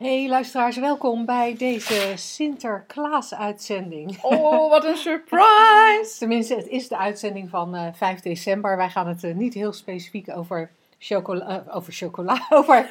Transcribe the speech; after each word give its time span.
Hey 0.00 0.28
luisteraars, 0.28 0.76
welkom 0.76 1.24
bij 1.24 1.56
deze 1.56 2.12
Sinterklaas-uitzending. 2.16 4.18
Oh, 4.22 4.70
wat 4.70 4.84
een 4.84 4.96
surprise! 4.96 6.16
Tenminste, 6.18 6.54
het 6.54 6.66
is 6.66 6.88
de 6.88 6.96
uitzending 6.96 7.50
van 7.50 7.74
eh 7.74 7.86
5 7.92 8.20
december. 8.20 8.76
Wij 8.76 8.90
gaan 8.90 9.06
het 9.06 9.24
eh, 9.24 9.34
niet 9.34 9.54
heel 9.54 9.72
specifiek 9.72 10.36
over 10.36 10.70
chocola, 10.98 11.64
eh, 11.66 11.76
over, 11.76 11.92
chocola 11.92 12.46
over, 12.50 12.86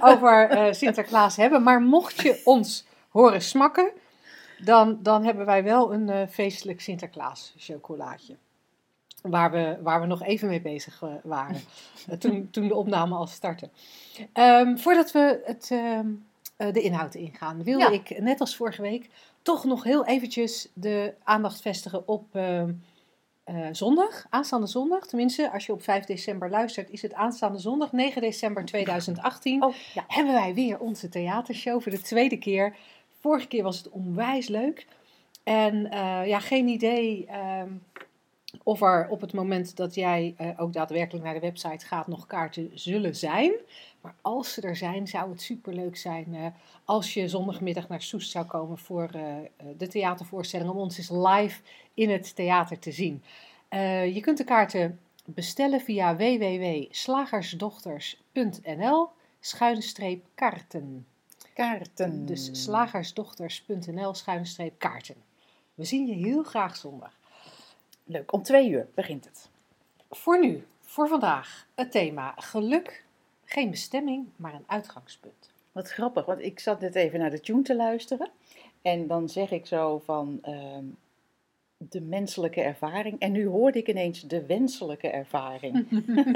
over 0.00 0.74
Sinterklaas 0.74 1.36
hebben. 1.36 1.62
Maar 1.62 1.82
mocht 1.82 2.20
je 2.20 2.40
ons 2.44 2.86
horen 3.08 3.42
smakken, 3.42 3.90
dan, 4.58 4.98
dan 5.02 5.24
hebben 5.24 5.46
wij 5.46 5.64
wel 5.64 5.92
een 5.92 6.28
feestelijk 6.28 6.80
Sinterklaas-chocolaatje. 6.80 8.36
Waar 9.22 9.50
we, 9.50 9.78
waar 9.82 10.00
we 10.00 10.06
nog 10.06 10.22
even 10.22 10.48
mee 10.48 10.60
bezig 10.60 11.02
waren 11.22 11.60
toen, 12.18 12.48
toen 12.50 12.68
de 12.68 12.74
opname 12.74 13.14
al 13.14 13.26
startte. 13.26 13.68
Ehm, 14.32 14.76
voordat 14.76 15.12
we 15.12 15.42
het, 15.44 15.68
ehm, 15.70 15.78
eh, 15.78 16.00
de 16.56 16.80
inhoud 16.82 17.14
ingaan, 17.14 17.62
wil 17.62 17.78
Ja. 17.78 17.90
ik, 17.90 18.18
net 18.20 18.40
als 18.40 18.56
vorige 18.56 18.82
week, 18.82 19.08
toch 19.42 19.64
nog 19.64 19.84
heel 19.84 20.06
eventjes 20.06 20.68
de 20.74 21.14
aandacht 21.22 21.60
vestigen 21.60 22.08
op 22.08 22.36
ehm, 22.36 22.72
eh, 23.44 23.68
zondag, 23.72 24.26
aanstaande 24.30 24.66
zondag. 24.66 25.06
Tenminste, 25.06 25.50
als 25.52 25.66
je 25.66 25.72
op 25.72 25.82
5 25.82 26.04
december 26.04 26.50
luistert, 26.50 26.90
is 26.90 27.02
het 27.02 27.14
aanstaande 27.14 27.58
zondag, 27.58 27.92
9 27.92 28.20
december 28.22 28.64
2018 28.64 29.62
Oh, 29.64 29.74
ja. 29.94 30.04
hebben 30.08 30.34
wij 30.34 30.54
weer 30.54 30.78
onze 30.80 31.08
theatershow 31.08 31.82
voor 31.82 31.92
de 31.92 32.00
tweede 32.00 32.36
keer. 32.38 32.76
Vorige 33.20 33.46
keer 33.48 33.62
was 33.62 33.76
het 33.78 33.88
onwijs 33.90 34.48
leuk. 34.48 34.86
En 35.44 35.90
eh, 35.90 36.26
ja, 36.26 36.40
geen 36.40 36.68
idee 36.68 37.26
ehm, 37.26 37.68
of 38.62 38.82
er 38.82 39.08
op 39.08 39.20
het 39.20 39.32
moment 39.32 39.76
dat 39.76 39.94
jij 39.94 40.34
eh, 40.36 40.48
ook 40.56 40.72
daadwerkelijk 40.72 41.24
naar 41.24 41.34
de 41.34 41.40
website 41.40 41.86
gaat 41.86 42.06
nog 42.06 42.26
kaarten 42.26 42.70
zullen 42.74 43.16
zijn. 43.16 43.52
Maar 44.00 44.14
als 44.20 44.52
ze 44.52 44.60
er 44.60 44.76
zijn, 44.76 45.08
zou 45.08 45.30
het 45.30 45.42
superleuk 45.42 45.96
zijn 45.96 46.34
eh, 46.34 46.46
als 46.84 47.14
je 47.14 47.28
zondagmiddag 47.28 47.88
naar 47.88 48.02
Soest 48.02 48.30
zou 48.30 48.46
komen 48.46 48.78
voor 48.78 49.08
eh, 49.12 49.22
de 49.76 49.86
theatervoorstelling. 49.86 50.70
Om 50.70 50.76
ons 50.76 50.98
eens 50.98 51.10
live 51.10 51.60
in 51.94 52.10
het 52.10 52.36
theater 52.36 52.78
te 52.78 52.92
zien. 52.92 53.22
Je 54.14 54.20
kunt 54.20 54.38
de 54.38 54.44
kaarten 54.44 54.98
bestellen 55.24 55.80
via 55.80 56.16
www.slagersdochters.nl 56.16 59.08
schuine 59.40 59.80
streep 59.80 60.24
kaarten. 60.34 61.06
Kaarten. 61.54 62.26
Dus 62.26 62.50
slagersdochters.nl 62.52 64.14
schuine 64.14 64.44
streep 64.44 64.78
kaarten. 64.78 65.14
We 65.74 65.84
zien 65.84 66.06
je 66.06 66.14
heel 66.14 66.42
graag 66.42 66.76
zondag. 66.76 67.12
Leuk, 68.04 68.32
om 68.32 68.42
twee 68.42 68.68
uur 68.68 68.88
begint 68.94 69.24
het. 69.24 69.48
Voor 70.10 70.40
nu, 70.40 70.66
voor 70.80 71.08
vandaag, 71.08 71.66
het 71.74 71.90
thema 71.90 72.34
geluk. 72.36 73.04
Geen 73.44 73.70
bestemming, 73.70 74.26
maar 74.36 74.54
een 74.54 74.64
uitgangspunt. 74.66 75.50
Wat 75.72 75.90
grappig, 75.90 76.24
want 76.24 76.40
ik 76.40 76.60
zat 76.60 76.80
net 76.80 76.94
even 76.94 77.18
naar 77.18 77.30
de 77.30 77.40
tune 77.40 77.62
te 77.62 77.76
luisteren. 77.76 78.30
En 78.82 79.06
dan 79.06 79.28
zeg 79.28 79.50
ik 79.50 79.66
zo 79.66 79.98
van 80.04 80.38
ehm, 80.42 80.84
de 81.76 82.00
menselijke 82.00 82.60
ervaring. 82.60 83.18
En 83.20 83.32
nu 83.32 83.46
hoorde 83.46 83.78
ik 83.78 83.88
ineens 83.88 84.20
de 84.20 84.46
wenselijke 84.46 85.08
ervaring. 85.08 85.88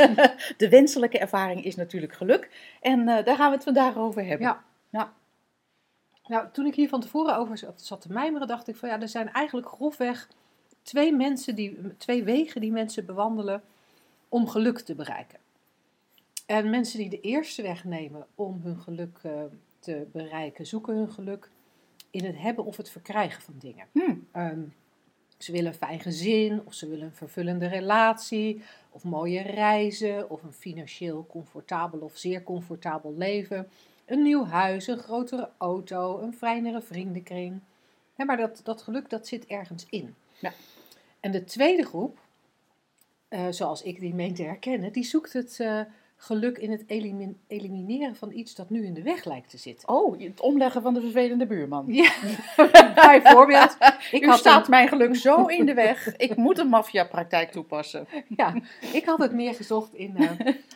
de 0.56 0.68
wenselijke 0.68 1.18
ervaring 1.18 1.64
is 1.64 1.74
natuurlijk 1.76 2.12
geluk. 2.12 2.76
En 2.80 3.08
eh, 3.08 3.24
daar 3.24 3.36
gaan 3.36 3.48
we 3.50 3.54
het 3.54 3.64
vandaag 3.64 3.96
over 3.96 4.24
hebben. 4.24 4.46
Ja. 4.46 4.64
Ja. 4.90 5.12
Nou, 6.26 6.46
toen 6.52 6.66
ik 6.66 6.74
hier 6.74 6.88
van 6.88 7.00
tevoren 7.00 7.36
over 7.36 7.58
zat- 7.58 7.82
zat 7.82 8.00
te 8.00 8.12
mijmeren, 8.12 8.48
dacht 8.48 8.68
ik 8.68 8.76
van 8.76 8.88
ja, 8.88 9.00
er 9.00 9.08
zijn 9.08 9.32
eigenlijk 9.32 9.68
grofweg 9.68 10.28
twee, 10.88 11.12
mensen 11.12 11.54
die, 11.54 11.96
twee 11.96 12.24
wegen 12.24 12.60
die 12.60 12.72
mensen 12.72 13.06
bewandelen 13.06 13.62
om 14.28 14.48
geluk 14.48 14.78
te 14.78 14.94
bereiken. 14.94 15.38
En 16.46 16.70
mensen 16.70 16.98
die 16.98 17.08
de 17.08 17.20
eerste 17.20 17.62
weg 17.62 17.84
nemen 17.84 18.26
om 18.34 18.60
hun 18.62 18.80
geluk 18.80 19.18
eh, 19.22 19.32
te 19.78 20.06
bereiken, 20.12 20.66
zoeken 20.66 20.96
hun 20.96 21.12
geluk 21.12 21.50
in 22.10 22.24
het 22.24 22.38
hebben 22.38 22.64
of 22.64 22.76
het 22.76 22.90
verkrijgen 22.90 23.42
van 23.42 23.54
dingen. 23.58 23.86
Hm. 23.92 24.14
Ehm, 24.32 24.60
ze 25.38 25.52
willen 25.52 25.72
een 25.72 25.78
fijn 25.78 26.00
gezin, 26.00 26.60
of 26.64 26.74
ze 26.74 26.88
willen 26.88 27.04
een 27.04 27.14
vervullende 27.14 27.66
relatie, 27.66 28.62
of 28.90 29.04
mooie 29.04 29.42
reizen, 29.42 30.30
of 30.30 30.42
een 30.42 30.52
financieel 30.52 31.26
comfortabel 31.28 31.98
of 31.98 32.16
zeer 32.16 32.42
comfortabel 32.42 33.14
leven. 33.16 33.68
Een 34.06 34.22
nieuw 34.22 34.44
huis, 34.44 34.86
een 34.86 34.98
grotere 34.98 35.50
auto, 35.58 36.20
een 36.20 36.34
fijnere 36.34 36.82
vriendenkring. 36.82 37.60
Maar 38.16 38.36
dat, 38.36 38.60
dat 38.64 38.82
geluk, 38.82 39.10
dat 39.10 39.26
zit 39.26 39.46
ergens 39.46 39.86
in. 39.90 40.14
Ja. 40.38 40.52
En 41.20 41.30
de 41.30 41.44
tweede 41.44 41.82
groep, 41.84 42.18
eh, 43.28 43.46
zoals 43.50 43.82
ik 43.82 44.00
die 44.00 44.14
meen 44.14 44.34
te 44.34 44.42
herkennen, 44.42 44.92
die 44.92 45.04
zoekt 45.04 45.32
het 45.32 45.60
eh, 45.60 45.80
geluk 46.16 46.58
in 46.58 46.70
het 46.70 46.84
elimin- 46.86 47.40
elimineren 47.46 48.16
van 48.16 48.32
iets 48.32 48.54
dat 48.54 48.70
nu 48.70 48.84
in 48.86 48.94
de 48.94 49.02
weg 49.02 49.24
lijkt 49.24 49.50
te 49.50 49.56
zitten. 49.58 49.88
Oh, 49.88 50.20
het 50.20 50.40
omleggen 50.40 50.82
van 50.82 50.94
de 50.94 51.00
vervelende 51.00 51.46
buurman. 51.46 51.84
Ja, 51.86 52.12
bijvoorbeeld. 53.22 53.76
Ik 54.10 54.22
U 54.22 54.26
had 54.28 54.38
staat 54.38 54.64
een- 54.64 54.70
mijn 54.70 54.88
geluk 54.88 55.16
zo 55.16 55.44
in 55.46 55.66
de 55.66 55.74
weg. 55.74 56.06
Ik 56.16 56.36
moet 56.36 56.58
een 56.58 56.68
maffiapraktijk 56.68 57.50
toepassen. 57.52 58.06
Ja, 58.36 58.54
ik 58.92 59.04
had 59.04 59.18
het 59.18 59.32
meer 59.32 59.54
gezocht 59.54 59.94
in 59.94 60.16
eh, 60.16 60.30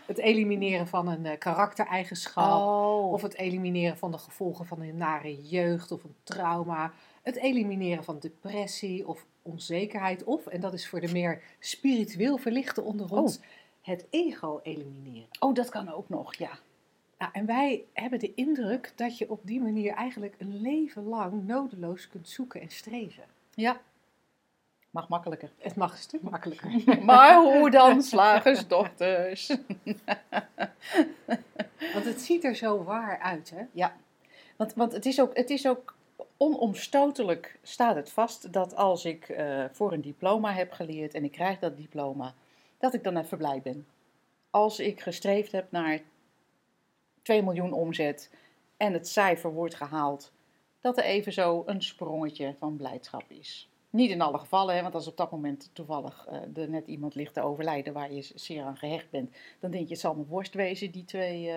het 0.07 0.19
elimineren 0.19 0.87
van 0.87 1.09
een 1.09 1.39
karaktereigenschap. 1.39 2.61
Oh. 2.63 3.13
Of 3.13 3.23
het 3.23 3.37
elimineren 3.37 3.97
van 3.97 4.11
de 4.11 4.19
gevolgen 4.19 4.67
van 4.67 4.81
een 4.81 4.97
nare 4.97 5.43
jeugd 5.43 5.93
of 5.93 6.05
een 6.05 6.15
trauma. 6.23 6.93
Het 7.23 7.37
elimineren 7.37 8.05
van 8.05 8.19
depressie 8.19 9.09
of 9.09 9.25
onzekerheid. 9.43 10.25
Of, 10.25 10.47
en 10.47 10.61
dat 10.61 10.73
is 10.73 10.89
voor 10.89 11.01
de 11.01 11.13
meer 11.13 11.43
spiritueel 11.59 12.37
verlichte 12.37 12.83
onder 12.83 13.13
ons, 13.13 13.41
het 13.81 14.07
ego 14.11 14.61
elimineren. 14.63 15.29
oh, 15.41 15.55
dat 15.55 15.69
kan 15.69 15.93
ook 15.93 16.09
nog, 16.09 16.35
ja. 16.35 16.59
Nou, 17.19 17.31
en 17.33 17.47
wij 17.47 17.85
hebben 17.93 18.19
de 18.19 18.35
indruk 18.35 18.93
dat 18.97 19.19
je 19.19 19.31
op 19.31 19.41
die 19.43 19.61
manier 19.61 19.93
eigenlijk 19.95 20.35
een 20.39 20.61
leven 20.61 21.05
lang 21.05 21.47
nodeloos 21.47 22.09
kunt 22.09 22.29
zoeken 22.29 22.61
en 22.61 22.71
streven. 22.71 23.25
Ja. 23.55 23.81
Mag 24.91 25.09
makkelijker. 25.09 25.51
Het 25.59 25.77
mag 25.77 25.93
een 25.93 25.99
stuk 25.99 26.23
makkelijker. 26.23 26.71
Maar 27.05 27.43
hoe 27.43 27.71
dan, 27.71 28.03
slagersdochters? 28.03 29.47
Want 31.93 32.05
het 32.05 32.21
ziet 32.21 32.45
er 32.45 32.55
zo 32.55 32.85
waar 32.85 33.19
uit, 33.19 33.51
hè? 33.51 33.63
Ja, 33.73 33.97
want, 34.57 34.75
want 34.75 34.93
het, 34.93 35.07
is 35.07 35.21
ook, 35.21 35.37
het 35.37 35.51
is 35.51 35.69
ook 35.69 35.95
onomstotelijk 36.43 37.59
staat 37.63 37.97
het 37.97 38.11
vast 38.11 38.53
dat 38.53 38.77
als 38.77 39.05
ik 39.05 39.29
eh, 39.29 39.65
voor 39.73 39.93
een 39.93 40.01
diploma 40.01 40.53
heb 40.53 40.73
geleerd 40.73 41.15
en 41.15 41.25
ik 41.25 41.33
krijg 41.33 41.59
dat 41.59 41.77
diploma, 41.77 42.35
dat 42.79 42.95
ik 42.95 43.05
dan 43.05 43.17
even 43.17 43.39
blij 43.39 43.61
ben. 43.63 43.87
Als 44.51 44.79
ik 44.79 45.01
gestreefd 45.01 45.53
heb 45.53 45.71
naar 45.71 46.01
2 47.23 47.43
miljoen 47.43 47.73
omzet 47.73 48.31
en 48.77 48.93
het 48.93 49.09
cijfer 49.09 49.53
wordt 49.53 49.75
gehaald, 49.75 50.33
dat 50.81 50.99
er 50.99 51.05
even 51.05 51.33
zo 51.33 51.63
een 51.67 51.83
sprongetje 51.83 52.55
van 52.59 52.77
blijdschap 52.77 53.25
is. 53.29 53.69
Niet 53.91 54.11
in 54.11 54.21
alle 54.21 54.39
gevallen, 54.39 54.75
hè, 54.75 54.83
want 54.83 54.95
als 54.95 55.07
op 55.07 55.17
dat 55.17 55.31
moment 55.31 55.71
toevallig 55.73 56.27
eh, 56.27 56.63
er 56.63 56.69
net 56.69 56.87
iemand 56.87 57.15
ligt 57.15 57.35
te 57.35 57.43
overlijden 57.43 57.93
waar 57.93 58.13
je 58.13 58.31
zeer 58.35 58.63
aan 58.63 58.77
gehecht 58.77 59.11
bent, 59.11 59.37
dan 59.61 59.71
denk 59.71 59.85
je 59.85 59.93
het 59.93 60.01
zal 60.01 60.15
mijn 60.15 60.27
worst 60.27 60.55
wezen, 60.55 60.91
die 60.91 61.05
2 61.05 61.51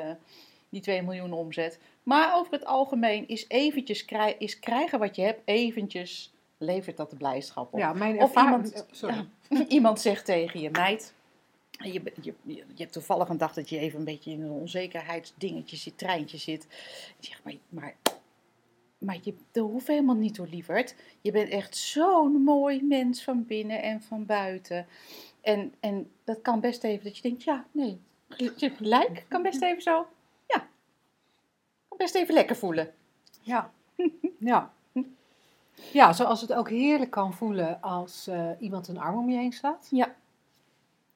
die 0.75 0.83
2 0.83 1.01
miljoen 1.01 1.33
omzet. 1.33 1.79
Maar 2.03 2.35
over 2.35 2.53
het 2.53 2.65
algemeen 2.65 3.27
is 3.27 3.45
eventjes 3.47 4.05
krij- 4.05 4.35
is 4.39 4.59
krijgen 4.59 4.99
wat 4.99 5.15
je 5.15 5.21
hebt, 5.21 5.41
eventjes 5.45 6.33
levert 6.57 6.97
dat 6.97 7.09
de 7.09 7.15
blijdschap 7.15 7.73
op. 7.73 7.79
Ja, 7.79 7.93
mijn 7.93 8.21
Of 8.21 8.35
iemand- 8.35 8.85
Sorry. 8.91 9.27
Iemand 9.67 9.99
zegt 9.99 10.25
tegen 10.25 10.59
je 10.59 10.69
meid, 10.69 11.13
je, 11.71 12.01
je, 12.21 12.33
je, 12.43 12.63
hebt 12.75 12.91
toevallig 12.91 13.29
een 13.29 13.37
dag 13.37 13.53
dat 13.53 13.69
je 13.69 13.77
even 13.79 13.99
een 13.99 14.05
beetje 14.05 14.31
in 14.31 14.41
een 14.41 14.51
onzekerheidsdingetje 14.51 15.77
zit, 15.77 15.97
treintje 15.97 16.37
zit. 16.37 16.67
Je 17.19 17.27
zegt, 17.27 17.43
maar, 17.43 17.53
maar, 17.69 17.95
maar 18.97 19.17
je, 19.21 19.33
dat 19.51 19.69
hoeft 19.69 19.87
helemaal 19.87 20.15
niet 20.15 20.37
hoor, 20.37 20.47
lieverd. 20.47 20.95
Je 21.21 21.31
bent 21.31 21.49
echt 21.49 21.77
zo'n 21.77 22.43
mooi 22.43 22.83
mens 22.83 23.23
van 23.23 23.45
binnen 23.45 23.81
en 23.81 24.01
van 24.01 24.25
buiten. 24.25 24.87
En, 25.41 25.73
en 25.79 26.11
dat 26.23 26.41
kan 26.41 26.59
best 26.59 26.83
even 26.83 27.03
dat 27.03 27.15
je 27.15 27.21
denkt, 27.21 27.43
ja, 27.43 27.65
nee, 27.71 27.99
gelijk, 28.57 29.25
kan 29.27 29.41
best 29.41 29.61
even 29.61 29.81
zo, 29.81 30.07
best 31.97 32.15
even 32.15 32.33
lekker 32.33 32.55
voelen. 32.55 32.89
Ja. 33.41 33.71
ja. 34.39 34.73
Ja, 35.93 36.13
zoals 36.13 36.41
het 36.41 36.53
ook 36.53 36.69
heerlijk 36.69 37.11
kan 37.11 37.33
voelen 37.33 37.81
als 37.81 38.27
eh, 38.27 38.49
iemand 38.59 38.87
een 38.87 38.97
arm 38.99 39.17
om 39.17 39.29
je 39.29 39.37
heen 39.37 39.53
slaat. 39.53 39.87
Ja. 39.91 40.15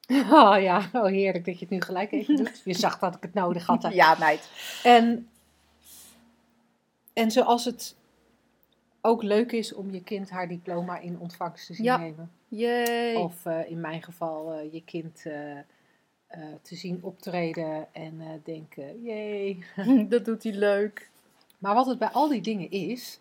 Oh 0.30 0.60
ja, 0.60 0.88
oh 0.92 1.04
heerlijk 1.06 1.44
dat 1.44 1.54
je 1.54 1.60
het 1.60 1.70
nu 1.70 1.80
gelijk 1.80 2.12
even 2.12 2.36
doet. 2.36 2.60
Je 2.64 2.74
zag 2.74 2.98
dat 2.98 3.14
ik 3.14 3.22
het 3.22 3.34
nodig 3.34 3.66
had. 3.66 3.82
hè. 3.82 3.88
Ja, 3.88 4.16
meid. 4.18 4.50
En, 4.84 5.28
en 7.12 7.30
zoals 7.30 7.64
het 7.64 7.96
ook 9.00 9.22
leuk 9.22 9.52
is 9.52 9.74
om 9.74 9.90
je 9.90 10.02
kind 10.02 10.30
haar 10.30 10.48
diploma 10.48 10.98
in 10.98 11.18
ontvangst 11.18 11.66
te 11.66 11.74
zien 11.74 11.84
Ja. 11.84 11.96
nemen. 11.96 12.30
Jee. 12.48 13.18
Of 13.18 13.46
eh, 13.46 13.70
in 13.70 13.80
mijn 13.80 14.02
geval 14.02 14.52
eh, 14.52 14.72
je 14.72 14.82
kind 14.84 15.22
eh, 16.30 16.42
te 16.62 16.76
zien 16.76 16.98
optreden 17.02 17.94
en 17.94 18.20
eh, 18.20 18.26
denken, 18.44 19.02
jee. 19.02 19.64
dat 20.08 20.24
doet 20.24 20.42
hij 20.42 20.52
leuk. 20.52 21.10
Maar 21.58 21.74
wat 21.74 21.86
het 21.86 21.98
bij 21.98 22.08
al 22.08 22.28
die 22.28 22.40
dingen 22.40 22.70
is, 22.70 23.20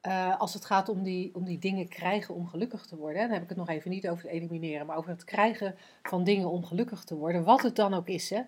eh, 0.00 0.40
als 0.40 0.54
het 0.54 0.64
gaat 0.64 0.88
om 0.88 1.02
die, 1.02 1.30
om 1.34 1.44
die 1.44 1.58
dingen 1.58 1.88
krijgen 1.88 2.34
om 2.34 2.48
gelukkig 2.48 2.86
te 2.86 2.96
worden, 2.96 3.22
dan 3.22 3.30
heb 3.30 3.42
ik 3.42 3.48
het 3.48 3.58
nog 3.58 3.68
even 3.68 3.90
niet 3.90 4.08
over 4.08 4.24
het 4.24 4.32
elimineren, 4.32 4.86
maar 4.86 4.96
over 4.96 5.10
het 5.10 5.24
krijgen 5.24 5.74
van 6.02 6.24
dingen 6.24 6.50
om 6.50 6.64
gelukkig 6.64 7.04
te 7.04 7.16
worden, 7.16 7.44
wat 7.44 7.62
het 7.62 7.76
dan 7.76 7.94
ook 7.94 8.08
is, 8.08 8.30
hè? 8.30 8.40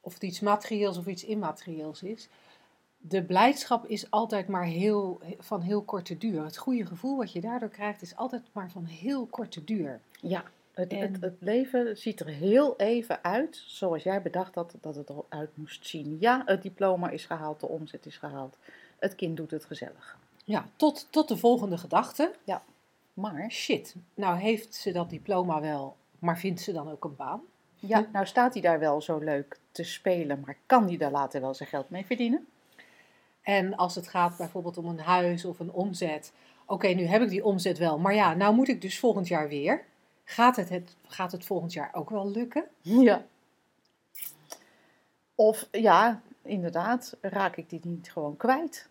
of 0.00 0.14
het 0.14 0.22
iets 0.22 0.40
materieels 0.40 0.98
of 0.98 1.06
iets 1.06 1.24
immaterieels 1.24 2.02
is. 2.02 2.28
De 2.98 3.24
blijdschap 3.24 3.86
is 3.86 4.10
altijd 4.10 4.48
maar 4.48 4.64
heel, 4.64 5.20
van 5.38 5.60
heel 5.60 5.82
korte 5.82 6.18
duur. 6.18 6.44
Het 6.44 6.56
goede 6.56 6.86
gevoel 6.86 7.16
wat 7.16 7.32
je 7.32 7.40
daardoor 7.40 7.68
krijgt 7.68 8.02
is 8.02 8.16
altijd 8.16 8.42
maar 8.52 8.70
van 8.70 8.84
heel 8.84 9.26
korte 9.26 9.64
duur. 9.64 10.00
Ja, 10.20 10.44
het, 10.74 10.92
En- 10.92 11.00
het, 11.00 11.20
het 11.20 11.36
leven 11.38 11.96
ziet 11.98 12.20
er 12.20 12.26
heel 12.26 12.76
even 12.76 13.24
uit 13.24 13.62
zoals 13.66 14.02
jij 14.02 14.22
bedacht 14.22 14.54
had 14.54 14.74
dat 14.80 14.94
het 14.94 15.10
eruit 15.10 15.56
moest 15.56 15.86
zien. 15.86 16.16
Ja, 16.20 16.42
het 16.46 16.62
diploma 16.62 17.10
is 17.10 17.24
gehaald, 17.24 17.60
de 17.60 17.68
omzet 17.68 18.06
is 18.06 18.16
gehaald. 18.16 18.56
Het 18.98 19.14
kind 19.14 19.36
doet 19.36 19.50
het 19.50 19.64
gezellig. 19.64 20.18
Ja, 20.44 20.68
tot, 20.76 21.06
tot 21.10 21.28
de 21.28 21.36
volgende 21.36 21.78
gedachte. 21.78 22.32
Maar, 23.14 23.50
Shit, 23.50 23.94
nou 24.14 24.38
heeft 24.38 24.74
ze 24.74 24.92
dat 24.92 25.10
diploma 25.10 25.60
wel, 25.60 25.96
maar 26.18 26.38
vindt 26.38 26.60
ze 26.60 26.72
dan 26.72 26.90
ook 26.90 27.04
een 27.04 27.16
baan? 27.16 27.40
ja, 27.78 28.06
nou 28.12 28.26
staat 28.26 28.52
hij 28.52 28.62
daar 28.62 28.78
wel 28.78 29.00
zo 29.00 29.18
leuk 29.18 29.58
te 29.72 29.82
spelen, 29.84 30.42
maar 30.46 30.56
kan 30.66 30.86
hij 30.86 30.96
daar 30.96 31.10
later 31.10 31.40
wel 31.40 31.54
zijn 31.54 31.68
geld 31.68 31.90
mee 31.90 32.06
verdienen? 32.06 32.46
En 33.42 33.76
als 33.76 33.94
het 33.94 34.08
gaat 34.08 34.36
bijvoorbeeld 34.36 34.78
om 34.78 34.86
een 34.86 34.98
huis 35.00 35.44
of 35.44 35.58
een 35.58 35.72
omzet. 35.72 36.32
Oké, 36.66 36.88
nu 36.88 37.04
heb 37.04 37.22
ik 37.22 37.28
die 37.28 37.44
omzet 37.44 37.78
wel, 37.78 37.98
maar 37.98 38.14
ja, 38.14 38.34
nou 38.34 38.54
moet 38.54 38.68
ik 38.68 38.80
dus 38.80 38.98
volgend 38.98 39.28
jaar 39.28 39.48
weer. 39.48 39.84
Gaat 40.24 40.56
het, 40.56 40.68
het, 40.68 40.96
gaat 41.06 41.32
het 41.32 41.44
volgend 41.44 41.72
jaar 41.72 41.90
ook 41.94 42.10
wel 42.10 42.30
lukken? 42.30 42.64
Ja. 42.80 43.24
Of 45.34 45.68
ja, 45.70 46.20
inderdaad, 46.42 47.16
raak 47.20 47.56
ik 47.56 47.70
die 47.70 47.80
niet 47.82 48.12
gewoon 48.12 48.36
kwijt? 48.36 48.88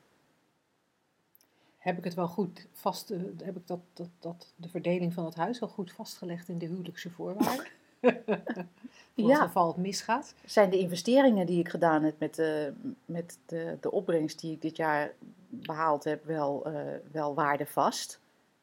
Heb 1.77 1.97
ik 1.97 2.03
het 2.03 2.13
wel 2.13 2.27
goed 2.27 2.67
vast, 2.71 3.09
eh, 3.11 3.19
heb 3.43 3.55
ik 3.55 3.67
dat, 3.67 3.79
dat, 3.93 4.09
dat, 4.19 4.53
de 4.55 4.69
verdeling 4.69 5.13
van 5.13 5.25
het 5.25 5.35
huis 5.35 5.61
al 5.61 5.67
goed 5.67 5.91
vastgelegd 5.91 6.47
in 6.49 6.57
de 6.57 6.65
huwelijkse 6.65 7.09
voorwaarden? 7.09 7.65
Voor 8.01 9.29
het 9.29 9.37
Ja. 9.37 9.45
geval 9.45 9.67
het 9.67 9.77
misgaat. 9.77 10.33
Zijn 10.45 10.69
de 10.69 10.77
investeringen 10.79 11.45
die 11.45 11.59
ik 11.59 11.69
gedaan 11.69 12.03
heb 12.03 12.19
met, 12.19 12.35
de, 12.35 12.73
met 13.05 13.37
de, 13.45 13.77
de 13.81 13.91
opbrengst 13.91 14.39
die 14.39 14.51
ik 14.51 14.61
dit 14.61 14.75
jaar 14.75 15.11
behaald 15.47 16.03
heb 16.03 16.25
wel, 16.25 16.65
eh, 16.65 16.81
wel 17.11 17.33
waardevast? 17.33 18.19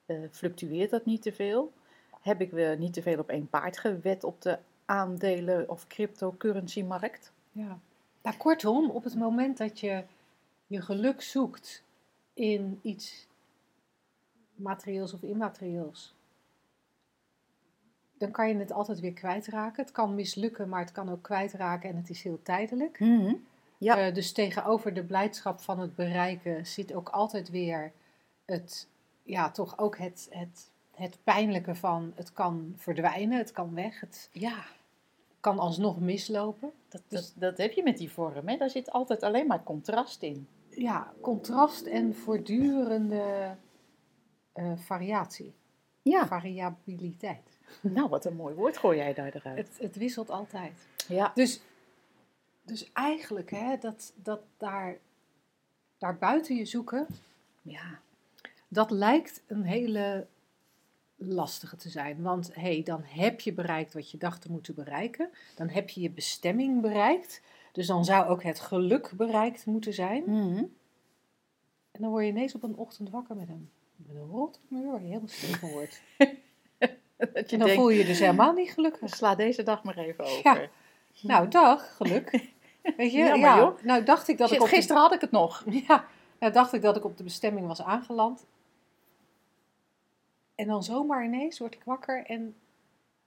Eh, 0.07 0.17
fluctueert 0.31 0.91
dat 0.91 1.05
niet 1.05 1.23
te 1.23 1.33
veel? 1.33 1.73
Heb 2.29 2.41
ik 2.41 2.51
weer 2.51 2.79
niet 2.79 2.93
te 2.93 3.03
veel 3.03 3.19
op 3.19 3.29
één 3.29 3.49
paard 3.49 3.79
gewet 3.79 4.25
op 4.25 4.43
de 4.43 4.59
aandelen- 4.85 5.69
of 5.69 5.87
cryptocurrency-markt? 5.87 7.33
Ja. 7.53 7.79
Nou, 8.23 8.37
kortom, 8.37 8.91
op 8.91 9.05
het 9.05 9.15
moment 9.15 9.59
dat 9.59 9.81
je 9.81 10.05
je 10.67 10.81
geluk 10.81 11.23
zoekt 11.23 11.85
in 12.35 12.79
iets 12.83 13.27
materieels 14.55 15.13
of 15.13 15.23
immaterieels, 15.23 16.15
dan 18.19 18.31
kan 18.31 18.49
je 18.49 18.57
het 18.57 18.73
altijd 18.73 19.01
weer 19.01 19.13
kwijtraken. 19.13 19.83
Het 19.83 19.93
kan 19.93 20.15
mislukken, 20.15 20.69
maar 20.69 20.81
het 20.81 20.93
kan 20.93 21.11
ook 21.11 21.23
kwijtraken 21.23 21.91
en 21.91 21.97
het 21.97 22.11
is 22.11 22.23
heel 22.23 22.43
tijdelijk. 22.43 22.99
Ja. 23.79 24.07
Eh, 24.07 24.15
dus 24.15 24.33
tegenover 24.33 24.95
de 24.95 25.05
blijdschap 25.05 25.61
van 25.61 25.79
het 25.79 25.95
bereiken 25.95 26.67
zit 26.67 26.95
ook 26.95 27.09
altijd 27.09 27.51
weer 27.51 27.93
het, 28.45 28.89
ja, 29.23 29.51
toch 29.51 29.79
ook 29.79 29.99
het, 29.99 30.27
het, 30.31 30.71
het 30.99 31.19
pijnlijke 31.25 31.75
van 31.75 32.13
het 32.15 32.33
kan 32.33 32.73
verdwijnen, 32.77 33.39
het 33.39 33.53
kan 33.53 33.75
weg, 33.75 34.01
het 34.01 34.29
Ja, 34.33 34.65
kan 35.41 35.59
alsnog 35.59 35.99
mislopen. 36.01 36.73
dat, 36.89 37.03
dat, 37.09 37.33
dat 37.37 37.59
heb 37.59 37.73
je 37.73 37.83
met 37.83 37.99
die 37.99 38.11
vorm. 38.11 38.49
Hè? 38.49 38.57
Daar 38.57 38.71
zit 38.71 38.91
altijd 38.91 39.23
alleen 39.23 39.47
maar 39.47 39.63
contrast 39.63 40.23
in. 40.23 40.49
ja, 40.71 41.13
contrast 41.21 41.87
en 41.87 42.15
voortdurende 42.15 43.55
eh, 44.53 44.73
variatie, 44.77 45.55
Ja, 46.03 46.27
variabiliteit. 46.27 47.59
nou 47.81 48.09
wat 48.09 48.25
een 48.25 48.37
mooi 48.37 48.55
woord 48.55 48.79
gooi 48.79 48.97
jij 48.97 49.15
daar 49.15 49.35
eruit. 49.35 49.59
Het, 49.59 49.79
het 49.79 49.97
wisselt 49.97 50.31
altijd. 50.31 50.73
Ja, 51.09 51.31
Dus, 51.35 51.61
dus 52.63 52.93
eigenlijk, 52.93 53.51
hè, 53.51 53.77
dat, 53.79 54.13
dat 54.23 54.41
daar, 54.57 54.97
daar 55.99 56.17
buiten 56.19 56.55
je 56.57 56.65
zoeken, 56.65 57.07
ja. 57.63 58.01
dat 58.69 58.91
lijkt 58.91 59.43
een 59.47 59.63
hele 59.65 60.27
lastige 61.21 61.77
te 61.77 61.89
zijn. 61.89 62.23
Want 62.23 62.55
hé, 62.55 62.61
hey, 62.61 62.83
dan 62.83 63.03
heb 63.05 63.41
je 63.41 63.53
bereikt 63.53 63.95
wat 63.95 64.11
je 64.11 64.19
dacht 64.19 64.43
te 64.43 64.51
moeten 64.51 64.75
bereiken. 64.75 65.31
Dan 65.57 65.69
heb 65.69 65.89
je 65.89 66.01
je 66.01 66.11
bestemming 66.11 66.81
bereikt. 66.81 67.43
Dus 67.73 67.87
dan 67.87 68.05
zou 68.05 68.27
ook 68.29 68.43
het 68.43 68.61
geluk 68.61 69.13
bereikt 69.17 69.67
moeten 69.67 69.95
zijn. 69.95 70.23
Mhm. 70.27 70.65
En 71.91 72.01
dan 72.01 72.11
word 72.11 72.25
je 72.25 72.31
ineens 72.31 72.55
op 72.55 72.63
een 72.63 72.77
ochtend 72.77 73.11
wakker 73.11 73.37
met 73.37 73.49
een, 73.49 73.71
met 73.97 74.17
een 74.17 74.51
muur 74.69 74.91
waar 74.91 75.01
je 75.01 75.07
helemaal 75.07 75.29
stil 75.29 75.55
van 75.55 75.71
wordt. 75.71 76.01
Dat 77.19 77.51
je 77.51 77.57
En 77.57 77.59
dan 77.59 77.59
denkt, 77.59 77.75
voel 77.75 77.89
je 77.89 77.99
je 77.99 78.05
dus 78.05 78.19
helemaal 78.19 78.53
niet 78.53 78.71
gelukkig. 78.71 79.15
sla 79.15 79.35
deze 79.35 79.63
dag 79.63 79.83
maar 79.85 79.99
even 79.99 80.25
over. 80.25 80.43
Ja. 80.43 80.69
Nou, 81.23 81.49
dag, 81.49 81.97
geluk. 81.97 82.31
Weet 82.97 83.13
je, 83.13 83.19
ja. 83.39 83.57
joh. 83.59 83.83
Nou, 83.83 84.05
dacht 84.05 84.29
ik 84.29 84.39
dat 84.39 84.49
Shit, 84.49 84.57
ik 84.57 84.63
op 84.63 84.69
de- 84.69 84.75
gisteren 84.75 85.03
had 85.03 85.13
ik 85.15 85.21
het 85.21 85.31
nog. 85.31 85.65
Ja, 85.89 86.05
nou 86.39 86.53
dacht 86.53 86.73
ik 86.73 86.83
dat 86.83 86.97
ik 86.97 87.05
op 87.05 87.17
de 87.17 87.23
bestemming 87.23 87.67
was 87.67 87.83
aangeland. 87.83 88.47
En 90.59 90.67
dan 90.67 90.83
zomaar 90.83 91.25
ineens 91.25 91.59
word 91.59 91.75
ik 91.75 91.83
wakker 91.85 92.25
en, 92.27 92.55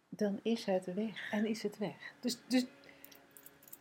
Dan 0.09 0.39
is 0.41 0.65
het 0.65 0.93
weg. 0.93 1.31
en 1.31 1.45
is 1.45 1.63
het 1.63 1.77
weg. 1.77 2.13
Dus, 2.19 2.37
dus 2.47 2.65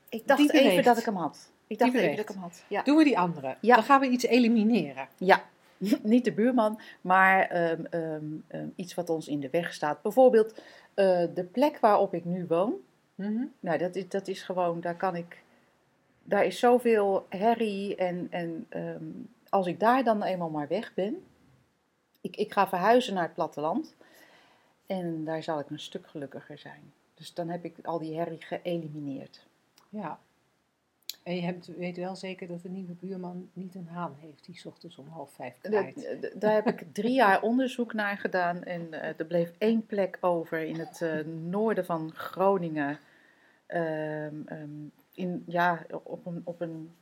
Ik 0.08 0.26
dacht 0.26 0.52
even 0.52 0.84
dat 0.84 0.98
ik 0.98 1.04
hem 1.04 1.16
had. 1.16 1.50
Ik 1.66 1.78
dacht 1.78 1.94
even 1.94 2.10
dat 2.16 2.28
ik 2.28 2.28
hem 2.28 2.42
had. 2.42 2.64
Ja. 2.68 2.82
doen 2.82 2.96
we 2.96 3.04
die 3.04 3.18
andere. 3.18 3.56
Ja. 3.60 3.74
Dan 3.74 3.84
gaan 3.84 4.00
we 4.00 4.08
iets 4.08 4.24
elimineren. 4.24 5.08
ja. 5.18 5.44
Niet 6.02 6.24
de 6.24 6.32
buurman, 6.32 6.80
maar 7.00 7.48
ehm, 7.48 7.84
ehm, 7.84 8.24
ehm, 8.46 8.68
iets 8.76 8.94
wat 8.94 9.10
ons 9.10 9.28
in 9.28 9.40
de 9.40 9.50
weg 9.50 9.72
staat. 9.74 10.02
Bijvoorbeeld 10.02 10.62
eh, 10.94 11.24
de 11.34 11.44
plek 11.52 11.78
waarop 11.78 12.14
ik 12.14 12.24
nu 12.24 12.46
woon. 12.46 12.74
Mhm. 13.14 13.44
Nou, 13.60 13.78
dat 13.78 13.94
is, 13.96 14.08
dat 14.08 14.28
is 14.28 14.42
gewoon, 14.42 14.80
daar 14.80 14.96
kan 14.96 15.16
ik. 15.16 15.42
Daar 16.22 16.44
is 16.44 16.58
zoveel 16.58 17.26
herrie. 17.28 17.96
En, 17.96 18.26
en 18.30 18.66
als 19.48 19.66
ik 19.66 19.80
daar 19.80 20.04
dan 20.04 20.22
eenmaal 20.22 20.50
maar 20.50 20.68
weg 20.68 20.94
ben. 20.94 21.22
Ik, 22.20 22.36
ik 22.36 22.52
ga 22.52 22.68
verhuizen 22.68 23.14
naar 23.14 23.22
het 23.24 23.34
platteland. 23.34 23.94
En 24.86 25.24
daar 25.24 25.42
zal 25.42 25.58
ik 25.60 25.70
een 25.70 25.80
stuk 25.80 26.06
gelukkiger 26.08 26.58
zijn. 26.58 26.92
Dus 27.14 27.34
dan 27.34 27.48
heb 27.48 27.64
ik 27.64 27.76
al 27.82 27.98
die 27.98 28.16
herrie 28.16 28.40
geëlimineerd. 28.42 29.46
Ja. 29.88 30.18
En 31.22 31.34
je 31.34 31.42
hebt, 31.42 31.66
weet 31.66 31.96
wel 31.96 32.16
zeker 32.16 32.46
dat 32.46 32.62
de 32.62 32.68
nieuwe 32.68 32.92
buurman 32.92 33.50
niet 33.52 33.74
een 33.74 33.88
haan 33.88 34.16
heeft 34.20 34.44
die 34.44 34.56
's 34.58 34.64
ochtends 34.66 34.98
om 34.98 35.08
half 35.08 35.30
vijf 35.32 35.58
kraait. 35.60 35.94
d- 36.20 36.40
daar 36.40 36.54
heb 36.54 36.66
ik 36.66 36.84
drie 36.92 37.12
jaar 37.12 37.42
onderzoek 37.42 37.92
naar 37.92 38.18
gedaan. 38.18 38.64
En 38.64 38.92
eh, 39.02 39.18
er 39.18 39.24
bleef 39.26 39.52
één 39.58 39.86
plek 39.86 40.18
over 40.20 40.62
in 40.62 40.78
het 40.78 41.02
eh, 41.02 41.24
noorden 41.24 41.84
van 41.84 42.14
Groningen. 42.14 42.98
Ehm, 43.66 44.34
ehm, 44.46 44.70
in, 45.14 45.44
ja, 45.46 45.86
op 46.02 46.26
een, 46.26 46.40
op 46.44 46.60
een 46.60 46.94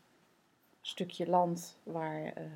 stukje 0.80 1.28
land 1.28 1.76
waar 1.82 2.22
eh, 2.24 2.44
eh, 2.44 2.50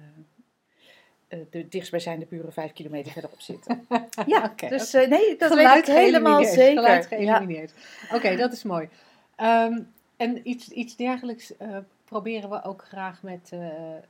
de 1.51 1.69
dichtstbijzijnde 1.69 2.27
buren 2.27 2.53
vijf 2.53 2.73
kilometer 2.73 3.12
verderop 3.12 3.41
zitten. 3.41 3.87
Ja, 4.27 4.45
Oké, 4.53 4.69
dus 4.69 4.95
eh, 4.95 5.09
nee, 5.09 5.37
dat 5.37 5.51
Geluid 5.51 5.75
weet 5.87 5.97
ik 5.97 6.03
helemaal 6.03 6.45
zeker. 6.45 6.83
Geluid 6.83 7.03
Ja. 7.11 7.17
geëlimineerd. 7.17 7.73
Oké, 8.12 8.37
dat 8.37 8.53
is 8.53 8.62
mooi. 8.62 8.89
Ehm, 9.37 9.81
en 10.17 10.49
iets, 10.49 10.69
iets 10.71 10.97
dergelijks 10.97 11.57
eh, 11.57 11.77
proberen 12.05 12.51
we 12.51 12.62
ook 12.62 12.85
graag 12.85 13.23
met, 13.23 13.49
eh, 13.53 13.59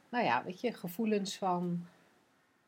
nou 0.09 0.25
ja, 0.25 0.43
weet 0.45 0.61
je, 0.61 0.73
gevoelens 0.73 1.37
van 1.37 1.87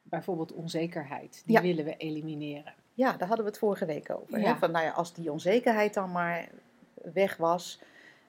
bijvoorbeeld 0.02 0.52
onzekerheid. 0.52 1.42
Die 1.46 1.56
Ja. 1.56 1.62
willen 1.62 1.84
we 1.84 1.96
elimineren. 1.96 2.74
Ja, 2.94 3.12
daar 3.12 3.28
hadden 3.28 3.44
we 3.44 3.50
het 3.50 3.60
vorige 3.60 3.84
week 3.86 4.10
over. 4.10 4.38
Hè? 4.40 4.56
Van, 4.56 4.70
nou 4.70 4.84
ja, 4.84 4.90
als 4.90 5.14
die 5.14 5.32
onzekerheid 5.32 5.94
dan 5.94 6.12
maar 6.12 6.48
weg 7.12 7.36
was, 7.36 7.78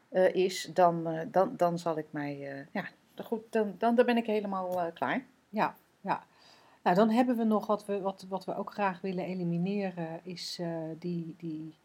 eh, 0.10 0.34
is, 0.36 0.70
dan, 0.74 1.08
eh, 1.08 1.20
dan, 1.28 1.54
dan 1.58 1.80
zal 1.80 1.98
ik 1.98 2.06
mij, 2.10 2.52
eh, 2.52 2.66
ja, 2.72 2.86
goed, 3.24 3.42
dan, 3.50 3.76
dan, 3.78 3.96
dan 3.96 4.06
ben 4.06 4.18
ik 4.18 4.26
helemaal 4.26 4.80
eh, 4.82 4.86
klaar. 4.94 5.26
Ja, 5.50 5.76
ja. 6.06 6.24
Nou, 6.84 6.96
dan 6.96 7.10
hebben 7.10 7.38
we 7.38 7.44
nog 7.44 7.68
wat 7.68 7.86
we, 7.86 8.02
wat, 8.02 8.26
wat 8.30 8.46
we 8.46 8.56
ook 8.56 8.74
graag 8.74 9.02
willen 9.02 9.26
elimineren, 9.26 10.20
is 10.24 10.58
eh, 10.60 10.78
die, 11.00 11.36
die, 11.38 11.76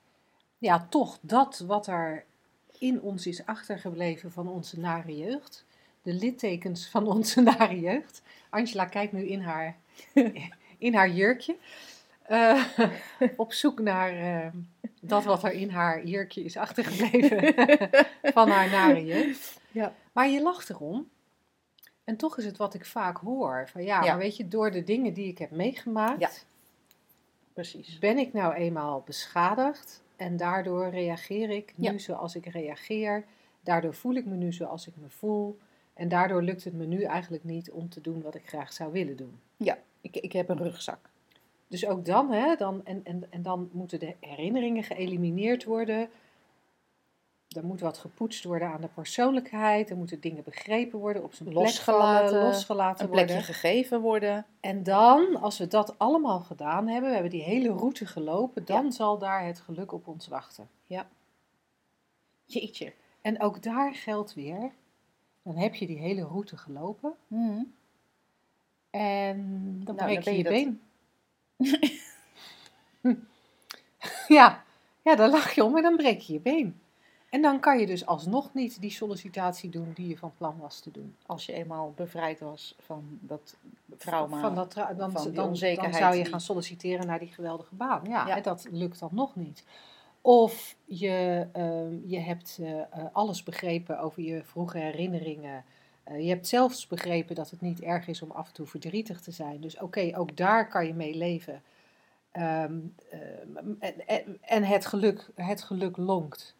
ja, 0.58 0.86
toch 0.90 1.18
dat 1.20 1.58
wat 1.66 1.86
er 1.86 2.24
in 2.78 3.00
ons 3.00 3.26
is 3.26 3.46
achtergebleven 3.46 4.32
van 4.32 4.48
onze 4.48 4.80
nare 4.80 5.16
jeugd. 5.16 5.64
De 6.02 6.12
littekens 6.12 6.88
van 6.88 7.06
onze 7.16 7.40
nare 7.40 7.80
jeugd. 7.80 8.22
Angela 8.50 8.84
kijkt 8.84 9.12
nu 9.12 9.26
in 9.26 9.40
haar, 9.40 9.76
in 10.78 10.94
haar 10.94 11.10
jurkje. 11.10 11.56
eh, 12.22 12.64
op 13.36 13.52
zoek 13.52 13.80
naar 13.80 14.10
eh, 14.10 14.52
dat 15.00 15.24
wat 15.24 15.44
er 15.44 15.52
in 15.52 15.70
haar 15.70 16.04
jurkje 16.06 16.44
is 16.44 16.56
achtergebleven 16.56 17.54
van 18.36 18.50
haar 18.50 18.70
nare 18.70 19.04
jeugd. 19.04 19.60
Ja. 19.70 19.94
Maar 20.12 20.28
je 20.28 20.42
lacht 20.42 20.70
erom. 20.70 21.08
En 22.04 22.16
toch 22.16 22.38
is 22.38 22.44
het 22.44 22.56
wat 22.56 22.74
ik 22.74 22.84
vaak 22.86 23.16
hoor. 23.18 23.68
Van 23.68 23.82
ja, 23.82 24.02
Ja. 24.04 24.10
maar 24.10 24.18
weet 24.18 24.36
je, 24.36 24.48
door 24.48 24.70
de 24.70 24.84
dingen 24.84 25.12
die 25.14 25.28
ik 25.28 25.38
heb 25.38 25.50
meegemaakt, 25.50 26.20
Ja. 26.20 26.30
Precies. 27.52 27.98
ben 27.98 28.18
ik 28.18 28.32
nou 28.32 28.54
eenmaal 28.54 29.02
beschadigd. 29.06 30.02
en 30.16 30.36
daardoor 30.36 30.88
reageer 30.88 31.50
ik 31.50 31.72
nu 31.76 31.90
Ja. 31.92 31.98
zoals 31.98 32.34
ik 32.34 32.46
reageer. 32.46 33.24
Daardoor 33.60 33.94
voel 33.94 34.14
ik 34.14 34.26
me 34.26 34.34
nu 34.36 34.52
zoals 34.52 34.86
ik 34.86 34.96
me 34.96 35.08
voel. 35.08 35.58
En 35.94 36.08
daardoor 36.08 36.42
lukt 36.42 36.64
het 36.64 36.74
me 36.74 36.84
nu 36.86 37.02
eigenlijk 37.02 37.44
niet 37.44 37.70
om 37.70 37.88
te 37.88 38.00
doen 38.00 38.22
wat 38.22 38.34
ik 38.34 38.48
graag 38.48 38.72
zou 38.72 38.92
willen 38.92 39.16
doen. 39.16 39.40
Ja, 39.56 39.78
ik, 40.00 40.16
ik 40.16 40.32
heb 40.32 40.48
een 40.48 40.58
rugzak. 40.62 40.98
Dus 41.68 41.86
ook 41.86 42.04
dan, 42.04 42.30
hè, 42.32 42.56
dan 42.56 42.84
en, 42.84 43.00
en, 43.04 43.26
en 43.30 43.42
dan 43.42 43.68
moeten 43.72 43.98
de 44.00 44.14
herinneringen 44.20 44.82
geëlimineerd 44.84 45.64
worden. 45.64 46.08
Er 47.56 47.64
moet 47.64 47.80
wat 47.80 47.98
gepoetst 47.98 48.44
worden 48.44 48.68
aan 48.72 48.80
de 48.80 48.88
persoonlijkheid. 48.88 49.90
Er 49.90 49.96
moeten 49.96 50.20
dingen 50.20 50.42
begrepen 50.44 50.98
worden, 50.98 51.22
op 51.24 51.34
zijn 51.34 51.48
plek 51.48 51.62
Losgelaten, 51.62 52.28
vallen, 52.28 52.44
losgelaten 52.46 53.04
Een 53.04 53.10
plekje 53.10 53.34
worden. 53.34 53.54
gegeven 53.54 54.00
worden. 54.00 54.46
En 54.60 54.82
dan, 54.82 55.36
als 55.40 55.58
we 55.58 55.66
dat 55.66 55.98
allemaal 55.98 56.40
gedaan 56.40 56.88
hebben, 56.88 57.08
we 57.08 57.14
hebben 57.14 57.32
die 57.32 57.42
hele 57.42 57.68
route 57.68 58.06
gelopen, 58.06 58.64
dan 58.64 58.92
zal 58.92 59.18
daar 59.18 59.44
het 59.44 59.60
geluk 59.60 59.92
op 59.92 60.06
ons 60.08 60.28
wachten. 60.28 60.68
Jeetje. 62.44 62.92
En 63.20 63.40
ook 63.40 63.62
daar 63.62 63.94
geldt 63.94 64.34
weer, 64.34 64.70
dan 65.42 65.56
heb 65.56 65.74
je 65.74 65.86
die 65.86 65.98
hele 65.98 66.22
route 66.22 66.56
gelopen 66.56 67.14
Mhm. 67.26 67.62
en 68.90 69.80
dan 69.84 69.94
Nou, 69.96 70.08
breek 70.08 70.24
dan 70.24 70.34
je 70.36 70.42
je 70.42 70.48
been. 70.48 70.80
ja, 74.38 74.64
ja, 75.02 75.14
dan 75.14 75.30
lach 75.30 75.52
je 75.52 75.64
om 75.64 75.76
en 75.76 75.82
dan 75.82 75.96
breek 75.96 76.20
je 76.20 76.32
je 76.32 76.40
been. 76.40 76.80
En 77.30 77.42
dan 77.42 77.60
kan 77.60 77.78
je 77.78 77.86
dus 77.86 78.06
alsnog 78.06 78.54
niet 78.54 78.80
die 78.80 78.90
sollicitatie 78.90 79.70
doen 79.70 79.92
die 79.94 80.08
je 80.08 80.18
van 80.18 80.32
plan 80.36 80.58
was 80.58 80.80
te 80.80 80.90
doen. 80.90 81.16
Als 81.26 81.46
je 81.46 81.52
eenmaal 81.52 81.92
bevrijd 81.96 82.40
was 82.40 82.74
van 82.78 83.18
dat 83.20 83.56
trauma. 83.98 84.40
Van 84.40 84.54
dat 84.54 84.70
tra- 84.70 84.94
dan, 84.94 85.10
van 85.12 85.24
dan, 85.24 85.34
dan 85.34 85.48
onzekerheid 85.48 85.94
zou 85.96 86.14
je 86.14 86.24
gaan 86.24 86.40
solliciteren 86.40 87.06
naar 87.06 87.18
die 87.18 87.32
geweldige 87.32 87.74
baan. 87.74 88.00
Ja, 88.08 88.26
Ja. 88.26 88.36
en 88.36 88.42
dat 88.42 88.66
lukt 88.70 88.98
dan 88.98 89.10
nog 89.12 89.36
niet. 89.36 89.64
Of 90.20 90.76
je, 90.84 91.46
ehm, 91.52 91.96
je 92.06 92.18
hebt 92.18 92.58
eh, 92.60 92.80
eh, 92.80 92.86
alles 93.12 93.42
begrepen 93.42 94.00
over 94.00 94.22
je 94.22 94.44
vroege 94.44 94.78
herinneringen. 94.78 95.64
Eh, 96.04 96.20
je 96.20 96.28
hebt 96.28 96.46
zelfs 96.48 96.86
begrepen 96.86 97.34
dat 97.34 97.50
het 97.50 97.60
niet 97.60 97.80
erg 97.80 98.08
is 98.08 98.22
om 98.22 98.30
af 98.30 98.46
en 98.48 98.54
toe 98.54 98.66
verdrietig 98.66 99.20
te 99.20 99.30
zijn. 99.30 99.60
Dus 99.60 99.78
oké, 99.78 100.10
ook 100.16 100.36
daar 100.36 100.68
kan 100.68 100.86
je 100.86 100.94
mee 100.94 101.14
leven. 101.16 101.62
Ehm, 102.32 102.78
ehm, 103.10 103.72
en, 103.78 104.06
en, 104.06 104.38
en 104.40 104.64
het, 104.64 104.86
geluk, 104.86 105.30
het 105.34 105.62
geluk 105.62 105.96
lonkt. 105.96 106.54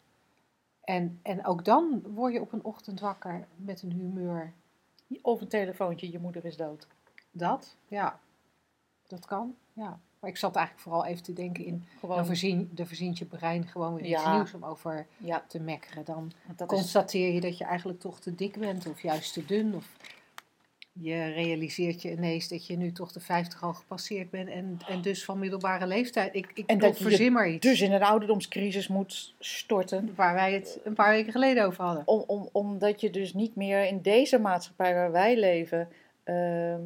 En, 0.90 1.18
en 1.22 1.46
ook 1.46 1.64
dan 1.64 2.02
word 2.14 2.32
je 2.32 2.40
op 2.40 2.52
een 2.52 2.64
ochtend 2.64 3.00
wakker 3.00 3.46
met 3.56 3.82
een 3.82 3.92
humeur 3.92 4.52
Of 5.22 5.40
een 5.40 5.48
telefoontje, 5.48 6.10
je 6.10 6.18
moeder 6.18 6.44
is 6.44 6.56
dood. 6.56 6.86
dat, 7.30 7.76
ja. 7.88 8.20
Dat 9.06 9.26
kan, 9.26 9.54
ja. 9.72 10.00
Maar 10.20 10.30
ik 10.30 10.36
zat 10.36 10.56
eigenlijk 10.56 10.86
vooral 10.86 11.06
even 11.06 11.22
te 11.22 11.32
denken 11.32 11.64
in... 11.64 11.84
Dan 12.00 12.24
Gewoon, 12.26 12.68
dan 12.70 12.86
verzint 12.86 13.18
je 13.18 13.24
brein 13.24 13.66
gewoon 13.66 13.94
weer 13.94 14.04
iets 14.04 14.22
Ja. 14.22 14.34
nieuws 14.34 14.54
om 14.54 14.64
over 14.64 15.06
ja, 15.16 15.44
te 15.46 15.60
mekkeren. 15.60 16.04
Dan 16.04 16.32
is, 16.58 16.66
constateer 16.66 17.32
je 17.34 17.40
dat 17.40 17.58
je 17.58 17.64
eigenlijk 17.64 18.00
toch 18.00 18.20
te 18.20 18.34
dik 18.34 18.58
bent 18.58 18.86
of 18.86 19.02
juist 19.02 19.32
te 19.32 19.44
dun. 19.44 19.74
Of 19.74 19.96
je 20.92 21.24
realiseert 21.24 22.02
je 22.02 22.10
ineens 22.10 22.48
dat 22.48 22.66
je 22.66 22.76
nu 22.76 22.92
toch 22.92 23.12
de 23.12 23.20
50 23.20 23.62
al 23.62 23.74
gepasseerd 23.74 24.30
bent 24.30 24.48
en, 24.48 24.78
en 24.88 25.02
dus 25.02 25.24
van 25.24 25.38
middelbare 25.38 25.86
leeftijd. 25.86 26.34
Ik, 26.34 26.50
ik 26.54 26.66
En 26.66 26.78
dat 26.78 26.96
verzin 26.96 27.32
maar 27.32 27.48
iets. 27.48 27.66
dus 27.66 27.80
in 27.80 27.92
een 27.92 28.02
ouderdomscrisis 28.02 28.88
moet 28.88 29.34
storten. 29.38 30.12
Waar 30.14 30.34
wij 30.34 30.52
het 30.52 30.78
een 30.84 30.94
paar 30.94 31.10
weken 31.10 31.32
geleden 31.32 31.66
over 31.66 31.84
hadden. 31.84 32.02
Om, 32.06 32.24
om, 32.26 32.48
omdat 32.52 33.00
je 33.00 33.10
dus 33.10 33.34
niet 33.34 33.56
meer 33.56 33.86
in 33.86 34.02
deze 34.02 34.38
maatschappij 34.38 34.94
waar 34.94 35.12
wij 35.12 35.38
leven, 35.38 35.88
ehm, 36.24 36.82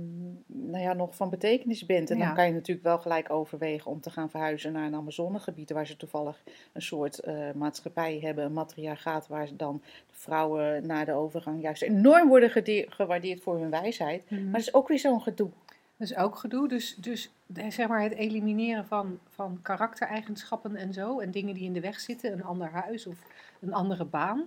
nou 0.47 0.79
ja, 0.83 0.93
nog 0.93 1.17
van 1.17 1.31
betekenis 1.31 1.87
bent. 1.87 2.11
En 2.11 2.19
Ja. 2.19 2.27
dan 2.27 2.35
kan 2.35 2.47
je 2.47 2.53
natuurlijk 2.53 2.87
wel 2.87 2.99
gelijk 2.99 3.31
overwegen 3.31 3.91
om 3.91 4.01
te 4.01 4.11
gaan 4.11 4.31
verhuizen 4.31 4.73
naar 4.73 4.87
een 4.87 4.95
Amazonegebied, 4.95 5.71
waar 5.71 5.87
ze 5.87 5.97
toevallig 5.97 6.43
een 6.73 6.83
soort 6.83 7.19
eh, 7.19 7.53
maatschappij 7.55 8.19
hebben, 8.23 8.45
een 8.45 8.53
matriarchaat, 8.53 9.27
waar 9.29 9.47
ze 9.47 9.57
dan 9.57 9.83
de 9.85 10.15
vrouwen 10.17 10.87
na 10.87 11.05
de 11.05 11.13
overgang 11.13 11.63
juist 11.63 11.83
enorm 11.83 12.29
worden 12.29 12.51
gewaardeerd 12.89 13.43
voor 13.43 13.59
hun 13.59 13.71
wijsheid. 13.71 14.31
Maar 14.31 14.53
dat 14.53 14.61
is 14.61 14.75
ook 14.75 14.89
weer 14.89 14.99
zo'n 14.99 15.23
gedoe. 15.23 15.51
Dat 15.97 16.09
is 16.11 16.17
ook 16.17 16.37
gedoe. 16.37 16.69
Dus, 16.69 16.97
dus 16.97 17.31
zeg 17.69 17.89
maar 17.89 18.03
het 18.03 18.15
elimineren 18.15 18.87
van, 18.87 19.19
van 19.29 19.59
karaktereigenschappen 19.63 20.77
en 20.77 20.93
zo. 20.93 21.19
En 21.19 21.31
dingen 21.31 21.55
die 21.55 21.65
in 21.65 21.73
de 21.73 21.81
weg 21.81 22.01
zitten. 22.01 22.33
Een 22.33 22.45
ander 22.45 22.71
huis 22.71 23.07
of 23.07 23.19
een 23.61 23.73
andere 23.75 24.05
baan. 24.05 24.47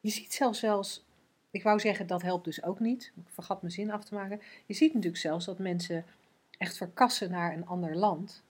Je 0.00 0.10
ziet 0.10 0.32
zelfs 0.34 0.58
zelfs... 0.58 1.04
Ik 1.56 1.62
wou 1.62 1.80
zeggen, 1.80 2.06
dat 2.06 2.22
helpt 2.22 2.44
dus 2.44 2.62
ook 2.62 2.80
niet. 2.80 3.12
Ik 3.16 3.22
vergat 3.28 3.60
mijn 3.62 3.72
zin 3.74 3.90
af 3.90 4.04
te 4.04 4.14
maken. 4.14 4.40
Je 4.66 4.74
ziet 4.74 4.94
natuurlijk 4.94 5.22
zelfs 5.22 5.44
dat 5.46 5.58
mensen 5.58 6.04
echt 6.58 6.76
verkassen 6.76 7.30
naar 7.30 7.52
een 7.54 7.66
ander 7.66 7.96
land. 7.96 8.42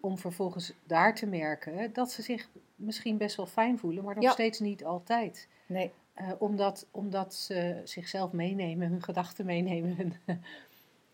Om 0.00 0.18
vervolgens 0.18 0.72
daar 0.86 1.14
te 1.14 1.26
merken 1.26 1.92
dat 1.92 2.10
ze 2.12 2.22
zich 2.22 2.48
misschien 2.76 3.16
best 3.16 3.36
wel 3.36 3.46
fijn 3.46 3.78
voelen. 3.78 4.04
Maar 4.04 4.14
nog 4.14 4.24
Ja. 4.24 4.30
steeds 4.30 4.60
niet 4.60 4.84
altijd. 4.84 5.48
Nee, 5.66 5.90
Eh, 6.14 6.30
omdat, 6.38 6.86
omdat 6.90 7.34
ze 7.34 7.80
zichzelf 7.84 8.32
meenemen, 8.32 8.88
hun 8.88 9.02
gedachten 9.02 9.46
meenemen, 9.46 9.96
hun 9.96 10.14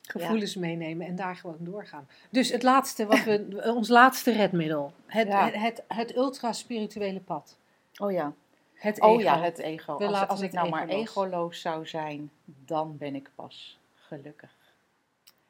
gevoelens 0.03 0.55
meenemen 0.57 1.07
en 1.07 1.17
daar 1.17 1.37
gewoon 1.37 1.57
doorgaan. 1.61 2.09
Dus 2.31 2.51
het 2.51 2.63
laatste, 2.63 3.07
wat 3.07 3.25
we, 3.25 3.63
ons 3.77 3.89
laatste 3.89 4.33
redmiddel, 4.33 4.93
het, 5.07 5.29
Ja. 5.29 5.45
het, 5.45 5.55
het, 5.55 5.83
het 5.89 6.17
ultra-spirituele 6.17 7.21
pad. 7.21 7.57
oh 7.97 8.13
ja. 8.13 8.33
Het 8.85 9.01
ego. 9.01 9.13
Oh 9.13 9.21
ja, 9.21 9.41
het 9.41 9.59
ego. 9.59 9.99
We 9.99 10.07
Als, 10.07 10.29
als 10.29 10.41
ik 10.41 10.53
het 10.53 10.55
nou 10.55 10.67
ego 10.67 10.77
maar 10.77 10.89
egoloos 10.89 11.61
zou 11.61 11.87
zijn, 11.87 12.31
dan 12.45 12.97
ben 12.97 13.15
ik 13.15 13.31
pas 13.35 13.79
gelukkig. 13.95 14.57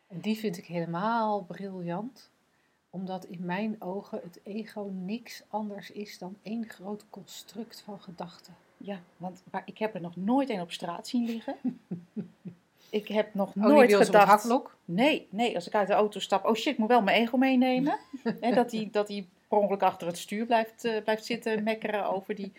En 0.06 0.20
die 0.20 0.38
vind 0.38 0.56
ik 0.56 0.66
helemaal 0.66 1.42
briljant, 1.42 2.30
omdat 2.90 3.24
in 3.24 3.44
mijn 3.44 3.76
ogen 3.78 4.20
het 4.22 4.40
ego 4.42 4.90
niks 4.92 5.42
anders 5.48 5.90
is 5.90 6.18
dan 6.18 6.36
één 6.42 6.68
groot 6.68 7.04
construct 7.10 7.82
van 7.84 8.00
gedachten. 8.00 8.54
Ja, 8.76 9.00
want 9.16 9.42
maar 9.50 9.62
ik 9.64 9.78
heb 9.78 9.94
er 9.94 10.00
nog 10.00 10.16
nooit 10.16 10.50
een 10.50 10.60
op 10.60 10.72
straat 10.72 11.08
zien 11.08 11.24
liggen. 11.24 11.56
ik 12.90 13.08
heb 13.08 13.34
nog 13.34 13.48
Oh, 13.48 13.54
die 13.54 13.62
nooit 13.62 13.92
het 13.92 14.04
gedacht. 14.04 14.48
Nee, 14.84 15.26
nee, 15.30 15.54
als 15.54 15.66
ik 15.66 15.74
uit 15.74 15.86
de 15.86 15.94
auto 15.94 16.20
stap, 16.20 16.44
oh 16.44 16.54
shit, 16.54 16.72
ik 16.72 16.78
moet 16.78 16.88
wel 16.88 17.02
mijn 17.02 17.22
ego 17.22 17.36
meenemen. 17.36 17.98
Dat 18.54 18.72
hij 18.72 18.88
dat 18.92 19.06
die 19.06 19.28
per 19.48 19.58
ongeluk 19.58 19.82
achter 19.82 20.06
het 20.06 20.18
stuur 20.18 20.46
blijft, 20.46 20.84
eh, 20.84 21.02
blijft 21.02 21.24
zitten 21.24 21.62
mekkeren 21.62 22.06
over 22.10 22.34
die 22.34 22.52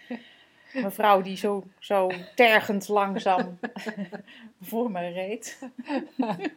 mevrouw 0.75 1.21
die 1.21 1.37
zo, 1.37 1.63
zo 1.79 2.11
tergend 2.35 2.87
langzaam 2.87 3.59
voor 4.61 4.91
me 4.91 5.07
reed. 5.07 5.59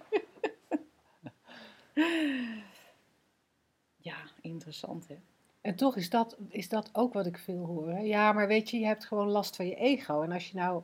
ja, 3.96 4.16
interessant 4.40 5.08
hè. 5.08 5.16
En 5.60 5.74
toch 5.74 5.96
is 5.96 6.10
dat, 6.10 6.36
is 6.48 6.68
dat 6.68 6.90
ook 6.92 7.12
wat 7.12 7.26
ik 7.26 7.38
veel 7.38 7.64
hoor. 7.64 7.88
hè. 7.88 7.98
Ja, 7.98 8.32
maar 8.32 8.46
weet 8.46 8.70
je, 8.70 8.78
je 8.78 8.86
hebt 8.86 9.04
gewoon 9.04 9.28
last 9.28 9.56
van 9.56 9.66
je 9.66 9.74
ego. 9.74 10.22
En 10.22 10.32
als 10.32 10.50
je 10.50 10.56
nou 10.56 10.82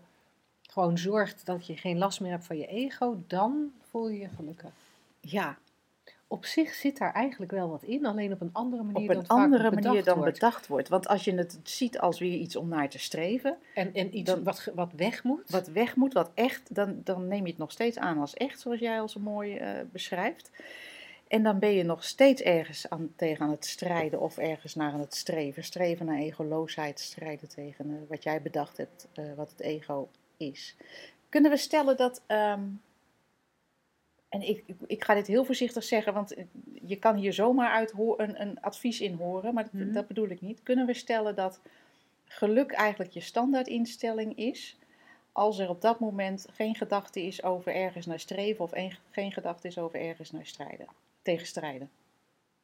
gewoon 0.63 0.99
zorgt 0.99 1.47
dat 1.47 1.67
je 1.67 1.77
geen 1.77 1.99
last 1.99 2.21
meer 2.21 2.31
hebt 2.31 2.47
van 2.47 2.59
je 2.59 2.67
ego, 2.67 3.23
dan 3.27 3.73
voel 3.81 4.09
je 4.09 4.19
je 4.19 4.29
gelukkig. 4.29 4.73
Ja, 5.21 5.59
Op 6.35 6.45
zich 6.45 6.75
zit 6.75 6.99
daar 6.99 7.13
eigenlijk 7.13 7.53
wel 7.53 7.69
wat 7.69 7.83
in, 7.83 8.07
alleen 8.07 8.33
op 8.33 8.41
een 8.41 8.53
andere 8.53 8.83
manier 8.83 9.11
op 9.11 9.17
een 9.17 9.27
andere 9.29 9.63
bedacht 9.71 9.85
manier 9.85 10.05
dan 10.05 10.17
wordt. 10.19 10.33
bedacht 10.33 10.67
wordt. 10.67 10.89
Want 10.89 11.09
als 11.09 11.25
je 11.25 11.35
het 11.35 11.59
ziet 11.63 11.99
als 11.99 12.19
weer 12.19 12.37
iets 12.39 12.57
om 12.57 12.69
naar 12.69 12.89
te 12.89 12.99
streven, 12.99 13.57
En, 13.75 13.95
en 13.95 14.17
iets 14.17 14.31
Dan- 14.31 14.43
wat, 14.45 14.71
wat 14.75 14.93
weg 14.97 15.25
moet. 15.25 15.51
wat 15.51 15.67
weg 15.69 15.97
moet, 15.97 16.13
wat 16.13 16.31
echt, 16.35 16.75
dan, 16.75 17.01
dan 17.05 17.29
neem 17.29 17.43
je 17.43 17.49
het 17.51 17.59
nog 17.59 17.71
steeds 17.73 17.99
aan 17.99 18.19
als 18.19 18.35
echt, 18.35 18.61
zoals 18.61 18.79
jij 18.81 19.01
al 19.01 19.09
zo 19.09 19.21
mooi 19.21 19.57
eh, 19.57 19.71
beschrijft. 19.93 20.51
En 21.29 21.43
dan 21.43 21.59
ben 21.59 21.73
je 21.73 21.83
nog 21.85 22.05
steeds 22.05 22.43
ergens 22.43 22.91
aan, 22.91 23.13
tegen 23.17 23.45
aan 23.45 23.51
het 23.51 23.67
strijden 23.67 24.21
of 24.21 24.39
ergens 24.39 24.75
naar 24.75 24.93
aan 24.93 25.01
het 25.01 25.15
streven. 25.15 25.65
Streven 25.65 26.07
naar 26.07 26.19
egoloosheid, 26.19 27.01
strijden 27.01 27.49
tegen 27.49 27.91
eh, 27.91 27.97
wat 28.09 28.23
jij 28.23 28.43
bedacht 28.43 28.77
hebt, 28.77 29.09
eh, 29.13 29.25
wat 29.37 29.51
het 29.51 29.61
ego 29.61 30.09
is. 30.37 30.77
Kunnen 31.29 31.51
we 31.51 31.57
stellen 31.57 31.97
dat, 31.97 32.23
ehm, 32.27 32.63
en 34.35 34.49
ik, 34.49 34.63
ik, 34.67 34.77
ik 34.87 35.05
ga 35.05 35.15
dit 35.15 35.27
heel 35.27 35.45
voorzichtig 35.45 35.85
zeggen, 35.85 36.15
want 36.15 36.35
eh, 36.35 36.45
je 36.83 36.97
kan 36.97 37.17
hier 37.17 37.33
zomaar 37.33 37.71
uit 37.71 37.93
een, 38.17 38.41
een 38.41 38.61
advies 38.61 39.01
in 39.01 39.15
horen, 39.15 39.55
maar 39.55 39.63
dat, 39.65 39.73
Mhm. 39.73 39.93
dat 39.93 40.07
bedoel 40.07 40.29
ik 40.29 40.41
niet. 40.41 40.63
Kunnen 40.63 40.87
we 40.87 40.95
stellen 40.95 41.35
dat 41.35 41.61
geluk 42.25 42.73
eigenlijk 42.73 43.11
je 43.11 43.21
standaardinstelling 43.21 44.37
is? 44.37 44.77
als 45.33 45.59
er 45.59 45.69
op 45.69 45.81
dat 45.81 46.01
moment 46.01 46.47
geen 46.53 46.75
gedachte 46.75 47.23
is 47.23 47.43
over 47.43 47.75
ergens 47.75 48.07
naar 48.07 48.21
streven 48.21 48.65
of 48.65 48.73
een- 48.73 48.97
geen 49.11 49.33
gedachte 49.33 49.69
is 49.69 49.79
over 49.79 50.01
ergens 50.01 50.31
naar 50.31 50.47
strijden, 50.47 50.87
tegen 51.23 51.47
strijden. 51.47 51.91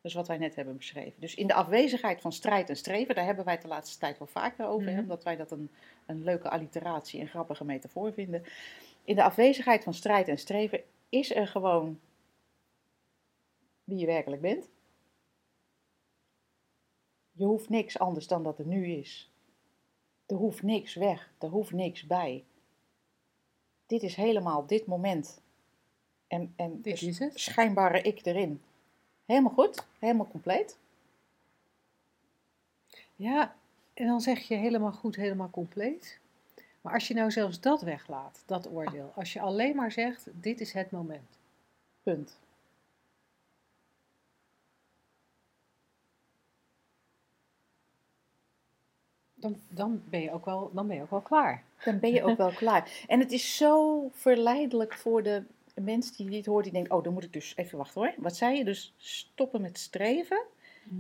Dat 0.01 0.11
is 0.11 0.15
wat 0.15 0.29
wij 0.29 0.39
net 0.39 0.55
hebben 0.55 0.77
beschreven. 0.77 1.13
Dus 1.21 1.35
in 1.35 1.47
de 1.47 1.55
afwezigheid 1.55 2.21
van 2.21 2.33
strijd 2.33 2.69
en 2.69 2.77
streven, 2.77 3.15
daar 3.15 3.25
hebben 3.25 3.45
wij 3.45 3.53
het 3.55 3.63
de 3.63 3.69
laatste 3.69 3.99
tijd 3.99 4.19
wel 4.19 4.29
vaker 4.29 4.67
over, 4.67 4.87
hè, 4.87 4.93
Mhm. 4.93 5.01
omdat 5.03 5.25
wij 5.25 5.37
dat 5.37 5.51
een, 5.51 5.71
een 6.07 6.25
leuke 6.25 6.51
alliteratie 6.51 7.21
en 7.21 7.29
grappige 7.29 7.65
metafoor 7.65 8.13
vinden. 8.13 8.43
In 9.05 9.15
de 9.15 9.23
afwezigheid 9.23 9.85
van 9.85 9.95
strijd 9.95 10.29
en 10.29 10.39
streven 10.39 10.81
is 11.11 11.35
er 11.35 11.47
gewoon 11.47 12.01
wie 13.85 13.99
je 13.99 14.07
werkelijk 14.07 14.43
bent. 14.43 14.69
Je 17.33 17.45
hoeft 17.45 17.69
niks 17.69 17.99
anders 17.99 18.27
dan 18.27 18.43
dat 18.43 18.59
er 18.59 18.67
nu 18.67 18.87
is. 18.87 19.31
Er 20.27 20.37
hoeft 20.37 20.63
niks 20.63 20.95
weg, 20.95 21.33
er 21.39 21.49
hoeft 21.49 21.73
niks 21.73 22.07
bij 22.07 22.45
dit 23.91 24.03
is 24.03 24.15
helemaal 24.15 24.67
dit 24.67 24.87
moment. 24.87 25.43
En, 26.27 26.53
en 26.57 26.81
Dit 26.83 27.03
is 27.03 27.19
het. 27.19 27.41
schijnbare 27.41 28.03
ik 28.03 28.27
erin. 28.27 28.63
Helemaal 29.25 29.53
goed, 29.53 29.87
helemaal 29.99 30.29
compleet. 30.29 30.79
Ja, 33.17 33.57
en 33.95 34.07
dan 34.07 34.21
zeg 34.21 34.41
je 34.41 34.55
helemaal 34.55 34.93
goed, 34.93 35.17
helemaal 35.17 35.51
compleet. 35.51 36.20
Maar 36.81 36.93
als 36.93 37.09
je 37.09 37.15
nou 37.15 37.31
zelfs 37.31 37.61
dat 37.61 37.83
weglaat, 37.83 38.43
dat 38.47 38.71
oordeel. 38.71 39.13
Als 39.15 39.33
je 39.33 39.41
alleen 39.41 39.77
maar 39.77 39.93
zegt, 39.93 40.29
dit 40.33 40.61
is 40.61 40.73
het 40.73 40.91
moment. 40.91 41.39
Punt. 42.03 42.39
Dan, 49.35 49.57
dan, 49.69 50.03
ben 50.05 50.21
je 50.21 50.33
ook 50.33 50.45
wel, 50.45 50.71
dan 50.73 50.87
ben 50.87 50.97
je 50.97 51.03
ook 51.03 51.11
wel 51.11 51.21
klaar. 51.21 51.65
Dan 51.85 51.99
ben 51.99 52.13
je 52.13 52.25
ook 52.25 52.37
wel 52.37 52.53
klaar. 52.63 53.05
En 53.07 53.21
het 53.21 53.33
is 53.33 53.57
zo 53.57 54.09
verleidelijk 54.13 54.95
voor 54.95 55.23
de 55.23 55.43
mensen 55.75 56.17
die 56.17 56.31
dit 56.31 56.47
hoort, 56.47 56.65
die 56.65 56.73
denken, 56.73 56.97
oh, 56.97 57.05
dan 57.05 57.13
moet 57.13 57.25
ik 57.25 57.33
dus 57.33 57.53
even 57.57 57.79
wachten 57.79 58.01
hoor. 58.01 58.15
Wat 58.17 58.37
zei 58.37 58.57
je? 58.57 58.65
Dus 58.65 58.95
stoppen 58.97 59.61
met 59.61 59.79
streven 59.79 60.43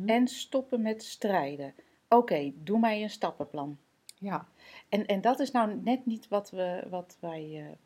en 0.06 0.28
stoppen 0.28 0.82
met 0.82 1.02
strijden. 1.02 1.74
Oké, 2.08 2.52
doe 2.54 2.78
mij 2.78 3.02
een 3.02 3.10
stappenplan. 3.10 3.78
Ja, 4.20 4.46
En, 4.88 5.06
en 5.06 5.20
dat 5.20 5.40
is 5.40 5.50
nou 5.50 5.74
net 5.74 6.06
niet 6.06 6.28
wat, 6.28 6.50
we, 6.50 6.86
wat 6.90 7.16
wij 7.20 7.66
eh, 7.66 7.76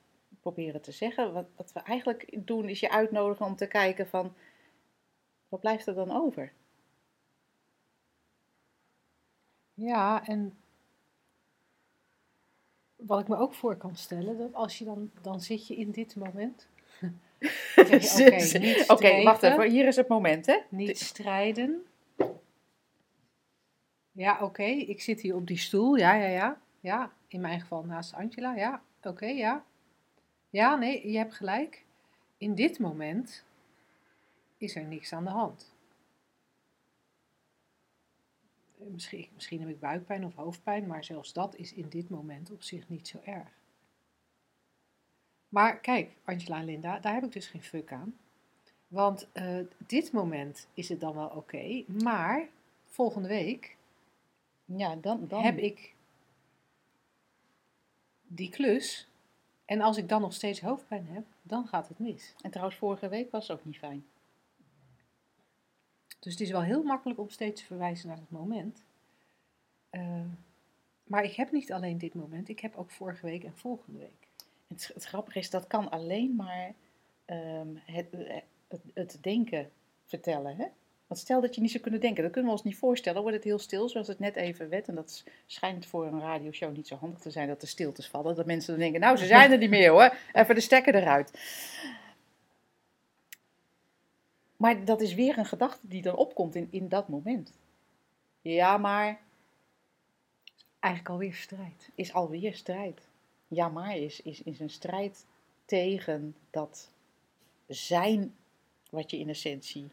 proberen 0.40 0.80
te 0.80 0.92
zeggen. 0.92 1.32
Wat, 1.32 1.46
wat 1.56 1.72
we 1.72 1.80
eigenlijk 1.80 2.46
doen 2.46 2.68
is 2.68 2.80
je 2.80 2.90
uitnodigen 2.90 3.46
om 3.46 3.56
te 3.56 3.66
kijken 3.66 4.08
van, 4.08 4.34
wat 5.48 5.60
blijft 5.60 5.86
er 5.86 5.94
dan 5.94 6.10
over? 6.10 6.52
ja, 9.74 10.26
en 10.26 10.56
wat 12.96 13.20
ik 13.20 13.28
me 13.28 13.36
ook 13.36 13.54
voor 13.54 13.76
kan 13.76 13.96
stellen, 13.96 14.38
dat 14.38 14.54
als 14.54 14.78
je 14.78 14.84
dan, 14.84 15.10
dan 15.22 15.40
zit 15.40 15.66
je 15.66 15.76
in 15.76 15.90
dit 15.90 16.16
moment. 16.16 16.68
Oké, 18.86 19.22
wacht 19.22 19.42
even. 19.42 19.70
Hier 19.70 19.86
is 19.86 19.96
het 19.96 20.08
moment, 20.08 20.46
hè? 20.46 20.58
Niet 20.68 20.98
strijden. 20.98 21.84
Ja, 24.14 24.38
oké, 24.42 24.62
ik 24.62 25.02
zit 25.02 25.20
hier 25.20 25.34
op 25.34 25.46
die 25.46 25.58
stoel. 25.58 25.96
Ja, 25.96 26.14
ja, 26.14 26.26
ja. 26.28 26.60
Ja, 26.80 27.12
in 27.28 27.40
mijn 27.40 27.60
geval 27.60 27.84
naast 27.84 28.14
Angela. 28.14 28.54
Ja, 28.56 28.82
oké, 29.02 29.26
ja. 29.26 29.64
Ja, 30.50 30.76
nee, 30.76 31.10
je 31.10 31.16
hebt 31.16 31.34
gelijk. 31.34 31.84
In 32.38 32.54
dit 32.54 32.78
moment 32.78 33.44
is 34.56 34.76
er 34.76 34.84
niks 34.84 35.12
aan 35.12 35.24
de 35.24 35.30
hand. 35.30 35.72
Eh, 38.78 38.86
Misschien, 38.86 39.28
misschien 39.34 39.60
heb 39.60 39.68
ik 39.68 39.80
buikpijn 39.80 40.24
of 40.24 40.34
hoofdpijn, 40.34 40.86
maar 40.86 41.04
zelfs 41.04 41.32
dat 41.32 41.56
is 41.56 41.72
in 41.72 41.88
dit 41.88 42.10
moment 42.10 42.50
op 42.50 42.62
zich 42.62 42.88
niet 42.88 43.08
zo 43.08 43.18
erg. 43.24 43.48
Maar 45.48 45.78
kijk, 45.78 46.16
Angela 46.24 46.58
en 46.58 46.64
Linda, 46.64 46.98
daar 46.98 47.14
heb 47.14 47.24
ik 47.24 47.32
dus 47.32 47.46
geen 47.46 47.62
fuck 47.62 47.92
aan. 47.92 48.16
Want 48.88 49.28
eh, 49.32 49.58
dit 49.86 50.12
moment 50.12 50.68
is 50.74 50.88
het 50.88 51.00
dan 51.00 51.14
wel 51.14 51.28
oké, 51.28 51.84
maar 51.86 52.48
volgende 52.84 53.28
week 53.28 53.73
Ja, 54.64 54.96
dan, 54.96 55.28
dan 55.28 55.42
heb 55.42 55.58
ik 55.58 55.94
die 58.22 58.48
klus. 58.48 59.08
En 59.64 59.80
als 59.80 59.96
ik 59.96 60.08
dan 60.08 60.20
nog 60.20 60.32
steeds 60.32 60.60
hoofdpijn 60.60 61.06
heb, 61.06 61.24
dan 61.42 61.66
gaat 61.66 61.88
het 61.88 61.98
mis. 61.98 62.34
En 62.40 62.50
trouwens, 62.50 62.78
vorige 62.78 63.08
week 63.08 63.30
was 63.30 63.48
het 63.48 63.58
ook 63.58 63.64
niet 63.64 63.78
fijn. 63.78 64.06
Dus 66.18 66.32
het 66.32 66.42
is 66.42 66.50
wel 66.50 66.62
heel 66.62 66.82
makkelijk 66.82 67.18
om 67.18 67.28
steeds 67.28 67.60
te 67.60 67.66
verwijzen 67.66 68.08
naar 68.08 68.16
het 68.16 68.30
moment. 68.30 68.82
Eh, 69.90 70.24
maar 71.04 71.24
ik 71.24 71.34
heb 71.34 71.52
niet 71.52 71.72
alleen 71.72 71.98
dit 71.98 72.14
moment, 72.14 72.48
ik 72.48 72.60
heb 72.60 72.76
ook 72.76 72.90
vorige 72.90 73.26
week 73.26 73.44
en 73.44 73.56
volgende 73.56 73.98
week. 73.98 74.28
Het, 74.66 74.90
het 74.94 75.04
grappige 75.04 75.38
is, 75.38 75.50
dat 75.50 75.66
kan 75.66 75.90
alleen 75.90 76.34
maar 76.34 76.74
ehm, 77.24 77.68
het, 77.84 78.06
het, 78.68 78.82
het 78.94 79.18
denken 79.20 79.70
vertellen. 80.04 80.56
Hè? 80.56 80.66
Want 81.06 81.20
stel 81.20 81.40
dat 81.40 81.54
je 81.54 81.60
niet 81.60 81.70
zou 81.70 81.82
kunnen 81.82 82.00
denken, 82.00 82.22
dat 82.22 82.32
kunnen 82.32 82.50
we 82.50 82.56
ons 82.56 82.66
niet 82.66 82.78
voorstellen. 82.78 83.20
Wordt 83.22 83.36
het 83.36 83.44
heel 83.44 83.58
stil, 83.58 83.88
zoals 83.88 84.08
het 84.08 84.18
net 84.18 84.36
even 84.36 84.68
werd. 84.68 84.88
En 84.88 84.94
dat 84.94 85.24
schijnt 85.46 85.86
voor 85.86 86.06
een 86.06 86.20
radioshow 86.20 86.76
niet 86.76 86.88
zo 86.88 86.96
handig 86.96 87.18
te 87.18 87.30
zijn 87.30 87.48
dat 87.48 87.60
de 87.60 87.66
stiltes 87.66 88.08
vallen. 88.08 88.34
Dat 88.34 88.46
mensen 88.46 88.70
dan 88.72 88.80
denken, 88.82 89.00
nou 89.00 89.16
ze 89.16 89.26
zijn 89.26 89.52
er 89.52 89.58
niet 89.58 89.70
meer 89.70 89.90
hoor, 89.90 90.16
even 90.32 90.54
de 90.54 90.60
stekker 90.60 90.94
eruit. 90.94 91.38
Maar 94.56 94.84
dat 94.84 95.00
is 95.00 95.14
weer 95.14 95.38
een 95.38 95.46
gedachte 95.46 95.88
die 95.88 96.02
dan 96.02 96.16
opkomt 96.16 96.54
in, 96.54 96.68
in 96.70 96.88
dat 96.88 97.08
moment. 97.08 97.52
Ja, 98.42 98.78
maar 98.78 99.20
Eigenlijk 100.84 101.14
alweer 101.14 101.34
strijd. 101.34 101.90
is 101.94 102.12
alweer 102.12 102.54
strijd. 102.54 103.00
Ja, 103.48 103.68
maar 103.68 103.96
is, 103.96 104.22
is, 104.22 104.42
is 104.42 104.60
een 104.60 104.70
strijd 104.70 105.24
tegen 105.64 106.36
dat 106.50 106.90
zijn 107.66 108.34
wat 108.90 109.10
je 109.10 109.18
in 109.18 109.28
essentie 109.28 109.88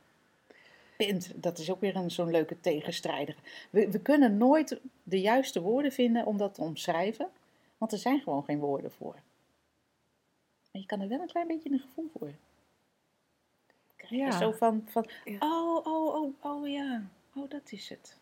bent. 1.05 1.31
Dat 1.35 1.57
is 1.57 1.71
ook 1.71 1.79
weer 1.79 1.95
een 1.95 2.11
zo'n 2.11 2.31
leuke 2.31 2.59
tegenstrijdige. 2.59 3.39
We, 3.69 3.91
we 3.91 3.99
kunnen 3.99 4.37
nooit 4.37 4.79
de 5.03 5.21
juiste 5.21 5.61
woorden 5.61 5.91
vinden 5.91 6.25
om 6.25 6.37
dat 6.37 6.53
te 6.53 6.61
omschrijven, 6.61 7.29
want 7.77 7.91
er 7.91 7.97
zijn 7.97 8.21
gewoon 8.21 8.43
geen 8.43 8.59
woorden 8.59 8.91
voor. 8.91 9.15
Maar 10.71 10.81
je 10.81 10.85
kan 10.85 11.01
er 11.01 11.07
wel 11.07 11.19
een 11.19 11.27
klein 11.27 11.47
beetje 11.47 11.71
een 11.71 11.79
gevoel 11.79 12.09
voor. 12.17 12.31
Krijg 13.95 14.11
je 14.11 14.17
Ja. 14.17 14.39
Zo 14.39 14.51
van, 14.51 14.83
van 14.87 15.05
Ja. 15.25 15.37
oh, 15.39 15.85
oh, 15.85 16.15
oh, 16.15 16.33
oh 16.41 16.67
ja, 16.67 17.03
oh 17.35 17.49
dat 17.49 17.71
is 17.71 17.89
het. 17.89 18.17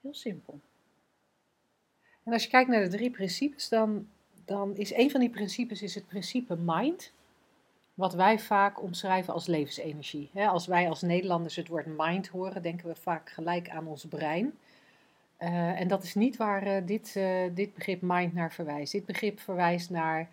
Heel 0.00 0.14
simpel. 0.14 0.60
En 2.22 2.32
als 2.32 2.42
je 2.42 2.50
kijkt 2.50 2.70
naar 2.70 2.82
de 2.82 2.96
drie 2.96 3.10
principes, 3.10 3.68
dan, 3.68 4.08
dan 4.44 4.76
is 4.76 4.94
een 4.94 5.10
van 5.10 5.20
die 5.20 5.30
principes 5.30 5.82
is 5.82 5.94
het 5.94 6.06
principe 6.06 6.56
mind. 6.56 7.12
Wat 7.94 8.14
wij 8.14 8.38
vaak 8.38 8.82
omschrijven 8.82 9.34
als 9.34 9.46
levensenergie. 9.46 10.30
Als 10.34 10.66
wij 10.66 10.88
als 10.88 11.02
Nederlanders 11.02 11.56
het 11.56 11.68
woord 11.68 11.86
mind 11.86 12.28
horen, 12.28 12.62
denken 12.62 12.88
we 12.88 12.94
vaak 12.94 13.30
gelijk 13.30 13.70
aan 13.70 13.86
ons 13.86 14.04
brein. 14.04 14.58
Eh, 15.42 15.80
en 15.80 15.88
dat 15.88 16.02
is 16.02 16.14
niet 16.14 16.36
waar 16.36 16.62
eh, 16.62 16.86
dit, 16.86 17.16
eh, 17.16 17.42
dit 17.54 17.74
begrip 17.74 18.00
mind 18.02 18.34
naar 18.34 18.52
verwijst. 18.52 18.92
Dit 18.92 19.06
begrip 19.06 19.40
verwijst 19.40 19.90
naar 19.90 20.28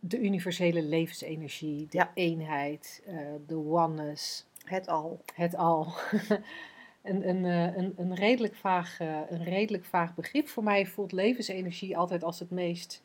de 0.00 0.20
universele 0.20 0.82
levensenergie, 0.82 1.86
de 1.90 1.96
Ja. 1.96 2.10
eenheid, 2.14 3.02
de 3.46 3.56
oneness, 3.56 4.46
Het 4.64 4.88
al. 4.88 5.20
het 5.34 5.56
al. 5.56 5.86
een, 7.02 7.28
een, 7.28 7.44
een, 7.44 7.92
een, 7.96 8.14
redelijk 8.14 8.54
vaag, 8.54 8.98
een 9.28 9.44
redelijk 9.44 9.84
vaag 9.84 10.14
begrip. 10.14 10.48
Voor 10.48 10.62
mij 10.62 10.86
voelt 10.86 11.12
levensenergie 11.12 11.96
altijd 11.96 12.24
als 12.24 12.38
het 12.38 12.50
meest. 12.50 13.02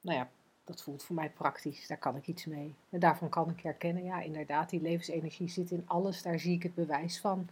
Nou 0.00 0.18
ja, 0.18 0.28
dat 0.70 0.82
voelt 0.82 1.02
voor 1.02 1.14
mij 1.14 1.30
praktisch. 1.30 1.86
Daar 1.86 1.98
kan 1.98 2.16
ik 2.16 2.26
iets 2.26 2.44
mee. 2.46 2.74
En 2.90 3.00
daarvan 3.00 3.28
kan 3.28 3.50
ik 3.50 3.60
herkennen, 3.60 4.04
ja, 4.04 4.20
inderdaad, 4.20 4.70
die 4.70 4.80
levensenergie 4.80 5.48
zit 5.48 5.70
in 5.70 5.82
alles. 5.86 6.22
Daar 6.22 6.38
zie 6.38 6.54
ik 6.54 6.62
het 6.62 6.74
bewijs 6.74 7.20
van. 7.20 7.48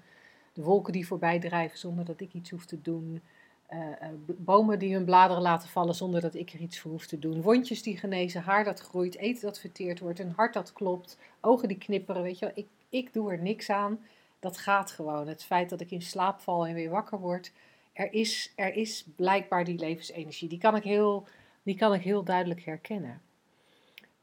De 0.53 0.63
wolken 0.63 0.93
die 0.93 1.07
voorbij 1.07 1.39
drijven 1.39 1.79
zonder 1.79 2.05
dat 2.05 2.21
ik 2.21 2.33
iets 2.33 2.51
hoef 2.51 2.65
te 2.65 2.83
doen. 2.83 3.23
Eh, 3.67 3.79
eh, 3.81 4.09
bomen 4.27 4.79
die 4.79 4.95
hun 4.95 5.05
bladeren 5.05 5.43
laten 5.43 5.69
vallen 5.69 5.95
zonder 5.95 6.21
dat 6.21 6.35
ik 6.35 6.53
er 6.53 6.61
iets 6.61 6.79
voor 6.79 6.91
hoef 6.91 7.07
te 7.07 7.19
doen. 7.19 7.43
Wondjes 7.43 7.83
die 7.83 7.97
genezen, 7.97 8.43
haar 8.43 8.65
dat 8.65 8.81
groeit, 8.81 9.17
eten 9.17 9.43
dat 9.43 9.61
verteerd 9.61 9.99
wordt, 10.01 10.19
een 10.19 10.33
hart 10.37 10.55
dat 10.55 10.73
klopt, 10.73 11.19
ogen 11.41 11.69
die 11.69 11.79
knipperen. 11.79 12.23
Weet 12.23 12.39
je 12.39 12.45
wel, 12.45 12.55
ik, 12.57 12.67
ik 12.89 13.13
doe 13.13 13.33
er 13.33 13.39
niks 13.39 13.71
aan. 13.71 14.01
Dat 14.41 14.59
gaat 14.59 14.91
gewoon. 14.91 15.29
Het 15.29 15.45
feit 15.45 15.69
dat 15.69 15.81
ik 15.81 15.91
in 15.91 16.03
slaap 16.03 16.41
val 16.41 16.67
en 16.67 16.75
weer 16.75 16.91
wakker 16.91 17.19
word. 17.19 17.53
Er 17.93 18.13
is, 18.13 18.53
er 18.57 18.75
is 18.75 19.05
blijkbaar 19.17 19.65
die 19.65 19.79
levensenergie. 19.79 20.49
Die 20.49 20.59
kan, 20.59 20.77
ik 20.77 20.83
heel, 20.83 21.27
die 21.69 21.77
kan 21.77 21.95
ik 21.95 22.03
heel 22.03 22.25
duidelijk 22.25 22.61
herkennen. 22.61 23.23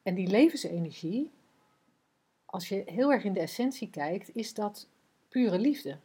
En 0.04 0.16
die 0.16 0.28
levensenergie, 0.28 1.32
als 2.46 2.70
je 2.70 2.84
heel 2.86 3.12
erg 3.12 3.24
in 3.24 3.34
de 3.34 3.40
essentie 3.40 3.90
kijkt, 3.90 4.36
is 4.36 4.54
dat 4.54 4.90
pure 5.30 5.60
liefde. 5.60 6.00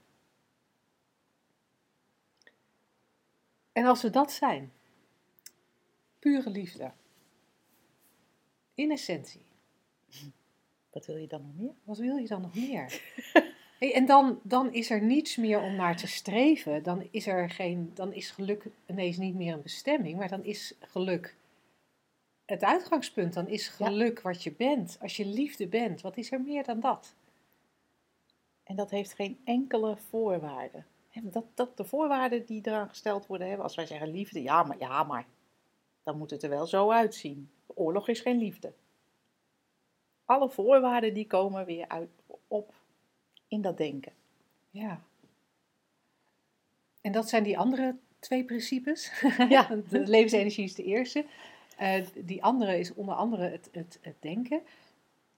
En 3.72 3.84
als 3.84 4.02
we 4.02 4.10
dat 4.10 4.32
zijn, 4.32 4.72
pure 6.18 6.50
liefde, 6.50 6.92
in 8.74 8.90
essentie, 8.90 9.46
Wat 10.90 11.06
wil 11.06 11.16
je 11.16 11.26
dan 11.26 11.42
nog 11.42 11.54
meer? 11.54 11.74
wat 11.84 11.98
wil 11.98 12.16
je 12.16 12.26
dan 12.26 12.40
nog 12.40 12.54
meer? 12.54 13.02
Hey, 13.80 13.94
en 13.94 14.06
dan, 14.06 14.40
dan 14.42 14.72
is 14.72 14.90
er 14.90 15.02
niets 15.02 15.36
meer 15.36 15.60
om 15.60 15.74
naar 15.74 15.96
te 15.96 16.06
streven. 16.06 16.82
Dan 16.82 17.08
is, 17.10 17.26
er 17.26 17.50
geen, 17.50 17.90
dan 17.94 18.12
is 18.12 18.30
geluk 18.30 18.66
ineens 18.86 19.16
niet 19.16 19.34
meer 19.34 19.52
een 19.52 19.62
bestemming, 19.62 20.18
maar 20.18 20.28
dan 20.28 20.44
is 20.44 20.74
geluk 20.80 21.36
het 22.44 22.64
uitgangspunt. 22.64 23.34
Dan 23.34 23.48
is 23.48 23.68
geluk 23.68 24.20
wat 24.20 24.42
je 24.42 24.52
bent. 24.52 24.98
Als 25.00 25.16
je 25.16 25.26
liefde 25.26 25.66
bent, 25.66 26.00
wat 26.00 26.16
is 26.16 26.32
er 26.32 26.40
meer 26.40 26.64
dan 26.64 26.80
dat? 26.80 27.14
En 28.64 28.76
dat 28.76 28.90
heeft 28.90 29.12
geen 29.12 29.40
enkele 29.44 29.96
voorwaarde. 29.96 30.82
Dat, 31.22 31.44
dat 31.54 31.76
de 31.76 31.84
voorwaarden 31.84 32.46
die 32.46 32.60
eraan 32.64 32.88
gesteld 32.88 33.26
worden, 33.26 33.50
hè, 33.50 33.56
als 33.56 33.74
wij 33.74 33.86
zeggen 33.86 34.10
liefde, 34.10 34.42
ja 34.42 34.62
maar, 34.62 34.78
ja 34.78 35.02
maar, 35.02 35.26
dan 36.02 36.18
moet 36.18 36.30
het 36.30 36.42
er 36.42 36.50
wel 36.50 36.66
zo 36.66 36.90
uitzien. 36.90 37.50
Oorlog 37.66 38.08
is 38.08 38.20
geen 38.20 38.38
liefde. 38.38 38.72
Alle 40.24 40.50
voorwaarden 40.50 41.14
die 41.14 41.26
komen 41.26 41.64
weer 41.64 41.88
uit, 41.88 42.10
op 42.48 42.74
in 43.50 43.60
dat 43.60 43.76
denken. 43.76 44.12
Ja. 44.70 45.00
En 47.00 47.12
dat 47.12 47.28
zijn 47.28 47.42
die 47.42 47.58
andere 47.58 47.96
twee 48.18 48.44
principes. 48.44 49.12
Ja. 49.48 49.68
de 49.88 50.06
levensenergie 50.06 50.64
is 50.64 50.74
de 50.74 50.84
eerste. 50.84 51.24
Eh, 51.76 52.04
die 52.14 52.42
andere 52.42 52.78
is 52.78 52.94
onder 52.94 53.14
andere 53.14 53.48
het, 53.48 53.68
het, 53.72 53.98
het 54.00 54.16
denken. 54.20 54.60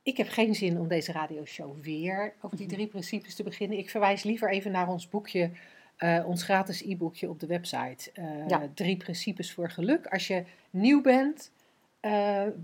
Ik 0.03 0.17
heb 0.17 0.29
geen 0.29 0.55
zin 0.55 0.79
om 0.79 0.89
deze 0.89 1.13
radioshow 1.13 1.83
weer 1.83 2.35
over 2.41 2.57
die 2.57 2.67
drie 2.67 2.87
principes 2.87 3.35
te 3.35 3.43
beginnen. 3.43 3.79
Ik 3.79 3.91
verwijs 3.91 4.23
liever 4.23 4.51
even 4.51 4.73
naar 4.73 4.89
ons 4.89 5.09
boekje 5.09 5.51
eh, 5.97 6.25
ons 6.27 6.43
gratis 6.43 6.83
e-boekje 6.83 7.29
op 7.29 7.41
de 7.41 7.47
website. 7.47 8.11
Eh, 8.13 8.49
Ja. 8.49 8.69
Drie 8.75 8.97
principes 8.97 9.53
voor 9.53 9.71
geluk. 9.71 10.07
Als 10.07 10.27
je 10.27 10.45
nieuw 10.71 11.01
bent 11.01 11.51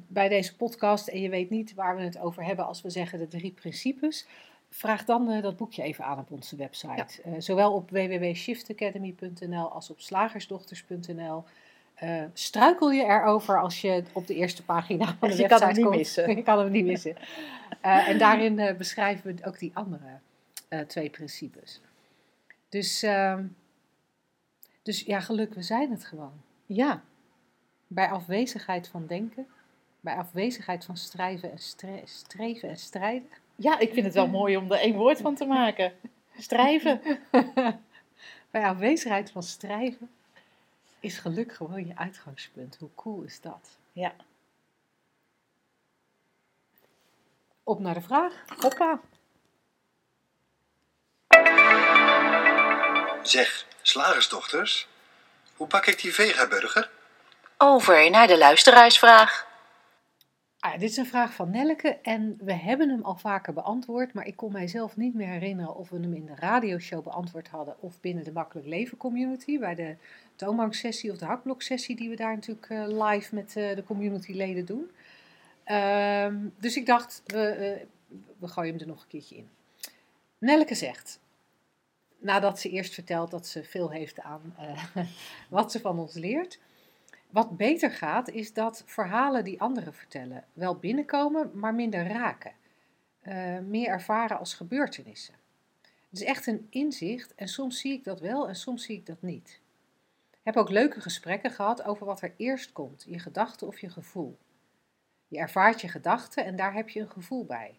bij 0.06 0.28
deze 0.28 0.56
podcast 0.56 1.08
en 1.08 1.20
je 1.20 1.28
weet 1.28 1.50
niet 1.50 1.74
waar 1.74 1.96
we 1.96 2.02
het 2.02 2.18
over 2.18 2.44
hebben 2.44 2.66
als 2.66 2.82
we 2.82 2.90
zeggen 2.90 3.18
de 3.18 3.28
drie 3.28 3.52
principes, 3.52 4.26
vraag 4.70 5.04
dan 5.04 5.30
eh, 5.30 5.42
dat 5.42 5.56
boekje 5.56 5.82
even 5.82 6.04
aan 6.04 6.18
op 6.18 6.30
onze 6.30 6.56
website. 6.56 7.22
Eh, 7.22 7.32
zowel 7.38 7.72
op 7.74 7.90
www.shiftacademy.nl 7.90 9.68
als 9.72 9.90
op 9.90 10.00
slagersdochters.nl. 10.00 11.44
Eh, 11.94 12.22
struikel 12.32 12.90
je 12.90 13.04
erover 13.04 13.60
als 13.60 13.80
je 13.80 14.02
op 14.12 14.26
de 14.26 14.34
eerste 14.34 14.64
pagina 14.64 15.04
van 15.18 15.28
de 15.28 15.36
Je 15.36 15.40
website 15.48 15.48
kan 15.58 15.68
hem 15.68 15.76
niet 15.76 15.84
komt. 15.84 15.96
missen. 15.96 16.28
je 16.36 16.42
kan 16.42 16.58
hem 16.58 16.70
niet 16.70 16.84
missen. 16.84 17.16
En 17.80 18.18
daarin 18.18 18.76
beschrijven 18.76 19.34
we 19.36 19.44
ook 19.46 19.58
die 19.58 19.70
andere 19.74 20.18
twee 20.86 21.10
principes. 21.10 21.80
Dus, 22.68 23.02
ehm, 23.02 23.44
dus 24.82 25.00
ja, 25.00 25.20
geluk, 25.20 25.54
we 25.54 25.62
zijn 25.62 25.90
het 25.90 26.04
gewoon. 26.04 26.32
Ja, 26.66 27.02
Bij 27.86 28.08
afwezigheid 28.08 28.88
van 28.88 29.06
denken, 29.06 29.46
bij 30.00 30.14
afwezigheid 30.14 30.84
van 30.84 30.96
strijven 30.96 31.50
en 31.52 31.58
stre- 31.58 32.02
streven 32.04 32.68
en 32.68 32.76
strijden. 32.76 33.28
Ja, 33.60 33.78
ik 33.78 33.92
vind 33.92 34.06
het 34.06 34.14
wel 34.14 34.28
mooi 34.28 34.56
om 34.56 34.72
er 34.72 34.78
één 34.78 34.96
woord 34.96 35.20
van 35.20 35.34
te 35.34 35.44
maken. 35.44 35.92
Strijven. 36.38 37.00
bij 38.50 38.62
afwezigheid 38.62 39.30
van 39.30 39.42
strijven 39.42 40.10
is 41.00 41.18
geluk 41.18 41.54
gewoon 41.54 41.86
je 41.86 41.96
uitgangspunt. 41.96 42.76
Hoe 42.80 42.90
cool 42.94 43.22
is 43.22 43.40
dat? 43.40 43.68
Ja. 43.92 44.14
Op 47.62 47.80
naar 47.80 47.94
de 47.94 48.00
vraag. 48.00 48.44
Hoppa. 48.60 49.00
Zeg, 53.22 53.66
slagersdochters, 53.82 54.88
hoe 55.56 55.66
pak 55.66 55.86
ik 55.86 56.00
die 56.00 56.14
vegaburger? 56.14 56.90
Over 57.56 58.10
naar 58.10 58.26
de 58.26 58.38
luisteraarsvraag. 58.38 59.47
Ah, 60.60 60.72
dit 60.72 60.90
is 60.90 60.96
een 60.96 61.06
vraag 61.06 61.34
van 61.34 61.50
Nelleke 61.50 61.98
en 62.02 62.38
we 62.40 62.52
hebben 62.52 62.88
hem 62.88 63.02
al 63.02 63.16
vaker 63.16 63.52
beantwoord, 63.52 64.12
maar 64.12 64.26
ik 64.26 64.36
kon 64.36 64.52
mijzelf 64.52 64.96
niet 64.96 65.14
meer 65.14 65.28
herinneren 65.28 65.76
of 65.76 65.88
we 65.88 65.96
hem 66.00 66.14
in 66.14 66.26
de 66.26 66.34
radioshow 66.34 67.02
beantwoord 67.02 67.48
hadden 67.48 67.76
of 67.80 68.00
binnen 68.00 68.24
de 68.24 68.32
Makkelijk 68.32 68.66
Leven 68.66 68.96
community, 68.96 69.58
bij 69.58 69.74
de 69.74 69.96
toonbanksessie 70.36 71.10
of 71.10 71.18
de 71.18 71.24
hakbloksessie 71.24 71.96
die 71.96 72.08
we 72.08 72.16
daar 72.16 72.34
natuurlijk 72.34 72.70
eh, 72.70 72.86
live 72.86 73.34
met 73.34 73.56
eh, 73.56 73.74
de 73.76 73.84
communityleden 73.84 74.64
doen. 74.64 74.90
Ehm, 75.64 76.36
dus 76.58 76.76
ik 76.76 76.86
dacht, 76.86 77.22
we, 77.26 77.40
eh, 77.40 77.86
we 78.38 78.48
gooien 78.48 78.72
hem 78.72 78.80
er 78.80 78.86
nog 78.86 79.02
een 79.02 79.08
keertje 79.08 79.36
in. 79.36 79.48
Nelleke 80.38 80.74
zegt, 80.74 81.20
nadat 82.18 82.60
ze 82.60 82.70
eerst 82.70 82.94
vertelt 82.94 83.30
dat 83.30 83.46
ze 83.46 83.64
veel 83.64 83.90
heeft 83.90 84.20
aan 84.20 84.54
wat 85.48 85.72
ze 85.72 85.80
van 85.80 85.98
ons 85.98 86.14
leert, 86.14 86.58
wat 87.30 87.56
beter 87.56 87.90
gaat, 87.90 88.28
is 88.28 88.52
dat 88.52 88.82
verhalen 88.86 89.44
die 89.44 89.60
anderen 89.60 89.94
vertellen 89.94 90.44
wel 90.52 90.76
binnenkomen, 90.76 91.50
maar 91.54 91.74
minder 91.74 92.06
raken. 92.06 92.52
Eh, 93.20 93.58
meer 93.58 93.88
ervaren 93.88 94.38
als 94.38 94.54
gebeurtenissen. 94.54 95.34
Het 95.82 96.20
is 96.20 96.24
echt 96.24 96.46
een 96.46 96.66
inzicht 96.70 97.34
en 97.34 97.48
soms 97.48 97.80
zie 97.80 97.92
ik 97.92 98.04
dat 98.04 98.20
wel 98.20 98.48
en 98.48 98.56
soms 98.56 98.84
zie 98.84 98.96
ik 98.96 99.06
dat 99.06 99.22
niet. 99.22 99.60
Ik 100.30 100.54
heb 100.54 100.56
ook 100.56 100.70
leuke 100.70 101.00
gesprekken 101.00 101.50
gehad 101.50 101.82
over 101.82 102.06
wat 102.06 102.22
er 102.22 102.34
eerst 102.36 102.72
komt, 102.72 103.04
je 103.08 103.18
gedachte 103.18 103.66
of 103.66 103.78
je 103.78 103.90
gevoel. 103.90 104.38
Je 105.28 105.38
ervaart 105.38 105.80
je 105.80 105.88
gedachten 105.88 106.44
en 106.44 106.56
daar 106.56 106.74
heb 106.74 106.88
je 106.88 107.00
een 107.00 107.10
gevoel 107.10 107.44
bij. 107.44 107.78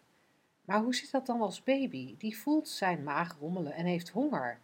Maar 0.64 0.82
hoe 0.82 0.94
zit 0.94 1.10
dat 1.10 1.26
dan 1.26 1.40
als 1.40 1.62
baby? 1.62 2.14
Die 2.18 2.38
voelt 2.38 2.68
zijn 2.68 3.02
maag 3.02 3.36
rommelen 3.40 3.72
en 3.72 3.84
heeft 3.84 4.08
honger. 4.08 4.58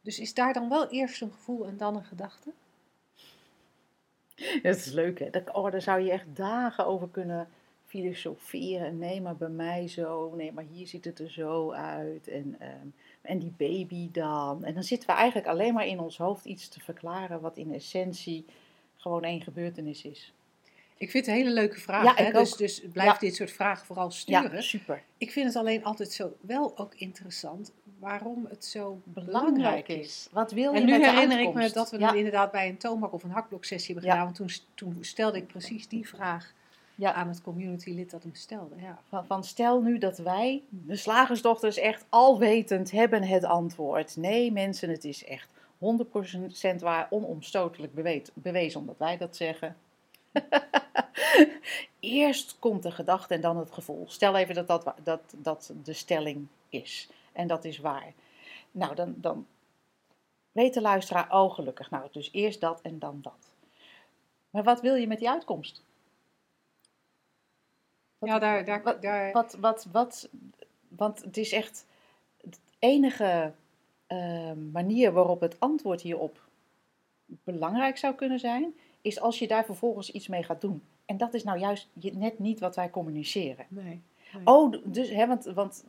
Dus 0.00 0.18
is 0.18 0.34
daar 0.34 0.52
dan 0.52 0.68
wel 0.68 0.88
eerst 0.88 1.22
een 1.22 1.32
gevoel 1.32 1.66
en 1.66 1.76
dan 1.76 1.96
een 1.96 2.04
gedachte? 2.04 2.52
Dat 4.62 4.76
is 4.76 4.92
leuk, 4.92 5.18
hè? 5.18 5.30
Daar, 5.30 5.44
oh, 5.52 5.70
daar 5.70 5.82
zou 5.82 6.00
je 6.00 6.10
echt 6.10 6.36
dagen 6.36 6.86
over 6.86 7.08
kunnen 7.08 7.48
filosoferen. 7.86 8.98
Nee, 8.98 9.20
maar 9.20 9.36
bij 9.36 9.48
mij 9.48 9.88
zo. 9.88 10.34
Nee, 10.36 10.52
maar 10.52 10.64
hier 10.72 10.86
ziet 10.86 11.04
het 11.04 11.18
er 11.18 11.30
zo 11.30 11.72
uit. 11.72 12.28
En, 12.28 12.56
ehm, 12.58 12.86
en 13.22 13.38
die 13.38 13.54
baby 13.56 14.10
dan. 14.12 14.64
En 14.64 14.74
dan 14.74 14.82
zitten 14.82 15.08
we 15.08 15.14
eigenlijk 15.14 15.46
alleen 15.48 15.74
maar 15.74 15.86
in 15.86 16.00
ons 16.00 16.16
hoofd 16.16 16.44
iets 16.44 16.68
te 16.68 16.80
verklaren... 16.80 17.40
wat 17.40 17.56
in 17.56 17.74
essentie 17.74 18.44
gewoon 18.96 19.24
één 19.24 19.42
gebeurtenis 19.42 20.04
is. 20.04 20.32
Ik 20.96 21.10
vind 21.10 21.26
het 21.26 21.34
een 21.34 21.40
hele 21.40 21.54
leuke 21.54 21.80
vraag. 21.80 22.04
Ja, 22.04 22.24
hè? 22.24 22.32
Dus, 22.32 22.56
dus 22.56 22.82
blijf 22.92 23.12
Ja. 23.12 23.18
dit 23.18 23.34
soort 23.34 23.52
vragen 23.52 23.86
vooral 23.86 24.10
sturen. 24.10 24.52
Ja, 24.52 24.60
super. 24.60 25.02
Ik 25.18 25.30
vind 25.30 25.46
het 25.46 25.56
alleen 25.56 25.84
altijd 25.84 26.12
zo 26.12 26.36
wel 26.40 26.78
ook 26.78 26.94
interessant 26.94 27.72
waarom 28.04 28.46
het 28.48 28.64
zo 28.64 29.00
Belangrijk 29.04 29.88
is. 29.88 30.28
Wat 30.32 30.52
wil 30.52 30.72
je 30.72 30.78
En 30.80 30.86
nu 30.86 30.98
met 30.98 31.10
herinner 31.10 31.40
ik 31.40 31.54
me 31.54 31.70
dat 31.70 31.90
we 31.90 31.98
ja. 31.98 32.12
inderdaad 32.12 32.50
bij 32.50 32.68
een 32.68 32.76
toonbak 32.76 33.12
of 33.12 33.22
een 33.22 33.30
hakbloksessie 33.30 33.94
hebben 33.94 34.10
gedaan. 34.10 34.24
Want 34.24 34.36
toen, 34.36 34.50
toen 34.74 34.98
stelde 35.00 35.38
ik 35.38 35.46
precies 35.46 35.88
die 35.88 36.08
vraag 36.08 36.52
Ja. 36.94 37.12
aan 37.12 37.28
het 37.28 37.42
communitylid 37.42 38.10
dat 38.10 38.22
hem 38.22 38.34
stelde. 38.34 38.74
Ja. 38.80 38.98
Van, 39.08 39.26
van 39.26 39.44
stel 39.44 39.80
nu 39.80 39.98
dat 39.98 40.18
wij, 40.18 40.62
de 40.68 40.96
slagersdochters, 40.96 41.76
echt 41.76 42.04
alwetend 42.08 42.90
hebben 42.90 43.22
het 43.22 43.44
antwoord. 43.44 44.16
Nee 44.16 44.52
mensen, 44.52 44.90
het 44.90 45.04
is 45.04 45.24
echt 45.24 45.48
100% 45.78 46.76
waar, 46.78 47.06
onomstotelijk 47.10 47.94
beweet, 47.94 48.30
bewezen 48.34 48.80
omdat 48.80 48.98
wij 48.98 49.16
dat 49.16 49.36
zeggen. 49.36 49.76
Eerst 52.00 52.56
komt 52.58 52.82
de 52.82 52.90
gedachte 52.90 53.34
en 53.34 53.40
dan 53.40 53.56
het 53.56 53.72
gevoel. 53.72 54.04
Stel 54.08 54.36
even 54.36 54.54
dat 54.54 54.66
dat, 54.66 54.94
dat, 55.02 55.20
dat 55.36 55.72
de 55.84 55.92
stelling 55.92 56.46
is. 56.68 57.08
En 57.34 57.46
dat 57.46 57.64
is 57.64 57.78
waar. 57.78 58.12
Nou, 58.70 58.94
dan, 58.94 59.14
dan 59.16 59.46
weet 60.52 60.74
de 60.74 60.80
luisteraar, 60.80 61.32
oh 61.32 61.54
gelukkig. 61.54 61.90
Nou, 61.90 62.08
dus 62.12 62.28
eerst 62.32 62.60
dat 62.60 62.80
en 62.82 62.98
dan 62.98 63.18
dat. 63.22 63.52
Maar 64.50 64.62
wat 64.62 64.80
wil 64.80 64.94
je 64.94 65.06
met 65.06 65.18
die 65.18 65.28
uitkomst? 65.30 65.82
Wat- 68.18 68.28
Ja, 68.30 68.38
daar, 68.38 68.64
daar, 68.64 68.82
wat- 68.82 69.02
daar, 69.02 69.32
wat, 69.32 69.54
wat, 69.60 69.86
wat, 69.92 70.28
want 70.88 71.22
het 71.24 71.36
is 71.36 71.52
echt 71.52 71.86
de 72.40 72.56
enige 72.78 73.52
eh, 74.06 74.52
manier 74.72 75.12
waarop 75.12 75.40
het 75.40 75.60
antwoord 75.60 76.00
hierop 76.00 76.40
belangrijk 77.26 77.96
zou 77.98 78.14
kunnen 78.14 78.38
zijn, 78.38 78.74
is 79.00 79.20
als 79.20 79.38
je 79.38 79.48
daar 79.48 79.64
vervolgens 79.64 80.10
iets 80.10 80.28
mee 80.28 80.42
gaat 80.42 80.60
doen. 80.60 80.82
En 81.06 81.16
dat 81.16 81.34
is 81.34 81.44
nou 81.44 81.58
juist 81.58 81.88
net 81.94 82.38
niet 82.38 82.60
wat 82.60 82.76
wij 82.76 82.90
communiceren. 82.90 83.66
nee. 83.68 83.84
nee. 83.84 84.02
Oh, 84.44 84.74
dus, 84.84 85.08
hè, 85.08 85.26
want, 85.26 85.44
want, 85.44 85.84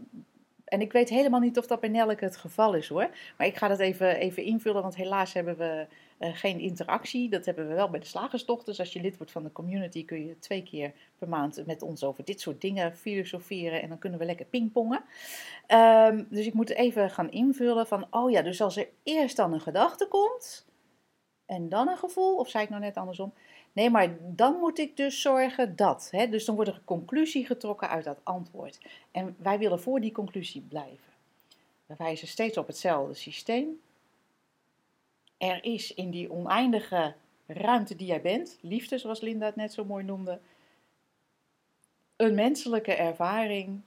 en 0.65 0.81
ik 0.81 0.91
weet 0.91 1.09
helemaal 1.09 1.39
niet 1.39 1.57
of 1.57 1.67
dat 1.67 1.79
bij 1.79 1.89
Nelleke 1.89 2.23
het 2.23 2.37
geval 2.37 2.73
is 2.73 2.87
hoor. 2.87 3.09
Maar 3.37 3.47
ik 3.47 3.57
ga 3.57 3.67
dat 3.67 3.79
even, 3.79 4.15
even 4.15 4.43
invullen, 4.43 4.81
want 4.81 4.95
helaas 4.95 5.33
hebben 5.33 5.57
we 5.57 5.87
eh, 6.17 6.29
geen 6.33 6.59
interactie. 6.59 7.29
Dat 7.29 7.45
hebben 7.45 7.67
we 7.67 7.73
wel 7.73 7.89
bij 7.89 7.99
de 7.99 8.05
slagersdochters. 8.05 8.79
Als 8.79 8.93
je 8.93 9.01
lid 9.01 9.17
wordt 9.17 9.31
van 9.31 9.43
de 9.43 9.51
community 9.51 10.05
kun 10.05 10.25
je 10.25 10.39
twee 10.39 10.63
keer 10.63 10.93
per 11.17 11.29
maand 11.29 11.65
met 11.65 11.81
ons 11.81 12.03
over 12.03 12.25
dit 12.25 12.41
soort 12.41 12.61
dingen 12.61 12.95
filosoferen. 12.95 13.81
En 13.81 13.89
dan 13.89 13.97
kunnen 13.97 14.19
we 14.19 14.25
lekker 14.25 14.45
pingpongen. 14.45 15.03
Ehm, 15.67 16.23
dus 16.29 16.45
ik 16.45 16.53
moet 16.53 16.69
even 16.69 17.09
gaan 17.09 17.31
invullen 17.31 17.87
van, 17.87 18.07
oh 18.09 18.31
ja, 18.31 18.41
dus 18.41 18.61
als 18.61 18.77
er 18.77 18.89
eerst 19.03 19.35
dan 19.35 19.53
een 19.53 19.61
gedachte 19.61 20.07
komt 20.07 20.65
en 21.45 21.69
dan 21.69 21.87
een 21.87 21.97
gevoel, 21.97 22.35
of 22.35 22.49
zei 22.49 22.63
ik 22.63 22.69
nou 22.69 22.81
net 22.81 22.97
andersom? 22.97 23.33
Nee, 23.75 23.89
maar 23.89 24.17
dan 24.21 24.55
moet 24.59 24.79
ik 24.79 24.97
dus 24.97 25.21
zorgen 25.21 25.75
dat. 25.75 26.07
Hè? 26.11 26.27
Dus 26.29 26.45
dan 26.45 26.55
wordt 26.55 26.69
er 26.69 26.75
een 26.75 26.83
conclusie 26.83 27.45
getrokken 27.45 27.89
uit 27.89 28.03
dat 28.03 28.19
antwoord. 28.23 28.79
En 29.11 29.35
wij 29.39 29.57
willen 29.57 29.79
voor 29.79 29.99
die 29.99 30.11
conclusie 30.11 30.61
blijven. 30.61 31.13
We 31.85 31.95
wijzen 31.97 32.27
steeds 32.27 32.57
op 32.57 32.67
hetzelfde 32.67 33.13
systeem. 33.13 33.81
Er 35.37 35.63
is 35.63 35.93
in 35.93 36.09
die 36.09 36.31
oneindige 36.31 37.13
ruimte 37.45 37.95
die 37.95 38.07
jij 38.07 38.21
bent, 38.21 38.57
liefde 38.61 38.97
zoals 38.97 39.21
Linda 39.21 39.45
het 39.45 39.55
net 39.55 39.73
zo 39.73 39.85
mooi 39.85 40.03
noemde, 40.03 40.39
een 42.15 42.35
menselijke 42.35 42.93
ervaring 42.93 43.81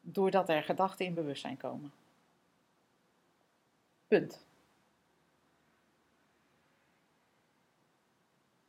doordat 0.00 0.48
er 0.48 0.62
gedachten 0.62 1.06
in 1.06 1.14
bewustzijn 1.14 1.56
komen. 1.56 1.92
Punt. 4.08 4.46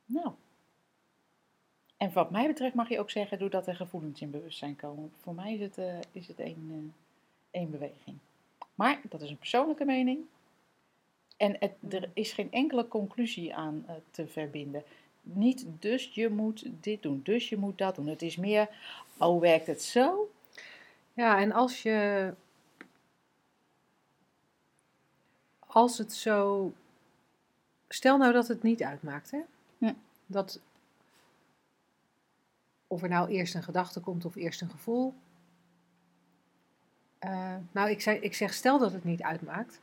Nou. 0.06 0.34
En 2.00 2.14
wat 2.14 2.32
mij 2.32 2.48
betreft 2.48 2.76
mag 2.76 2.90
je 2.90 3.00
ook 3.00 3.10
zeggen, 3.10 3.40
doordat 3.40 3.68
er 3.68 3.76
gevoelens 3.76 4.22
in 4.22 4.32
bewustzijn 4.32 4.76
komen. 4.76 5.12
Voor 5.22 5.34
mij 5.34 5.54
is 5.54 5.60
het, 5.60 5.78
eh, 5.78 6.00
is 6.12 6.28
het 6.28 6.40
één, 6.40 6.94
eh, 7.52 7.60
één 7.60 7.72
beweging. 7.72 8.18
Maar 8.76 9.02
dat 9.10 9.22
is 9.22 9.30
een 9.30 9.38
persoonlijke 9.38 9.86
mening. 9.86 10.20
En 11.38 11.56
het, 11.60 11.74
er 11.90 12.10
is 12.14 12.32
geen 12.32 12.52
enkele 12.52 12.88
conclusie 12.88 13.56
aan 13.56 13.84
eh, 13.88 13.96
te 14.12 14.28
verbinden. 14.28 14.84
Niet 15.22 15.66
dus 15.80 16.14
je 16.14 16.30
moet 16.30 16.66
dit 16.82 17.02
doen, 17.02 17.22
dus 17.24 17.50
je 17.50 17.58
moet 17.58 17.78
dat 17.78 17.96
doen. 17.96 18.08
Het 18.08 18.22
is 18.22 18.36
meer, 18.36 18.70
oh 19.18 19.42
werkt 19.42 19.68
het 19.68 19.82
zo? 19.82 20.32
Ja, 21.14 21.40
en 21.40 21.52
als 21.52 21.82
je. 21.82 22.34
Als 25.60 25.98
het 25.98 26.14
zo. 26.14 26.72
Stel 27.88 28.18
nou 28.18 28.34
dat 28.34 28.48
het 28.48 28.64
niet 28.64 28.84
uitmaakt, 28.84 29.32
hè? 29.32 29.40
Dat. 30.26 30.60
Of 32.92 33.02
er 33.04 33.10
nou 33.10 33.30
eerst 33.30 33.56
een 33.56 33.64
gedachte 33.64 34.00
komt 34.00 34.26
of 34.26 34.36
eerst 34.36 34.62
een 34.62 34.70
gevoel. 34.70 35.14
Eh, 37.20 37.56
nou, 37.72 37.90
ik, 37.90 38.02
zei, 38.02 38.20
ik 38.20 38.34
zeg 38.34 38.54
stel 38.54 38.80
dat 38.80 38.92
het 38.94 39.04
niet 39.04 39.22
uitmaakt. 39.22 39.80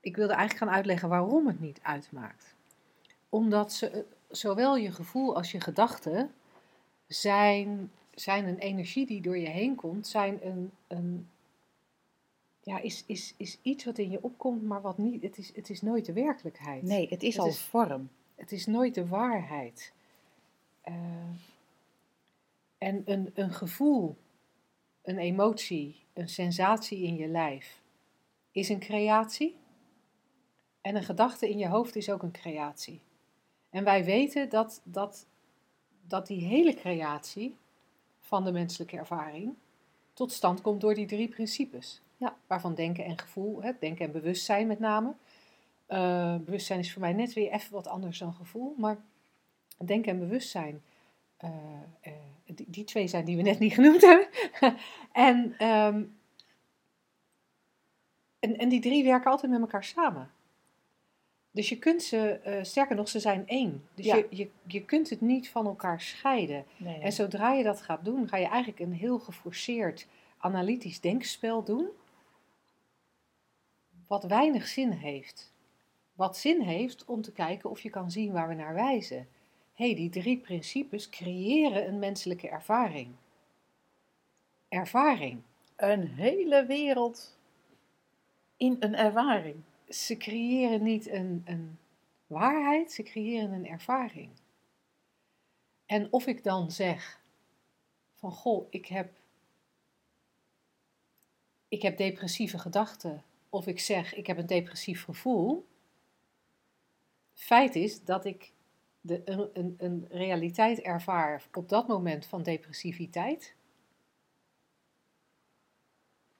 ik 0.00 0.16
wilde 0.16 0.32
eigenlijk 0.32 0.64
gaan 0.64 0.76
uitleggen 0.76 1.08
waarom 1.08 1.46
het 1.46 1.60
niet 1.60 1.78
uitmaakt. 1.82 2.54
Omdat 3.28 3.72
ze, 3.72 3.90
eh, 3.90 4.00
zowel 4.28 4.76
je 4.76 4.92
gevoel 4.92 5.36
als 5.36 5.52
je 5.52 5.60
gedachten 5.60 6.30
zijn, 7.06 7.90
zijn 8.14 8.46
een 8.46 8.58
energie 8.58 9.06
die 9.06 9.20
door 9.20 9.38
je 9.38 9.48
heen 9.48 9.74
komt, 9.74 10.06
zijn 10.06 10.46
een, 10.46 10.70
een 10.86 11.28
ja, 12.62 12.78
is, 12.80 13.04
is, 13.06 13.34
is 13.36 13.58
iets 13.62 13.84
wat 13.84 13.98
in 13.98 14.10
je 14.10 14.22
opkomt, 14.22 14.62
maar 14.62 14.80
wat 14.80 14.98
niet, 14.98 15.22
het 15.22 15.38
is, 15.38 15.54
het 15.54 15.70
is 15.70 15.82
nooit 15.82 16.04
de 16.06 16.12
werkelijkheid. 16.12 16.82
Nee, 16.82 17.08
het 17.08 17.22
is 17.22 17.34
Het 17.34 17.42
al 17.42 17.48
is- 17.48 17.60
vorm. 17.60 18.08
Het 18.34 18.52
is 18.52 18.66
nooit 18.66 18.94
de 18.94 19.06
waarheid. 19.06 19.92
Eh, 20.80 20.94
en 22.78 23.02
een, 23.04 23.30
een 23.34 23.52
gevoel, 23.52 24.16
een 25.02 25.18
emotie, 25.18 26.04
een 26.12 26.28
sensatie 26.28 27.02
in 27.02 27.16
je 27.16 27.28
lijf 27.28 27.80
is 28.52 28.68
een 28.68 28.80
creatie. 28.80 29.56
En 30.80 30.96
een 30.96 31.04
gedachte 31.04 31.50
in 31.50 31.58
je 31.58 31.68
hoofd 31.68 31.96
is 31.96 32.10
ook 32.10 32.22
een 32.22 32.32
creatie. 32.32 33.00
En 33.70 33.84
wij 33.84 34.04
weten 34.04 34.48
dat, 34.48 34.80
dat, 34.84 35.26
dat 36.02 36.26
die 36.26 36.44
hele 36.44 36.74
creatie 36.74 37.56
van 38.20 38.44
de 38.44 38.52
menselijke 38.52 38.96
ervaring 38.96 39.54
tot 40.12 40.32
stand 40.32 40.60
komt 40.60 40.80
door 40.80 40.94
die 40.94 41.06
drie 41.06 41.28
principes. 41.28 42.00
Ja. 42.16 42.36
Waarvan 42.46 42.74
denken 42.74 43.04
en 43.04 43.18
gevoel, 43.18 43.62
hè, 43.62 43.72
denken 43.78 44.04
en 44.06 44.12
bewustzijn 44.12 44.66
met 44.66 44.78
name. 44.78 45.14
Eh, 45.86 46.36
bewustzijn 46.36 46.78
is 46.78 46.92
voor 46.92 47.00
mij 47.00 47.12
net 47.12 47.32
weer 47.32 47.50
even 47.50 47.72
wat 47.72 47.86
anders 47.86 48.18
dan 48.18 48.34
gevoel, 48.34 48.74
maar 48.76 48.98
denken 49.86 50.12
en 50.12 50.18
bewustzijn, 50.18 50.82
eh, 51.36 51.50
eh, 52.00 52.12
die, 52.44 52.66
die 52.70 52.84
twee 52.84 53.06
zijn 53.06 53.24
die 53.24 53.36
we 53.36 53.42
net 53.42 53.58
niet 53.58 53.72
genoemd 53.78 54.00
hebben. 54.00 54.28
en, 55.12 55.54
ehm, 55.58 56.04
en, 58.38 58.56
en 58.58 58.68
die 58.68 58.80
drie 58.80 59.04
werken 59.04 59.30
altijd 59.30 59.52
met 59.52 59.60
elkaar 59.60 59.84
samen. 59.84 60.30
Dus 61.50 61.68
je 61.68 61.78
kunt 61.78 62.02
ze, 62.02 62.30
eh, 62.30 62.64
sterker 62.64 62.96
nog, 62.96 63.08
ze 63.08 63.20
zijn 63.20 63.48
één. 63.48 63.88
Dus 63.94 64.04
Ja. 64.04 64.16
je, 64.16 64.26
je, 64.30 64.50
je 64.66 64.84
kunt 64.84 65.10
het 65.10 65.20
niet 65.20 65.48
van 65.50 65.66
elkaar 65.66 66.00
scheiden. 66.00 66.64
Nee. 66.76 67.00
En 67.00 67.12
zodra 67.12 67.52
je 67.52 67.62
dat 67.62 67.80
gaat 67.82 68.04
doen, 68.04 68.28
ga 68.28 68.36
je 68.36 68.46
eigenlijk 68.46 68.78
een 68.80 68.92
heel 68.92 69.18
geforceerd 69.18 70.06
analytisch 70.38 71.00
denkspel 71.00 71.64
doen, 71.64 71.88
wat 74.06 74.24
weinig 74.24 74.66
zin 74.66 74.90
heeft. 74.90 75.52
Wat 76.12 76.36
zin 76.36 76.60
heeft 76.60 77.04
om 77.04 77.22
te 77.22 77.32
kijken 77.32 77.70
of 77.70 77.80
je 77.80 77.90
kan 77.90 78.10
zien 78.10 78.32
waar 78.32 78.48
we 78.48 78.54
naar 78.54 78.74
wijzen. 78.74 79.28
Hé, 79.80 79.86
hey, 79.86 79.94
die 79.94 80.10
drie 80.10 80.38
principes 80.38 81.08
creëren 81.08 81.88
een 81.88 81.98
menselijke 81.98 82.48
ervaring. 82.48 83.14
Ervaring. 84.68 85.42
Een 85.76 86.06
hele 86.06 86.66
wereld 86.66 87.38
in 88.56 88.76
een 88.80 88.94
ervaring. 88.94 89.56
Ze 89.88 90.16
creëren 90.16 90.82
niet 90.82 91.08
een, 91.08 91.42
een 91.44 91.78
waarheid, 92.26 92.92
ze 92.92 93.02
creëren 93.02 93.52
een 93.52 93.66
ervaring. 93.66 94.30
En 95.86 96.12
of 96.12 96.26
ik 96.26 96.44
dan 96.44 96.70
zeg 96.70 97.20
van 98.14 98.32
goh, 98.32 98.66
ik 98.70 98.86
heb, 98.86 99.12
ik 101.68 101.82
heb 101.82 101.96
depressieve 101.96 102.58
gedachten, 102.58 103.24
of 103.48 103.66
ik 103.66 103.80
zeg 103.80 104.14
ik 104.14 104.26
heb 104.26 104.38
een 104.38 104.46
depressief 104.46 105.04
gevoel. 105.04 105.66
Feit 107.34 107.74
is 107.74 108.04
dat 108.04 108.24
ik 108.24 108.52
de, 109.00 109.22
een, 109.24 109.74
een, 109.78 110.06
realiteit 110.10 110.80
ervaar 110.80 111.44
op 111.52 111.68
dat 111.68 111.88
moment 111.88 112.26
van 112.26 112.42
depressiviteit. 112.42 113.54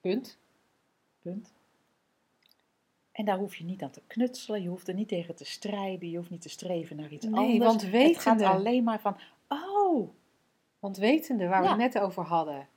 Punt. 0.01 0.37
Punt. 1.21 1.53
En 3.11 3.25
daar 3.25 3.37
hoef 3.37 3.55
je 3.55 3.63
niet 3.63 3.81
aan 3.83 3.91
te 3.91 4.01
knutselen, 4.07 4.61
je 4.61 4.69
hoeft 4.69 4.87
er 4.87 4.93
niet 4.93 5.07
tegen 5.07 5.35
te 5.35 5.45
strijden, 5.45 6.09
je 6.09 6.17
hoeft 6.17 6.29
niet 6.29 6.41
te 6.41 6.49
streven 6.49 6.95
naar 6.95 7.11
iets 7.11 7.25
Nee, 7.25 7.33
anders. 7.39 7.65
want 7.65 7.81
Het 7.81 7.91
gaat 7.91 8.01
wetende- 8.01 8.47
alleen 8.47 8.83
maar 8.83 8.99
van, 9.01 9.17
oh, 9.47 10.09
Want 10.79 10.97
wetende 10.97 11.47
waar 11.47 11.61
we 11.61 11.67
het 11.67 11.77
net 11.77 11.99
over 11.99 12.23
hadden, 12.23 12.67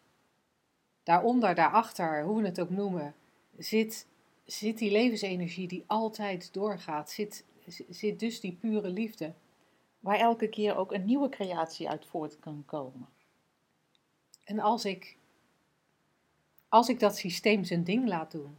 daaronder, 1.02 1.54
daarachter, 1.54 2.24
hoe 2.24 2.40
we 2.40 2.46
het 2.46 2.60
ook 2.60 2.70
noemen, 2.70 3.14
zit, 3.58 4.06
zit 4.44 4.78
die 4.78 4.90
levensenergie 4.90 5.68
die 5.68 5.84
altijd 5.86 6.52
doorgaat. 6.52 7.10
Zit, 7.10 7.44
zit 7.88 8.20
dus 8.20 8.40
die 8.40 8.52
pure 8.52 8.88
liefde. 8.88 9.34
Waar 10.04 10.18
elke 10.18 10.48
keer 10.48 10.76
ook 10.76 10.92
een 10.92 11.04
nieuwe 11.04 11.28
creatie 11.28 11.88
uit 11.88 12.06
voort 12.06 12.38
kan 12.38 12.62
komen. 12.66 13.08
En 14.44 14.58
als 14.58 14.84
ik, 14.84 15.16
als 16.68 16.88
ik 16.88 17.00
dat 17.00 17.16
systeem 17.16 17.64
zijn 17.64 17.84
ding 17.84 18.08
laat 18.08 18.30
doen, 18.30 18.58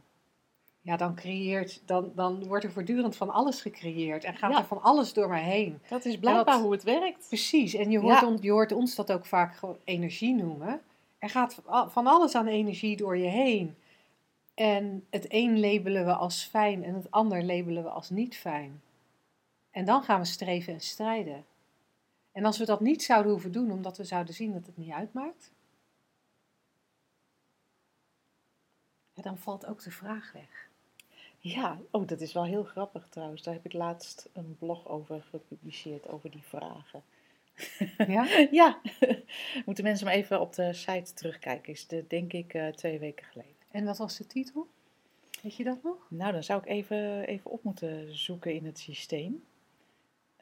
ja, 0.80 0.96
dan, 0.96 1.14
creëert, 1.14 1.82
dan, 1.84 2.12
dan 2.14 2.46
wordt 2.46 2.64
er 2.64 2.72
voortdurend 2.72 3.16
van 3.16 3.30
alles 3.30 3.60
gecreëerd 3.60 4.24
en 4.24 4.34
gaat 4.36 4.52
Ja. 4.52 4.58
er 4.58 4.64
van 4.64 4.82
alles 4.82 5.12
door 5.12 5.28
mij 5.28 5.42
heen. 5.42 5.78
Dat 5.88 6.04
is 6.04 6.18
blijkbaar 6.18 6.44
dat- 6.54 6.62
hoe 6.62 6.72
het 6.72 6.82
werkt. 6.82 7.26
Precies, 7.28 7.74
en 7.74 7.90
je 7.90 7.98
hoort, 7.98 8.20
Ja. 8.20 8.26
on- 8.26 8.38
je 8.40 8.50
hoort 8.50 8.72
ons 8.72 8.94
dat 8.94 9.12
ook 9.12 9.26
vaak 9.26 9.60
energie 9.84 10.34
noemen. 10.34 10.80
Er 11.18 11.30
gaat 11.30 11.54
van- 11.54 11.90
van 11.90 12.06
alles 12.06 12.34
aan 12.34 12.46
energie 12.46 12.96
door 12.96 13.16
je 13.16 13.28
heen. 13.28 13.76
En 14.54 15.06
het 15.10 15.26
een 15.28 15.60
labelen 15.60 16.04
we 16.04 16.14
als 16.14 16.44
fijn 16.44 16.84
en 16.84 16.94
het 16.94 17.10
ander 17.10 17.44
labelen 17.44 17.82
we 17.82 17.88
als 17.88 18.10
niet 18.10 18.36
fijn. 18.36 18.80
En 19.76 19.84
dan 19.84 20.02
gaan 20.02 20.20
we 20.20 20.26
streven 20.26 20.72
en 20.72 20.80
strijden. 20.80 21.44
En 22.32 22.44
als 22.44 22.58
we 22.58 22.64
dat 22.64 22.80
niet 22.80 23.02
zouden 23.02 23.32
hoeven 23.32 23.52
doen, 23.52 23.70
omdat 23.70 23.96
we 23.96 24.04
zouden 24.04 24.34
zien 24.34 24.52
dat 24.52 24.66
het 24.66 24.76
niet 24.76 24.92
uitmaakt, 24.92 25.52
dan 29.14 29.38
valt 29.38 29.66
ook 29.66 29.82
de 29.82 29.90
vraag 29.90 30.32
weg. 30.32 30.68
Ja, 31.38 31.80
oh, 31.90 32.06
dat 32.06 32.20
is 32.20 32.32
wel 32.32 32.44
heel 32.44 32.64
grappig 32.64 33.08
trouwens. 33.08 33.42
Daar 33.42 33.54
heb 33.54 33.64
ik 33.64 33.72
laatst 33.72 34.28
een 34.32 34.56
blog 34.58 34.88
over 34.88 35.22
gepubliceerd, 35.22 36.08
over 36.08 36.30
die 36.30 36.42
vragen. 36.42 37.02
Ja? 38.06 38.26
ja, 38.60 38.80
moeten 39.66 39.84
mensen 39.84 40.06
maar 40.06 40.14
even 40.14 40.40
op 40.40 40.54
de 40.54 40.72
site 40.72 41.12
terugkijken. 41.12 41.72
Is 41.72 41.86
de, 41.86 42.04
denk 42.08 42.32
ik 42.32 42.54
eh, 42.54 42.68
twee 42.68 42.98
weken 42.98 43.26
geleden. 43.26 43.56
En 43.70 43.84
wat 43.84 43.98
was 43.98 44.16
de 44.16 44.26
titel? 44.26 44.68
Weet 45.42 45.56
je 45.56 45.64
dat 45.64 45.82
nog? 45.82 46.06
Nou, 46.10 46.32
dan 46.32 46.42
zou 46.42 46.60
ik 46.60 46.66
even, 46.66 47.26
even 47.26 47.50
op 47.50 47.62
moeten 47.62 48.18
zoeken 48.18 48.54
in 48.54 48.64
het 48.64 48.78
systeem. 48.78 49.44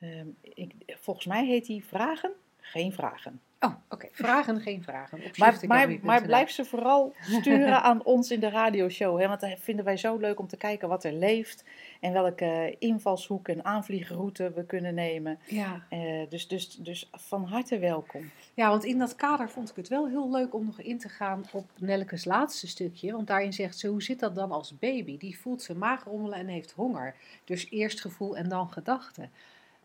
Ehm, 0.00 0.26
ik, 0.40 0.72
volgens 0.87 1.26
mij 1.26 1.46
heet 1.46 1.66
die 1.66 1.85
Vragen, 1.85 2.33
geen 2.61 2.92
vragen. 2.92 3.40
Oh, 3.64 3.74
oké. 3.88 4.09
Vragen, 4.12 4.61
geen 4.61 4.83
vragen. 4.83 5.18
Op 5.24 5.37
Maar, 5.66 5.98
maar, 6.02 6.22
blijf 6.22 6.50
ze 6.50 6.64
vooral 6.64 7.14
sturen 7.20 7.83
aan 7.88 8.04
ons 8.04 8.30
in 8.30 8.40
de 8.40 8.48
radioshow. 8.48 9.20
Hè? 9.20 9.28
Want 9.28 9.40
dat 9.40 9.59
vinden 9.59 9.85
wij 9.85 9.96
zo 9.96 10.16
leuk 10.16 10.38
om 10.38 10.46
te 10.46 10.57
kijken 10.57 10.88
wat 10.88 11.04
er 11.04 11.12
leeft. 11.12 11.64
En 12.00 12.12
welke 12.12 12.76
invalshoek 12.78 13.48
en 13.48 13.64
aanvliegroute 13.64 14.52
we 14.52 14.64
kunnen 14.64 14.94
nemen. 14.94 15.38
Ja. 15.46 15.87
Eh, 15.88 16.00
dus, 16.28 16.48
dus, 16.48 16.68
dus 16.68 17.11
van 17.12 17.44
harte 17.44 17.78
welkom. 17.78 18.30
ja, 18.54 18.68
want 18.68 18.85
in 18.85 18.98
dat 18.98 19.16
kader 19.16 19.50
vond 19.50 19.70
ik 19.70 19.76
het 19.76 19.88
wel 19.88 20.09
heel 20.09 20.30
leuk 20.30 20.54
om 20.54 20.64
nog 20.64 20.80
in 20.80 20.98
te 20.98 21.09
gaan 21.09 21.44
op 21.52 21.70
Nellekes 21.78 22.24
laatste 22.24 22.66
stukje. 22.66 23.12
Want 23.12 23.26
daarin 23.26 23.52
zegt 23.52 23.78
ze, 23.78 23.88
hoe 23.88 24.02
zit 24.02 24.20
dat 24.20 24.35
dan 24.35 24.50
als 24.52 24.78
baby? 24.78 25.18
Die 25.18 25.38
voelt 25.38 25.62
zijn 25.62 25.78
maag 25.78 26.04
rommelen 26.04 26.38
en 26.38 26.46
heeft 26.46 26.72
honger. 26.72 27.14
Dus 27.44 27.70
eerst 27.70 28.00
gevoel 28.00 28.37
en 28.37 28.48
dan 28.48 28.70
gedachte. 28.70 29.28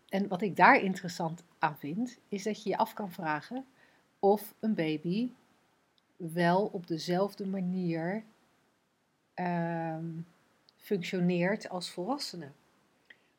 En 0.10 0.28
wat 0.28 0.42
ik 0.42 0.56
daar 0.56 0.82
interessant 0.82 1.44
aan 1.60 1.78
vind, 1.78 2.20
is 2.28 2.44
dat 2.44 2.64
je 2.64 2.70
je 2.70 2.78
af 2.78 2.94
kan 2.94 3.12
vragen 3.12 3.66
of 4.20 4.54
een 4.60 4.74
baby 4.74 5.32
wel 6.16 6.66
op 6.66 6.88
dezelfde 6.88 7.48
manier 7.48 8.24
ehm, 9.34 10.10
functioneert 10.76 11.70
als 11.70 11.90
volwassenen. 11.90 12.56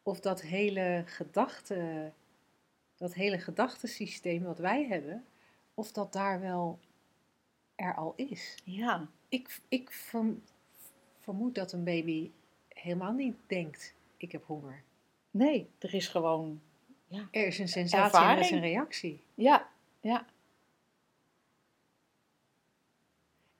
Of 0.02 0.20
dat 0.20 0.40
hele 0.42 1.02
gedachte, 1.06 2.12
dat 2.96 3.14
hele 3.14 3.38
gedachtesysteem 3.38 4.42
wat 4.42 4.58
wij 4.58 4.86
hebben, 4.86 5.24
of 5.74 5.92
dat 5.92 6.12
daar 6.12 6.40
wel 6.40 6.78
er 7.74 7.94
al 7.94 8.12
is. 8.16 8.58
Ja, 8.64 9.08
Ik, 9.28 9.60
ik 9.68 9.90
verm- 9.92 10.42
vermoed 11.18 11.54
dat 11.54 11.72
een 11.72 11.84
baby 11.84 12.30
helemaal 12.68 13.12
niet 13.12 13.36
denkt, 13.46 13.94
ik 14.16 14.32
heb 14.32 14.44
honger. 14.44 14.82
Nee, 15.30 15.70
er 15.78 15.94
is 15.94 16.08
gewoon. 16.08 16.60
Er 17.30 17.46
is 17.46 17.58
een 17.58 17.68
sensatie 17.68 18.18
en 18.20 18.28
er 18.28 18.38
is 18.38 18.50
een 18.50 18.60
reactie. 18.60 19.22
Ja, 19.34 19.68
ja, 20.00 20.26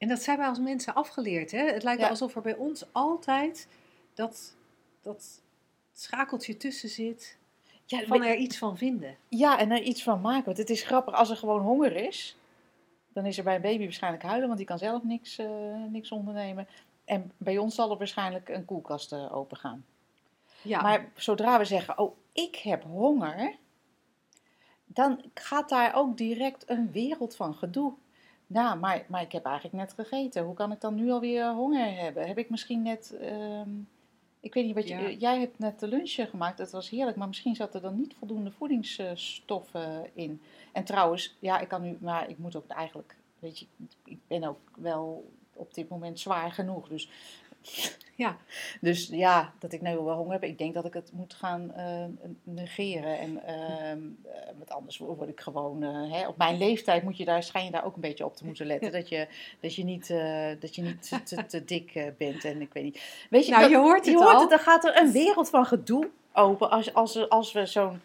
En 0.01 0.09
dat 0.09 0.23
zijn 0.23 0.39
wij 0.39 0.47
als 0.49 0.59
mensen 0.59 0.95
afgeleerd. 0.95 1.51
Hè? 1.51 1.73
Het 1.73 1.83
lijkt 1.83 2.01
Ja. 2.01 2.09
alsof 2.09 2.35
er 2.37 2.43
bij 2.43 2.57
ons 2.57 2.85
altijd 2.93 3.69
dat, 4.15 4.55
dat 5.03 5.43
schakeltje 5.93 6.57
tussen 6.57 6.89
zit 6.89 7.39
ja, 7.85 8.05
van 8.07 8.23
er 8.23 8.37
iets 8.37 8.59
van 8.59 8.77
vinden. 8.77 9.17
ja, 9.29 9.59
en 9.59 9.71
er 9.71 9.83
iets 9.83 10.03
van 10.03 10.21
maken. 10.21 10.45
Want 10.45 10.59
het 10.59 10.71
is 10.71 10.83
grappig, 10.83 11.15
als 11.15 11.31
er 11.31 11.37
gewoon 11.37 11.61
honger 11.61 11.97
is, 11.97 12.37
dan 13.13 13.27
is 13.27 13.39
er 13.39 13.45
bij 13.45 13.55
een 13.55 13.61
baby 13.61 13.83
waarschijnlijk 13.85 14.23
huilen, 14.23 14.47
want 14.47 14.59
die 14.59 14.67
kan 14.67 14.79
zelf 14.79 15.03
niks, 15.03 15.39
eh, 15.39 15.49
niks 15.89 16.11
ondernemen. 16.11 16.67
En 17.05 17.33
bij 17.37 17.59
ons 17.59 17.75
zal 17.75 17.91
er 17.91 17.99
waarschijnlijk 17.99 18.49
een 18.49 18.65
koelkast 18.65 19.13
eh, 19.13 19.37
open 19.37 19.57
gaan. 19.57 19.85
Ja, 20.63 20.83
Maar 20.83 21.09
zodra 21.15 21.59
we 21.59 21.65
zeggen, 21.65 21.99
oh, 21.99 22.17
ik 22.33 22.57
heb 22.57 22.83
honger, 22.83 23.57
dan 24.85 25.25
gaat 25.35 25.69
daar 25.69 25.95
ook 25.95 26.17
direct 26.17 26.71
een 26.71 26.93
wereld 26.93 27.37
van 27.37 27.55
gedoe. 27.55 27.93
Nou, 28.47 28.79
maar, 28.79 29.05
maar 29.09 29.23
ik 29.23 29.33
heb 29.33 29.45
eigenlijk 29.45 29.77
net 29.77 29.93
gegeten. 29.93 30.45
Hoe 30.45 30.55
kan 30.55 30.73
ik 30.73 30.81
dan 30.81 30.95
nu 30.95 31.11
alweer 31.11 31.51
honger 31.53 31.95
hebben? 31.95 32.27
Heb 32.27 32.39
ik 32.39 32.51
misschien 32.51 32.83
net, 32.83 33.17
ehm, 33.21 33.71
Ik 34.41 34.55
weet 34.55 34.65
niet 34.65 34.75
wat 34.75 34.89
je. 34.89 34.95
Ja. 34.95 35.01
eh, 35.01 35.21
Jij 35.21 35.39
hebt 35.41 35.59
net 35.59 35.81
de 35.81 35.89
lunch 35.89 36.11
eh, 36.11 36.27
gemaakt, 36.27 36.59
dat 36.59 36.71
was 36.71 36.91
heerlijk, 36.91 37.17
maar 37.17 37.29
misschien 37.29 37.55
zat 37.55 37.75
er 37.75 37.81
dan 37.81 37.97
niet 37.97 38.15
voldoende 38.19 38.51
voedingsstoffen 38.51 40.11
in. 40.15 40.41
En 40.73 40.85
trouwens, 40.85 41.37
ja, 41.39 41.59
ik 41.59 41.69
kan 41.69 41.83
nu, 41.83 41.97
maar 42.01 42.29
ik 42.31 42.39
moet 42.39 42.57
ook 42.57 42.67
eigenlijk, 42.69 43.17
weet 43.39 43.59
je, 43.59 43.67
ik 44.05 44.19
ben 44.27 44.45
ook 44.45 44.59
wel 44.77 45.31
op 45.53 45.75
dit 45.75 45.89
moment 45.89 46.21
zwaar 46.21 46.53
genoeg. 46.53 46.89
Dus 46.89 47.09
Ja. 48.15 48.37
Dus 48.81 49.07
ja, 49.09 49.53
dat 49.59 49.73
ik 49.73 49.81
nu 49.81 49.97
wel 49.97 50.17
honger 50.17 50.33
heb. 50.33 50.45
Ik 50.45 50.59
denk 50.59 50.75
dat 50.75 50.85
ik 50.85 50.95
het 50.95 51.13
moet 51.13 51.35
gaan 51.35 51.73
eh, 51.75 52.05
negeren. 52.43 53.19
En 53.19 53.45
ehm, 53.47 53.99
eh, 54.25 54.47
want 54.59 54.71
anders 54.71 54.99
word 54.99 55.29
ik 55.29 55.41
gewoon. 55.41 55.83
eh, 55.83 56.13
hè, 56.13 56.29
op 56.29 56.37
mijn 56.37 56.59
leeftijd 56.59 57.03
moet 57.03 57.17
je 57.17 57.25
daar, 57.25 57.43
schijn 57.43 57.65
je 57.65 57.71
daar 57.71 57.85
ook 57.85 57.95
een 57.95 58.01
beetje 58.01 58.25
op 58.25 58.37
te 58.37 58.45
moeten 58.47 58.67
letten. 58.67 58.93
Dat 58.93 59.09
je, 59.09 59.29
dat 59.61 59.75
je 59.75 59.85
niet, 59.85 60.09
dat 60.61 60.75
je 60.75 60.83
niet 60.83 61.09
te, 61.09 61.23
te, 61.23 61.47
te 61.47 61.65
dik 61.65 62.13
bent. 62.19 62.45
En 62.45 62.61
ik 62.61 62.73
weet 62.73 62.85
niet. 62.85 63.27
Weet 63.31 63.45
je, 63.45 63.51
Nou, 63.51 63.63
dat- 63.63 63.71
je 63.71 63.77
hoort 63.79 63.97
het 64.05 64.15
je 64.15 64.23
hoort 64.23 64.35
al. 64.35 64.41
het. 64.41 64.51
Dan 64.51 64.59
gaat 64.59 64.85
er 64.85 64.97
een 64.97 65.13
wereld 65.13 65.49
van 65.51 65.67
gedoe 65.67 66.11
open. 66.33 66.71
Als, 66.71 66.95
als, 66.95 67.29
als 67.29 67.53
we 67.53 67.67
zo'n. 67.67 68.01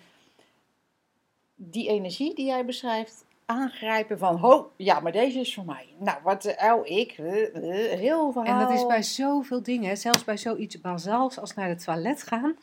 Die 1.56 1.89
energie 1.89 2.36
die 2.36 2.46
jij 2.46 2.65
beschrijft. 2.65 3.26
Aangrijpen 3.46 4.18
van, 4.18 4.36
ho, 4.36 4.72
ja, 4.78 5.00
maar 5.00 5.12
deze 5.12 5.40
is 5.40 5.54
voor 5.54 5.66
mij. 5.66 5.96
Nou, 6.00 6.18
wat, 6.24 6.46
eh, 6.46 6.74
oh, 6.74 6.88
ik, 6.88 7.12
eh, 7.12 7.56
eh, 7.56 8.00
heel 8.00 8.32
verhaal. 8.32 8.62
En 8.62 8.68
dat 8.68 8.78
is 8.78 8.86
bij 8.86 9.04
zoveel 9.04 9.64
dingen, 9.64 9.98
zelfs 9.98 10.24
bij 10.24 10.38
zoiets 10.38 10.82
bazaals 10.82 11.40
als 11.40 11.54
naar 11.54 11.68
het 11.68 11.84
toilet 11.84 12.24
gaan. 12.24 12.58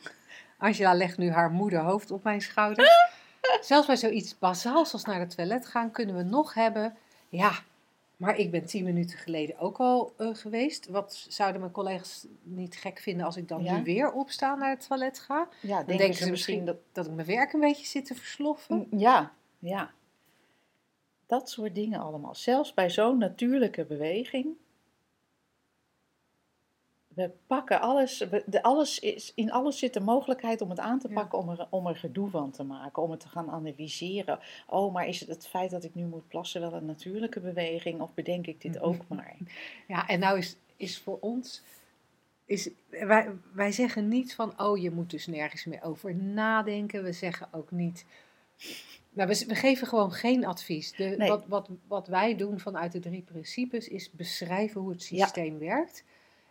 Angela 0.57 0.93
legt 0.93 1.17
nu 1.17 1.31
haar 1.31 1.51
moederhoofd 1.51 2.11
op 2.11 2.23
mijn 2.23 2.41
schouder. 2.41 2.87
zelfs 3.61 3.87
bij 3.87 3.97
zoiets 3.97 4.39
bazaals 4.39 4.93
als 4.93 5.03
naar 5.03 5.19
het 5.19 5.35
toilet 5.35 5.65
gaan 5.65 5.91
kunnen 5.91 6.15
we 6.15 6.23
nog 6.23 6.53
hebben. 6.53 6.95
Ja, 7.29 7.51
maar 8.17 8.37
ik 8.37 8.51
ben 8.51 8.65
tien 8.65 8.83
minuten 8.83 9.17
geleden 9.17 9.59
ook 9.59 9.77
al 9.77 10.13
geweest. 10.17 10.87
Wat 10.89 11.25
zouden 11.29 11.61
mijn 11.61 11.73
collega's 11.73 12.25
niet 12.41 12.75
gek 12.75 12.99
vinden 12.99 13.25
als 13.25 13.37
ik 13.37 13.47
dan 13.47 13.63
Ja? 13.63 13.77
nu 13.77 13.83
weer 13.83 14.11
opsta 14.11 14.55
naar 14.55 14.69
het 14.69 14.87
toilet 14.87 15.19
ga? 15.19 15.47
Ja, 15.59 15.83
Dan 15.83 15.97
denken 15.97 16.17
ze 16.17 16.29
misschien 16.29 16.65
dat... 16.65 16.77
Dat 16.91 17.05
ik 17.05 17.11
mijn 17.11 17.27
werk 17.27 17.53
een 17.53 17.59
beetje 17.59 17.85
zit 17.85 18.05
te 18.05 18.15
versloffen. 18.15 18.87
Ja, 18.91 19.31
ja. 19.59 19.91
Dat 21.25 21.49
soort 21.49 21.75
dingen 21.75 21.99
allemaal. 21.99 22.35
Zelfs 22.35 22.73
bij 22.73 22.89
zo'n 22.89 23.17
natuurlijke 23.17 23.85
beweging. 23.85 24.47
We 27.07 27.31
pakken 27.47 27.81
alles, 27.81 28.17
we, 28.17 28.43
de, 28.45 28.63
alles 28.63 28.99
is, 28.99 29.31
in 29.35 29.51
alles 29.51 29.77
zit 29.79 29.93
de 29.93 29.99
mogelijkheid 29.99 30.61
om 30.61 30.69
het 30.69 30.79
aan 30.79 30.99
te 30.99 31.07
Ja. 31.07 31.13
pakken, 31.13 31.39
om 31.39 31.49
er, 31.49 31.67
om 31.69 31.87
er 31.87 31.95
gedoe 31.95 32.29
van 32.29 32.51
te 32.51 32.63
maken, 32.63 33.03
om 33.03 33.11
het 33.11 33.19
te 33.19 33.27
gaan 33.27 33.49
analyseren. 33.51 34.39
Oh, 34.67 34.93
maar 34.93 35.07
is 35.07 35.19
het 35.19 35.29
het 35.29 35.47
feit 35.47 35.71
dat 35.71 35.83
ik 35.83 35.95
nu 35.95 36.05
moet 36.05 36.27
plassen 36.27 36.61
wel 36.61 36.73
een 36.73 36.85
natuurlijke 36.85 37.39
beweging 37.39 38.01
of 38.01 38.13
bedenk 38.13 38.47
ik 38.47 38.61
dit 38.61 38.79
ook 38.79 39.07
maar? 39.15 39.37
Ja, 39.87 40.07
en 40.07 40.19
nou 40.19 40.37
is, 40.37 40.55
is 40.75 40.99
voor 40.99 41.17
ons. 41.19 41.61
Is, 42.45 42.69
wij, 42.89 43.29
wij 43.53 43.71
zeggen 43.71 44.07
niet 44.07 44.35
van, 44.35 44.61
oh, 44.61 44.81
je 44.81 44.91
moet 44.91 45.09
dus 45.09 45.27
nergens 45.27 45.65
meer 45.65 45.83
over 45.83 46.15
nadenken. 46.15 47.03
We 47.03 47.11
zeggen 47.11 47.47
ook 47.51 47.71
niet. 47.71 48.05
Nou, 49.13 49.29
we, 49.29 49.45
we 49.47 49.55
geven 49.55 49.87
gewoon 49.87 50.11
geen 50.11 50.45
advies. 50.45 50.91
De, 50.91 51.15
Nee. 51.17 51.29
wat, 51.29 51.45
wat, 51.47 51.69
wat 51.87 52.07
wij 52.07 52.35
doen 52.35 52.59
vanuit 52.59 52.91
de 52.91 52.99
drie 52.99 53.21
principes 53.21 53.87
is 53.87 54.11
beschrijven 54.11 54.81
hoe 54.81 54.91
het 54.91 55.07
Ja. 55.07 55.23
systeem 55.25 55.59
werkt. 55.59 56.03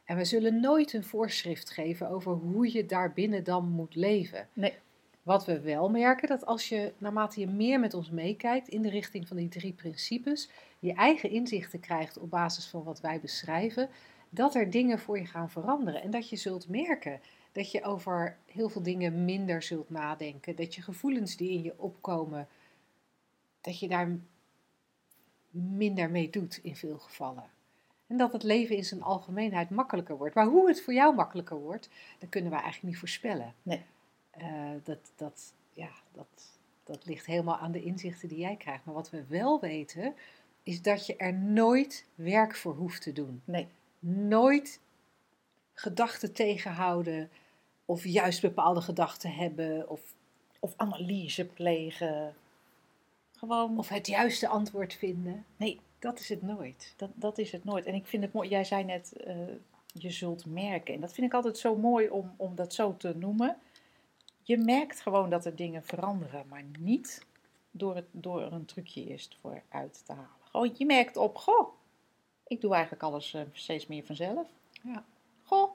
En 0.05 0.17
we 0.17 0.25
zullen 0.25 0.61
nooit 0.61 0.93
een 0.93 1.05
voorschrift 1.05 1.71
geven 1.71 2.09
over 2.11 2.33
hoe 2.33 2.73
je 2.73 2.87
daarbinnen 2.87 3.45
dan 3.45 3.69
moet 3.69 3.95
leven. 3.95 4.49
Nee. 4.53 4.75
Wat 5.23 5.45
we 5.45 5.61
wel 5.61 5.89
merken, 5.91 6.29
dat 6.29 6.47
als 6.47 6.69
je 6.69 6.93
naarmate 6.99 7.41
je 7.41 7.47
meer 7.47 7.81
met 7.81 7.95
ons 7.95 8.11
meekijkt 8.11 8.69
in 8.69 8.83
de 8.83 8.91
richting 8.91 9.29
van 9.29 9.37
die 9.37 9.49
drie 9.49 9.73
principes, 9.73 10.49
je 10.79 10.93
eigen 10.93 11.31
inzichten 11.31 11.81
krijgt 11.81 12.19
op 12.19 12.31
basis 12.31 12.67
van 12.67 12.83
wat 12.83 13.01
wij 13.01 13.21
beschrijven, 13.21 13.89
dat 14.31 14.55
er 14.55 14.71
dingen 14.71 14.99
voor 14.99 15.19
je 15.19 15.27
gaan 15.27 15.51
veranderen. 15.51 16.03
En 16.03 16.11
dat 16.11 16.29
je 16.29 16.37
zult 16.37 16.69
merken 16.69 17.21
dat 17.53 17.71
je 17.71 17.85
over 17.85 18.37
heel 18.47 18.69
veel 18.69 18.83
dingen 18.83 19.25
minder 19.25 19.63
zult 19.63 19.91
nadenken. 19.91 20.57
Dat 20.57 20.75
je 20.75 20.83
gevoelens 20.83 21.37
die 21.37 21.51
in 21.51 21.63
je 21.63 21.75
opkomen, 21.77 22.49
dat 23.61 23.79
je 23.79 23.89
daar 23.89 24.19
minder 25.51 26.11
mee 26.11 26.31
doet 26.31 26.61
in 26.63 26.77
veel 26.77 26.99
gevallen. 26.99 27.51
En 28.07 28.17
dat 28.17 28.33
het 28.33 28.43
leven 28.43 28.77
in 28.77 28.85
zijn 28.85 29.03
algemeenheid 29.03 29.71
makkelijker 29.71 30.17
wordt. 30.17 30.35
Maar 30.35 30.47
hoe 30.47 30.69
het 30.69 30.83
voor 30.83 30.95
jou 30.95 31.15
makkelijker 31.15 31.57
wordt, 31.57 31.89
dat 32.19 32.29
kunnen 32.29 32.51
wij 32.51 32.61
eigenlijk 32.61 32.91
niet 32.93 33.01
voorspellen. 33.01 33.55
Nee. 33.63 33.85
Eh, 34.31 34.71
dat, 34.83 35.13
dat, 35.17 35.55
ja, 35.71 35.91
dat, 36.13 36.59
dat 36.85 37.07
ligt 37.07 37.27
helemaal 37.27 37.59
aan 37.59 37.73
de 37.73 37.83
inzichten 37.83 38.29
die 38.29 38.39
jij 38.39 38.57
krijgt. 38.57 38.85
Maar 38.85 38.95
wat 38.95 39.11
we 39.11 39.25
wel 39.29 39.61
weten, 39.61 40.15
is 40.63 40.83
dat 40.83 41.07
je 41.07 41.17
er 41.17 41.35
nooit 41.35 42.07
werk 42.15 42.55
voor 42.55 42.75
hoeft 42.75 43.03
te 43.03 43.13
doen. 43.13 43.43
Nee, 43.45 43.69
Nooit 44.05 44.81
gedachten 45.75 46.33
tegenhouden, 46.33 47.31
of 47.93 48.05
juist 48.05 48.41
bepaalde 48.41 48.81
gedachten 48.81 49.35
hebben, 49.35 49.89
of, 49.89 50.15
of 50.61 50.75
analyse 50.77 51.47
plegen. 51.47 52.35
Gewoon, 53.33 53.79
of 53.79 53.89
het 53.89 54.07
juiste 54.07 54.49
antwoord 54.49 54.95
vinden. 54.95 55.45
nee, 55.57 55.81
Dat 55.99 56.19
is 56.19 56.29
het 56.29 56.43
nooit. 56.43 56.95
Dat, 56.97 57.11
dat 57.15 57.39
is 57.39 57.53
het 57.53 57.65
nooit. 57.65 57.85
En 57.85 57.95
ik 57.95 58.07
vind 58.07 58.23
het 58.23 58.33
mooi, 58.33 58.49
jij 58.49 58.65
zei 58.65 58.85
net, 58.85 59.13
eh, 59.13 59.37
je 59.87 60.11
zult 60.11 60.47
merken. 60.47 60.95
En 60.95 61.01
dat 61.01 61.13
vind 61.13 61.27
ik 61.27 61.35
altijd 61.35 61.59
zo 61.59 61.77
mooi 61.77 62.09
om, 62.09 62.35
om 62.37 62.55
dat 62.55 62.75
zo 62.75 62.97
te 62.97 63.17
noemen. 63.17 63.57
Je 64.43 64.59
merkt 64.59 65.01
gewoon 65.01 65.31
dat 65.31 65.45
er 65.45 65.57
dingen 65.57 65.85
veranderen, 65.85 66.45
maar 66.49 66.65
niet 66.79 67.27
door, 67.71 67.95
het, 67.95 68.07
door 68.11 68.43
er 68.43 68.53
een 68.53 68.65
trucje 68.65 69.07
eerst 69.07 69.37
voor 69.41 69.63
uit 69.69 70.03
te 70.07 70.13
halen. 70.13 70.31
Gewoon, 70.51 70.75
je 70.77 70.87
merkt 70.87 71.17
op, 71.17 71.37
goh, 71.37 71.69
ik 72.47 72.61
doe 72.61 72.73
eigenlijk 72.73 73.03
alles 73.03 73.35
eh, 73.35 73.43
steeds 73.53 73.87
meer 73.87 74.05
vanzelf. 74.05 74.49
Ja. 74.83 75.05
Goh, 75.43 75.71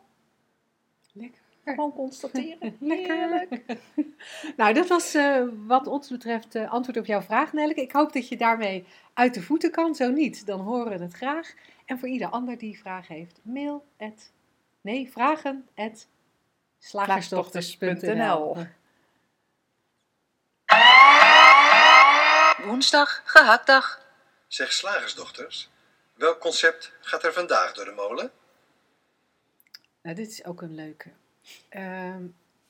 Lekker. 1.11 1.46
Gewoon 1.73 1.93
constateren. 1.93 2.77
Lekker. 2.79 3.15
Heerlijk. 3.15 3.63
Nou, 4.57 4.73
dat 4.73 4.87
was 4.87 5.13
eh, 5.13 5.43
wat 5.67 5.87
ons 5.87 6.09
betreft 6.09 6.55
eh, 6.55 6.71
antwoord 6.71 6.97
op 6.97 7.05
jouw 7.05 7.21
vraag, 7.21 7.53
Nelleke. 7.53 7.81
Ik 7.81 7.91
hoop 7.91 8.13
dat 8.13 8.27
je 8.27 8.37
daarmee 8.37 8.87
uit 9.13 9.33
de 9.33 9.41
voeten 9.41 9.71
kan. 9.71 9.95
Zo 9.95 10.09
niet, 10.09 10.45
dan 10.45 10.59
horen 10.59 10.97
we 10.97 11.03
het 11.03 11.13
graag. 11.13 11.53
En 11.85 11.99
voor 11.99 12.07
ieder 12.07 12.29
ander 12.29 12.57
die 12.57 12.79
vraag 12.79 13.07
heeft, 13.07 13.39
mail 13.43 13.85
at, 13.97 14.31
nee, 14.81 15.11
vragen 15.11 15.67
at 15.75 16.07
slagersdochters.nl. 16.79 18.57
Woensdag, 22.65 23.21
gehaktdag. 23.25 24.05
Zeg 24.47 24.71
slagersdochters, 24.73 25.69
welk 26.13 26.39
concept 26.39 26.93
gaat 26.99 27.23
er 27.23 27.33
vandaag 27.33 27.73
door 27.73 27.85
de 27.85 27.91
molen? 27.91 28.31
Nou, 30.01 30.15
dit 30.15 30.31
is 30.31 30.45
ook 30.45 30.61
een 30.61 30.75
leuke. 30.75 31.11
Ehm, 31.69 32.25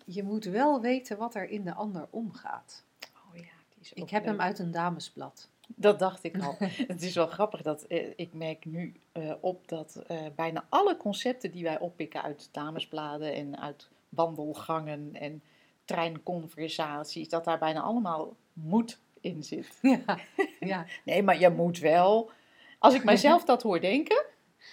je 0.06 0.24
moet 0.24 0.46
wel 0.46 0.82
weten 0.82 1.18
wat 1.18 1.36
er 1.36 1.50
in 1.50 1.64
de 1.64 1.74
ander 1.74 2.08
omgaat. 2.10 2.84
Oh 3.00 3.36
ja, 3.36 3.42
die 3.70 3.82
is 3.82 3.94
Ik 3.94 4.10
heb 4.10 4.26
hem 4.26 4.42
uit 4.42 4.60
een 4.60 4.72
damesblad. 4.72 5.50
Dat 5.68 6.00
dacht 6.00 6.24
ik 6.24 6.42
al. 6.42 6.56
het 6.94 7.02
is 7.02 7.16
wel 7.16 7.28
grappig 7.28 7.62
dat 7.62 7.84
eh, 7.84 8.10
ik 8.16 8.34
merk 8.34 8.66
nu 8.66 8.94
eh, 9.12 9.34
op 9.42 9.68
dat 9.68 10.04
eh, 10.08 10.26
bijna 10.36 10.66
alle 10.70 10.98
concepten 10.98 11.52
die 11.52 11.64
wij 11.64 11.80
oppikken 11.80 12.24
uit 12.24 12.50
damesbladen 12.52 13.34
en 13.34 13.60
uit 13.60 13.90
wandelgangen 14.10 15.10
en 15.14 15.42
treinconversaties, 15.86 17.30
dat 17.30 17.44
daar 17.44 17.60
bijna 17.60 17.82
allemaal 17.82 18.36
moed 18.54 19.00
in 19.22 19.44
zit. 19.44 19.80
Ja, 19.82 20.20
ja. 20.60 20.86
Nee, 21.06 21.24
maar 21.24 21.40
je 21.40 21.50
moet 21.50 21.80
wel. 21.80 22.32
Als 22.80 22.94
ik 22.94 23.04
mijzelf 23.04 23.44
dat 23.44 23.64
hoor 23.64 23.82
denken. 23.82 24.26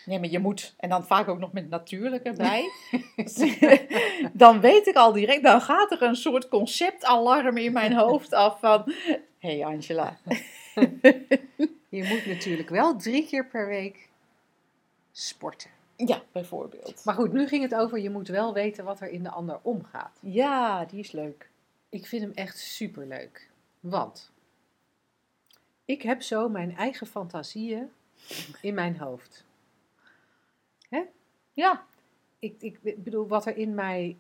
Nee, 0.07 0.19
maar 0.19 0.29
je 0.29 0.39
moet. 0.39 0.75
En 0.77 0.89
dan 0.89 1.07
vaak 1.07 1.29
ook 1.29 1.39
nog 1.39 1.53
met 1.53 1.69
natuurlijk 1.69 2.25
erbij. 2.25 2.71
dan 4.33 4.61
weet 4.61 4.87
ik 4.87 4.97
al 4.97 5.13
direct. 5.13 5.43
Dan 5.43 5.61
gaat 5.61 5.93
er 5.93 6.03
een 6.03 6.17
soort 6.17 6.49
conceptalarm 6.49 7.57
in 7.57 7.73
mijn 7.73 7.93
hoofd 7.93 8.33
af 8.33 8.61
van. 8.61 8.83
Hé 9.39 9.57
hey 9.59 9.65
Angela. 9.65 10.19
Je 11.89 12.05
moet 12.05 12.27
natuurlijk 12.27 12.69
wel 12.69 12.97
drie 12.97 13.27
keer 13.27 13.47
per 13.47 13.67
week 13.67 14.09
sporten. 15.13 15.71
Ja, 15.97 16.23
bijvoorbeeld. 16.33 17.05
Maar 17.05 17.15
goed, 17.15 17.33
nu 17.33 17.47
ging 17.47 17.63
het 17.63 17.75
over 17.75 17.99
je 17.99 18.11
moet 18.11 18.29
wel 18.29 18.53
weten 18.53 18.85
wat 18.85 19.01
er 19.01 19.09
in 19.09 19.23
de 19.23 19.31
ander 19.31 19.59
omgaat. 19.63 20.19
Ja, 20.21 20.85
die 20.85 21.01
is 21.01 21.13
leuk. 21.13 21.49
Ik 21.89 22.07
vind 22.07 22.23
hem 22.23 22.33
echt 22.35 22.59
superleuk. 22.59 23.51
Want 23.81 24.33
ik 25.85 26.03
heb 26.03 26.23
zo 26.23 26.49
mijn 26.49 26.77
eigen 26.77 27.07
fantasieën 27.07 27.91
in 28.61 28.75
mijn 28.75 28.99
hoofd. 28.99 29.45
Ja, 31.55 31.85
Ik, 32.39 32.55
ik 32.61 33.03
bedoel, 33.05 33.27
wat 33.27 33.47
er 33.47 33.57
in 33.57 33.75
mij 33.75 34.17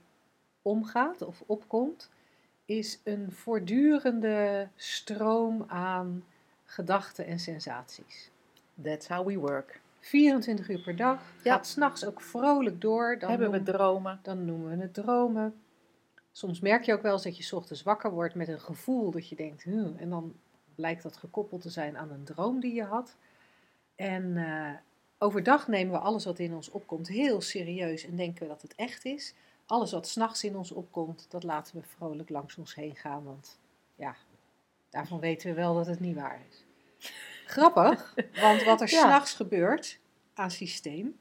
omgaat 0.62 1.22
of 1.22 1.42
opkomt, 1.46 2.10
is 2.64 3.00
een 3.04 3.32
voortdurende 3.32 4.68
stroom 4.76 5.64
aan 5.68 6.24
gedachten 6.64 7.26
en 7.26 7.38
sensaties. 7.38 8.30
that's 8.82 9.08
how 9.08 9.26
we 9.26 9.36
work. 9.38 9.80
24 10.00 10.68
uur 10.68 10.80
per 10.82 10.96
dag, 10.96 11.20
Ja. 11.42 11.52
gaat 11.54 11.66
s'nachts 11.66 12.04
ook 12.06 12.20
vrolijk 12.20 12.80
door. 12.80 13.18
Dan 13.18 13.30
Hebben 13.30 13.50
we 13.50 13.62
dromen? 13.62 14.18
Dan 14.22 14.44
noemen 14.44 14.76
we 14.76 14.82
het 14.82 14.94
dromen. 14.94 15.54
Soms 16.32 16.60
merk 16.60 16.84
je 16.84 16.92
ook 16.92 17.02
wel 17.02 17.12
eens 17.12 17.22
dat 17.22 17.36
je 17.36 17.42
's 17.42 17.52
ochtends 17.52 17.82
wakker 17.82 18.10
wordt 18.10 18.34
met 18.34 18.48
een 18.48 18.60
gevoel 18.60 19.10
dat 19.10 19.28
je 19.28 19.36
denkt, 19.36 19.62
"Huh," 19.62 20.00
en 20.00 20.10
dan 20.10 20.34
blijkt 20.74 21.02
dat 21.02 21.16
gekoppeld 21.16 21.62
te 21.62 21.70
zijn 21.70 21.96
aan 21.96 22.10
een 22.10 22.24
droom 22.24 22.60
die 22.60 22.74
je 22.74 22.84
had. 22.84 23.16
En 23.96 24.36
eh, 24.36 24.70
overdag 25.24 25.68
nemen 25.68 25.92
we 25.92 25.98
alles 25.98 26.24
wat 26.24 26.38
in 26.38 26.54
ons 26.54 26.70
opkomt 26.70 27.08
heel 27.08 27.40
serieus 27.40 28.04
en 28.04 28.16
denken 28.16 28.42
we 28.42 28.48
dat 28.48 28.62
het 28.62 28.74
echt 28.74 29.04
is. 29.04 29.34
alles 29.66 29.92
wat 29.92 30.08
s'nachts 30.08 30.44
in 30.44 30.56
ons 30.56 30.72
opkomt, 30.72 31.26
dat 31.30 31.42
laten 31.42 31.76
we 31.76 31.82
vrolijk 31.82 32.28
langs 32.28 32.56
ons 32.56 32.74
heen 32.74 32.96
gaan. 32.96 33.24
Want 33.24 33.58
ja, 33.94 34.16
daarvan 34.90 35.20
weten 35.20 35.48
we 35.48 35.54
wel 35.54 35.74
dat 35.74 35.86
het 35.86 36.00
niet 36.00 36.14
waar 36.16 36.40
is. 36.50 36.64
Grappig, 37.46 38.14
want 38.40 38.62
wat 38.62 38.80
er 38.80 38.90
Ja. 38.90 39.00
s'nachts 39.00 39.34
gebeurt 39.34 39.98
aan 40.34 40.50
systeem, 40.50 41.18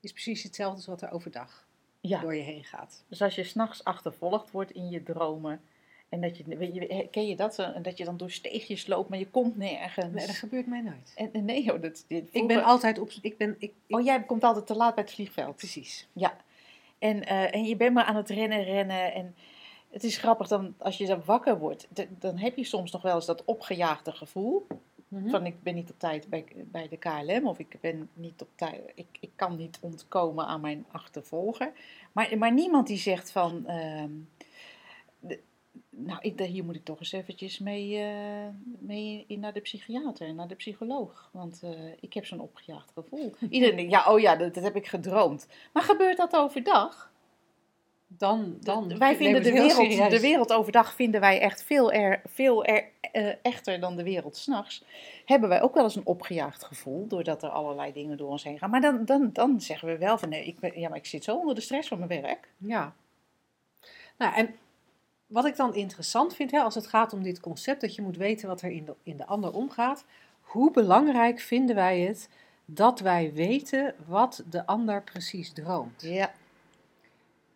is 0.00 0.12
precies 0.12 0.42
hetzelfde 0.42 0.76
als 0.76 0.86
wat 0.86 1.02
er 1.02 1.10
overdag 1.10 1.66
Ja, 2.00 2.20
door 2.20 2.34
je 2.34 2.42
heen 2.42 2.64
gaat. 2.64 3.04
dus 3.08 3.22
als 3.22 3.34
je 3.34 3.44
s'nachts 3.44 3.84
achtervolgd 3.84 4.50
wordt 4.50 4.70
in 4.70 4.88
je 4.90 5.02
dromen. 5.02 5.60
En 6.08 6.20
dat 6.20 6.36
je, 6.36 6.44
weet 6.56 6.74
je, 6.74 7.08
ken 7.10 7.26
je 7.26 7.36
dat? 7.36 7.58
En 7.58 7.82
dat 7.82 7.98
je 7.98 8.04
dan 8.04 8.16
door 8.16 8.30
steegjes 8.30 8.86
loopt, 8.86 9.08
maar 9.08 9.18
je 9.18 9.28
komt 9.30 9.56
nergens. 9.56 10.12
Nee, 10.14 10.26
dat 10.26 10.36
gebeurt 10.36 10.66
mij 10.66 10.80
nooit. 10.80 11.12
En, 11.16 11.28
en 11.32 11.44
nee 11.44 11.62
joh, 11.64 11.82
dat, 11.82 12.04
dit, 12.08 12.28
Ik 12.32 12.46
ben 12.46 12.62
altijd 12.64 12.98
op. 12.98 13.10
Ik 13.22 13.36
ben, 13.36 13.56
ik, 13.58 13.72
ik- 13.86 13.96
Oh, 13.96 14.04
jij 14.04 14.22
komt 14.22 14.44
altijd 14.44 14.66
te 14.66 14.74
laat 14.76 14.94
bij 14.94 15.04
het 15.04 15.12
vliegveld. 15.12 15.56
precies. 15.56 16.08
Ja. 16.12 16.36
En, 16.98 17.26
eh, 17.26 17.54
en 17.54 17.64
je 17.64 17.76
bent 17.76 17.94
maar 17.94 18.04
aan 18.04 18.16
het 18.16 18.28
rennen, 18.28 18.62
rennen. 18.62 19.12
En 19.14 19.34
het 19.90 20.04
is 20.04 20.16
grappig, 20.16 20.48
dan, 20.48 20.74
als 20.78 20.96
je 20.98 21.06
dan 21.06 21.22
wakker 21.24 21.58
wordt, 21.58 21.88
dan 22.18 22.38
heb 22.38 22.56
je 22.56 22.64
soms 22.64 22.92
nog 22.92 23.02
wel 23.02 23.14
eens 23.14 23.26
dat 23.26 23.44
opgejaagde 23.44 24.12
gevoel. 24.12 24.66
Mhm. 25.08 25.28
Van 25.30 25.46
ik 25.46 25.62
ben 25.62 25.74
niet 25.74 25.90
op 25.90 25.98
tijd 25.98 26.28
bij, 26.28 26.44
bij 26.54 26.88
de 26.88 26.96
KLM 26.96 27.46
of 27.46 27.58
ik 27.58 27.76
ben 27.80 28.08
niet 28.14 28.40
op 28.42 28.48
tijd. 28.54 28.80
Ik, 28.94 29.06
ik 29.20 29.30
kan 29.36 29.56
niet 29.56 29.78
ontkomen 29.80 30.46
aan 30.46 30.60
mijn 30.60 30.84
achtervolger. 30.90 31.72
Maar, 32.12 32.38
maar 32.38 32.52
niemand 32.52 32.86
die 32.86 32.98
zegt 32.98 33.30
van. 33.30 33.66
ehm, 33.66 34.10
de- 35.20 35.40
nou, 35.90 36.18
ik, 36.20 36.40
hier 36.40 36.64
moet 36.64 36.74
ik 36.74 36.84
toch 36.84 36.98
eens 36.98 37.12
eventjes 37.12 37.58
mee, 37.58 37.98
eh, 37.98 38.48
mee 38.78 39.24
in 39.26 39.40
naar 39.40 39.52
de 39.52 39.60
psychiater, 39.60 40.34
naar 40.34 40.48
de 40.48 40.54
psycholoog. 40.54 41.30
Want 41.32 41.60
eh, 41.62 41.70
ik 42.00 42.14
heb 42.14 42.26
zo'n 42.26 42.40
opgejaagd 42.40 42.92
gevoel. 42.94 43.34
Iedereen 43.50 43.76
denkt, 43.76 43.92
ja, 43.92 44.12
oh 44.12 44.20
ja, 44.20 44.36
dat, 44.36 44.54
dat 44.54 44.64
heb 44.64 44.76
ik 44.76 44.86
gedroomd. 44.86 45.46
Maar 45.72 45.82
gebeurt 45.82 46.16
dat 46.16 46.36
overdag? 46.36 47.14
Dan, 48.08 48.56
dan 48.60 48.98
wij 48.98 49.16
vinden 49.16 49.42
de 49.42 49.52
wereld, 49.52 50.10
de 50.10 50.20
wereld 50.20 50.52
overdag 50.52 50.94
vinden 50.94 51.20
wij 51.20 51.40
echt 51.40 51.62
veel, 51.62 51.92
er, 51.92 52.20
veel 52.24 52.64
er, 52.64 52.84
eh, 53.12 53.32
echter 53.42 53.80
dan 53.80 53.96
de 53.96 54.02
wereld 54.02 54.36
s'nachts. 54.36 54.84
Hebben 55.24 55.48
wij 55.48 55.62
ook 55.62 55.74
wel 55.74 55.84
eens 55.84 55.96
een 55.96 56.06
opgejaagd 56.06 56.64
gevoel, 56.64 57.06
doordat 57.06 57.42
er 57.42 57.48
allerlei 57.48 57.92
dingen 57.92 58.16
door 58.16 58.30
ons 58.30 58.44
heen 58.44 58.58
gaan. 58.58 58.70
Maar 58.70 58.80
dan, 58.80 59.04
dan, 59.04 59.30
dan 59.32 59.60
zeggen 59.60 59.88
we 59.88 59.98
wel 59.98 60.18
van, 60.18 60.28
nee, 60.28 60.44
ik, 60.44 60.60
ben, 60.60 60.80
ja, 60.80 60.88
maar 60.88 60.98
ik 60.98 61.06
zit 61.06 61.24
zo 61.24 61.36
onder 61.36 61.54
de 61.54 61.60
stress 61.60 61.88
van 61.88 61.98
mijn 61.98 62.22
werk. 62.22 62.48
Ja. 62.56 62.94
Nou, 64.18 64.34
en 64.34 64.54
wat 65.26 65.44
ik 65.44 65.56
dan 65.56 65.74
interessant 65.74 66.34
vind, 66.34 66.50
hè, 66.50 66.60
als 66.60 66.74
het 66.74 66.86
gaat 66.86 67.12
om 67.12 67.22
dit 67.22 67.40
concept, 67.40 67.80
dat 67.80 67.94
je 67.94 68.02
moet 68.02 68.16
weten 68.16 68.48
wat 68.48 68.62
er 68.62 68.70
in 68.70 68.84
de, 68.84 68.94
in 69.02 69.16
de 69.16 69.26
ander 69.26 69.52
omgaat. 69.52 70.04
Hoe 70.40 70.70
belangrijk 70.70 71.40
vinden 71.40 71.74
wij 71.76 72.00
het 72.00 72.28
dat 72.64 73.00
wij 73.00 73.32
weten 73.32 73.94
wat 74.06 74.42
de 74.50 74.66
ander 74.66 75.02
precies 75.02 75.52
droomt? 75.52 76.02
Ja, 76.02 76.32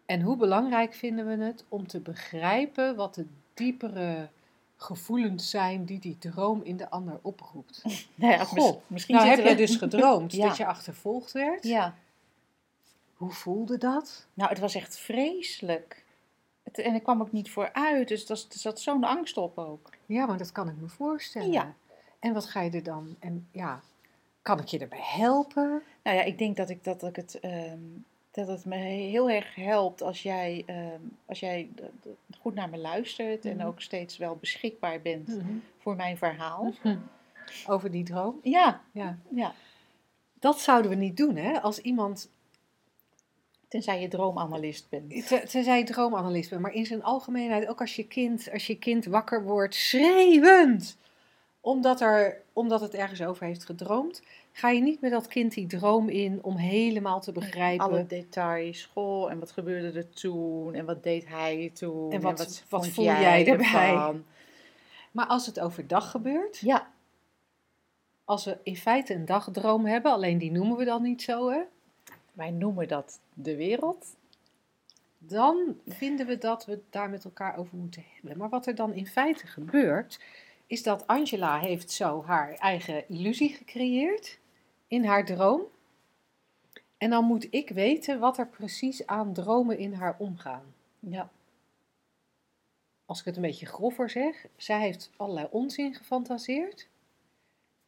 En 0.06 0.20
hoe 0.20 0.36
belangrijk 0.36 0.94
vinden 0.94 1.26
we 1.38 1.44
het 1.44 1.64
om 1.68 1.86
te 1.86 2.00
begrijpen 2.00 2.96
wat 2.96 3.14
de 3.14 3.26
diepere 3.54 4.28
gevoelens 4.76 5.50
zijn 5.50 5.84
die 5.84 5.98
die 5.98 6.18
droom 6.18 6.60
in 6.62 6.76
de 6.76 6.90
ander 6.90 7.18
oproept? 7.22 7.82
nou 8.14 8.32
ja, 8.32 8.44
Goh, 8.44 8.64
mis- 8.72 8.74
misschien 8.86 9.14
nou 9.14 9.28
heb 9.28 9.38
jij 9.38 9.50
we- 9.50 9.54
dus 9.56 9.76
gedroomd 9.76 10.32
Ja. 10.36 10.46
dat 10.46 10.56
je 10.56 10.66
achtervolgd 10.66 11.32
werd. 11.32 11.64
Ja, 11.64 11.94
Hoe 13.14 13.30
voelde 13.32 13.78
dat? 13.78 14.26
nou, 14.34 14.50
het 14.50 14.58
was 14.58 14.74
echt 14.74 14.98
vreselijk. 14.98 15.99
Het, 16.72 16.78
en 16.86 16.94
ik 16.94 17.02
kwam 17.02 17.20
ook 17.20 17.32
niet 17.32 17.50
vooruit, 17.50 18.08
dus 18.08 18.28
er 18.28 18.44
zat 18.48 18.80
zo'n 18.80 19.04
angst 19.04 19.36
op 19.36 19.58
ook. 19.58 19.88
Ja, 20.06 20.26
maar 20.26 20.38
dat 20.38 20.52
kan 20.52 20.68
ik 20.68 20.76
me 20.80 20.88
voorstellen. 20.88 21.52
Ja. 21.52 21.74
En 22.18 22.32
wat 22.32 22.46
ga 22.46 22.60
je 22.60 22.70
er 22.70 22.82
dan? 22.82 23.16
En 23.18 23.48
ja, 23.52 23.80
kan 24.42 24.58
ik 24.60 24.66
je 24.66 24.78
erbij 24.78 25.02
helpen? 25.02 25.82
Nou 26.02 26.16
ja, 26.16 26.22
ik 26.22 26.38
denk 26.38 26.56
dat, 26.56 26.68
ik, 26.70 26.84
dat, 26.84 27.02
ik 27.02 27.16
het, 27.16 27.40
ehm, 27.40 27.78
dat 28.30 28.48
het 28.48 28.64
me 28.64 28.76
heel 28.76 29.30
erg 29.30 29.54
helpt 29.54 30.02
als 30.02 30.22
jij, 30.22 30.62
ehm, 30.66 31.00
als 31.26 31.40
jij 31.40 31.70
goed 32.40 32.54
naar 32.54 32.68
me 32.68 32.78
luistert 32.78 33.44
en 33.44 33.56
Mhm. 33.56 33.66
ook 33.66 33.80
steeds 33.80 34.16
wel 34.16 34.36
beschikbaar 34.36 35.00
bent 35.00 35.36
voor 35.78 35.96
mijn 35.96 36.16
verhaal. 36.18 36.72
Over 37.66 37.90
die 37.90 38.04
droom? 38.04 38.38
Ja, 38.42 38.80
Ja. 38.92 39.18
ja. 39.30 39.54
Dat 40.34 40.60
zouden 40.60 40.90
we 40.90 40.96
niet 40.96 41.16
doen, 41.16 41.36
hè? 41.36 41.60
Als 41.60 41.78
iemand, 41.78 42.30
Tenzij 43.70 44.00
je 44.00 44.08
droomanalist 44.08 44.88
bent. 44.88 45.26
te- 45.26 45.42
tenzij 45.48 45.78
je 45.78 45.84
droomanalist 45.84 46.50
bent, 46.50 46.62
maar 46.62 46.74
in 46.74 46.86
zijn 46.86 47.02
algemeenheid, 47.02 47.68
ook 47.68 47.80
als 47.80 47.96
je 47.96 48.06
kind, 48.06 48.48
als 48.52 48.66
je 48.66 48.78
kind 48.78 49.04
wakker 49.04 49.44
wordt, 49.44 49.74
schreeuwend, 49.74 50.96
omdat, 51.60 52.00
er, 52.00 52.42
omdat 52.52 52.80
het 52.80 52.94
ergens 52.94 53.22
over 53.22 53.46
heeft 53.46 53.64
gedroomd, 53.64 54.22
ga 54.52 54.68
je 54.70 54.80
niet 54.80 55.00
met 55.00 55.10
dat 55.10 55.26
kind 55.26 55.54
die 55.54 55.66
droom 55.66 56.08
in 56.08 56.38
om 56.42 56.56
helemaal 56.56 57.20
te 57.20 57.32
begrijpen. 57.32 57.86
Alle 57.86 58.06
details, 58.06 58.80
school 58.80 59.30
en 59.30 59.38
wat 59.38 59.50
gebeurde 59.50 59.98
er 59.98 60.08
toen 60.10 60.74
en 60.74 60.84
wat 60.84 61.02
deed 61.02 61.28
hij 61.28 61.70
toen 61.74 62.12
En 62.12 62.20
wat- 62.20 62.64
wat 62.68 62.88
voel 62.88 63.04
jij 63.04 63.46
erbij? 63.46 63.66
ervan? 63.66 64.24
Maar 65.12 65.26
als 65.26 65.46
het 65.46 65.60
overdag 65.60 66.10
gebeurt, 66.10 66.58
Ja, 66.58 66.90
als 68.24 68.44
we 68.44 68.58
in 68.62 68.76
feite 68.76 69.14
een 69.14 69.24
dagdroom 69.24 69.86
hebben, 69.86 70.12
alleen 70.12 70.38
die 70.38 70.52
noemen 70.52 70.76
we 70.76 70.84
dan 70.84 71.02
niet 71.02 71.22
zo, 71.22 71.50
hè? 71.50 71.60
Wij 72.32 72.50
noemen 72.50 72.88
dat 72.88 73.20
de 73.34 73.56
wereld. 73.56 74.16
dan 75.18 75.80
vinden 75.86 76.26
we 76.26 76.38
dat 76.38 76.64
we 76.64 76.72
het 76.72 76.82
daar 76.90 77.10
met 77.10 77.24
elkaar 77.24 77.56
over 77.56 77.76
moeten 77.76 78.04
hebben. 78.14 78.38
Maar 78.38 78.48
wat 78.48 78.66
er 78.66 78.74
dan 78.74 78.92
in 78.94 79.06
feite 79.06 79.46
gebeurt, 79.46 80.20
is 80.66 80.82
dat 80.82 81.06
Angela 81.06 81.58
heeft 81.58 81.90
zo 81.90 82.22
haar 82.24 82.54
eigen 82.54 83.08
illusie 83.08 83.48
gecreëerd 83.48 84.38
in 84.86 85.04
haar 85.04 85.24
droom. 85.24 85.62
En 86.96 87.10
dan 87.10 87.24
moet 87.24 87.46
ik 87.50 87.68
weten 87.68 88.18
wat 88.18 88.38
er 88.38 88.46
precies 88.48 89.06
aan 89.06 89.32
dromen 89.32 89.78
in 89.78 89.92
haar 89.92 90.16
omgaan. 90.18 90.74
Ja, 90.98 91.30
Als 93.06 93.18
ik 93.18 93.24
het 93.24 93.36
een 93.36 93.42
beetje 93.42 93.66
grover 93.66 94.10
zeg, 94.10 94.46
zij 94.56 94.80
heeft 94.80 95.10
allerlei 95.16 95.46
onzin 95.50 95.94
gefantaseerd. 95.94 96.88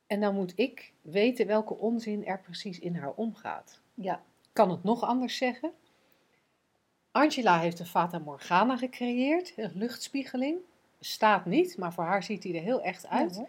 En 0.07 0.21
dan 0.21 0.35
moet 0.35 0.53
ik 0.57 0.93
weten 1.03 1.47
welke 1.47 1.75
onzin 1.75 2.27
er 2.27 2.41
precies 2.41 2.79
in 2.79 2.97
haar 2.97 3.13
omgaat. 3.13 3.81
ja, 3.95 4.23
kan 4.53 4.71
het 4.71 4.85
nog 4.85 5.03
anders 5.03 5.37
zeggen. 5.37 5.71
Angela 7.11 7.59
heeft 7.59 7.79
een 7.79 7.87
Fata 7.87 8.19
Morgana 8.19 8.77
gecreëerd, 8.77 9.53
een 9.57 9.73
luchtspiegeling. 9.75 10.57
Bestaat 10.99 11.47
niet, 11.47 11.79
maar 11.79 11.93
voor 11.93 12.05
haar 12.05 12.23
ziet 12.23 12.43
hij 12.43 12.55
er 12.55 12.63
heel 12.63 12.83
echt 12.83 13.07
uit. 13.07 13.37
Ja. 13.37 13.47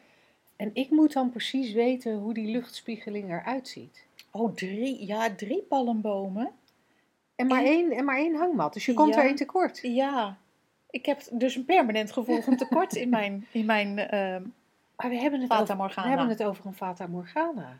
En 0.56 0.70
ik 0.74 0.90
moet 0.90 1.14
dan 1.14 1.30
precies 1.30 1.72
weten 1.72 2.18
hoe 2.18 2.34
die 2.34 2.52
luchtspiegeling 2.52 3.30
eruit 3.32 3.68
ziet. 3.68 4.06
Oh, 4.32 4.54
drie, 4.56 5.06
ja, 5.06 5.36
drie 5.36 5.62
palmbomen. 5.62 6.52
En 7.36 7.48
maar, 7.48 7.60
En- 7.60 7.66
één, 7.66 7.92
en 7.92 8.06
maar 8.06 8.18
één 8.18 8.36
hangmat, 8.36 8.74
dus 8.74 8.86
je 8.86 8.94
komt 8.94 9.14
Ja. 9.14 9.20
er 9.20 9.28
één 9.28 9.36
tekort. 9.36 9.80
Ja, 9.82 10.38
ik 10.90 11.06
heb 11.06 11.22
dus 11.32 11.56
een 11.56 11.66
permanent 11.66 12.12
gevoel 12.12 12.42
van 12.42 12.56
tekort 12.58 12.96
in 12.96 13.10
mijn, 13.10 13.48
in 13.52 13.66
mijn 13.66 13.98
ehm, 13.98 14.44
Maar 14.96 15.10
we 15.10 15.16
hebben 15.18 15.40
het, 15.42 15.52
Fata 15.52 15.74
over, 15.74 16.02
we 16.04 16.08
hebben 16.10 16.30
het 16.30 16.44
over 16.44 16.66
een 16.66 16.74
Fata 16.76 17.08
Morgana. 17.08 17.80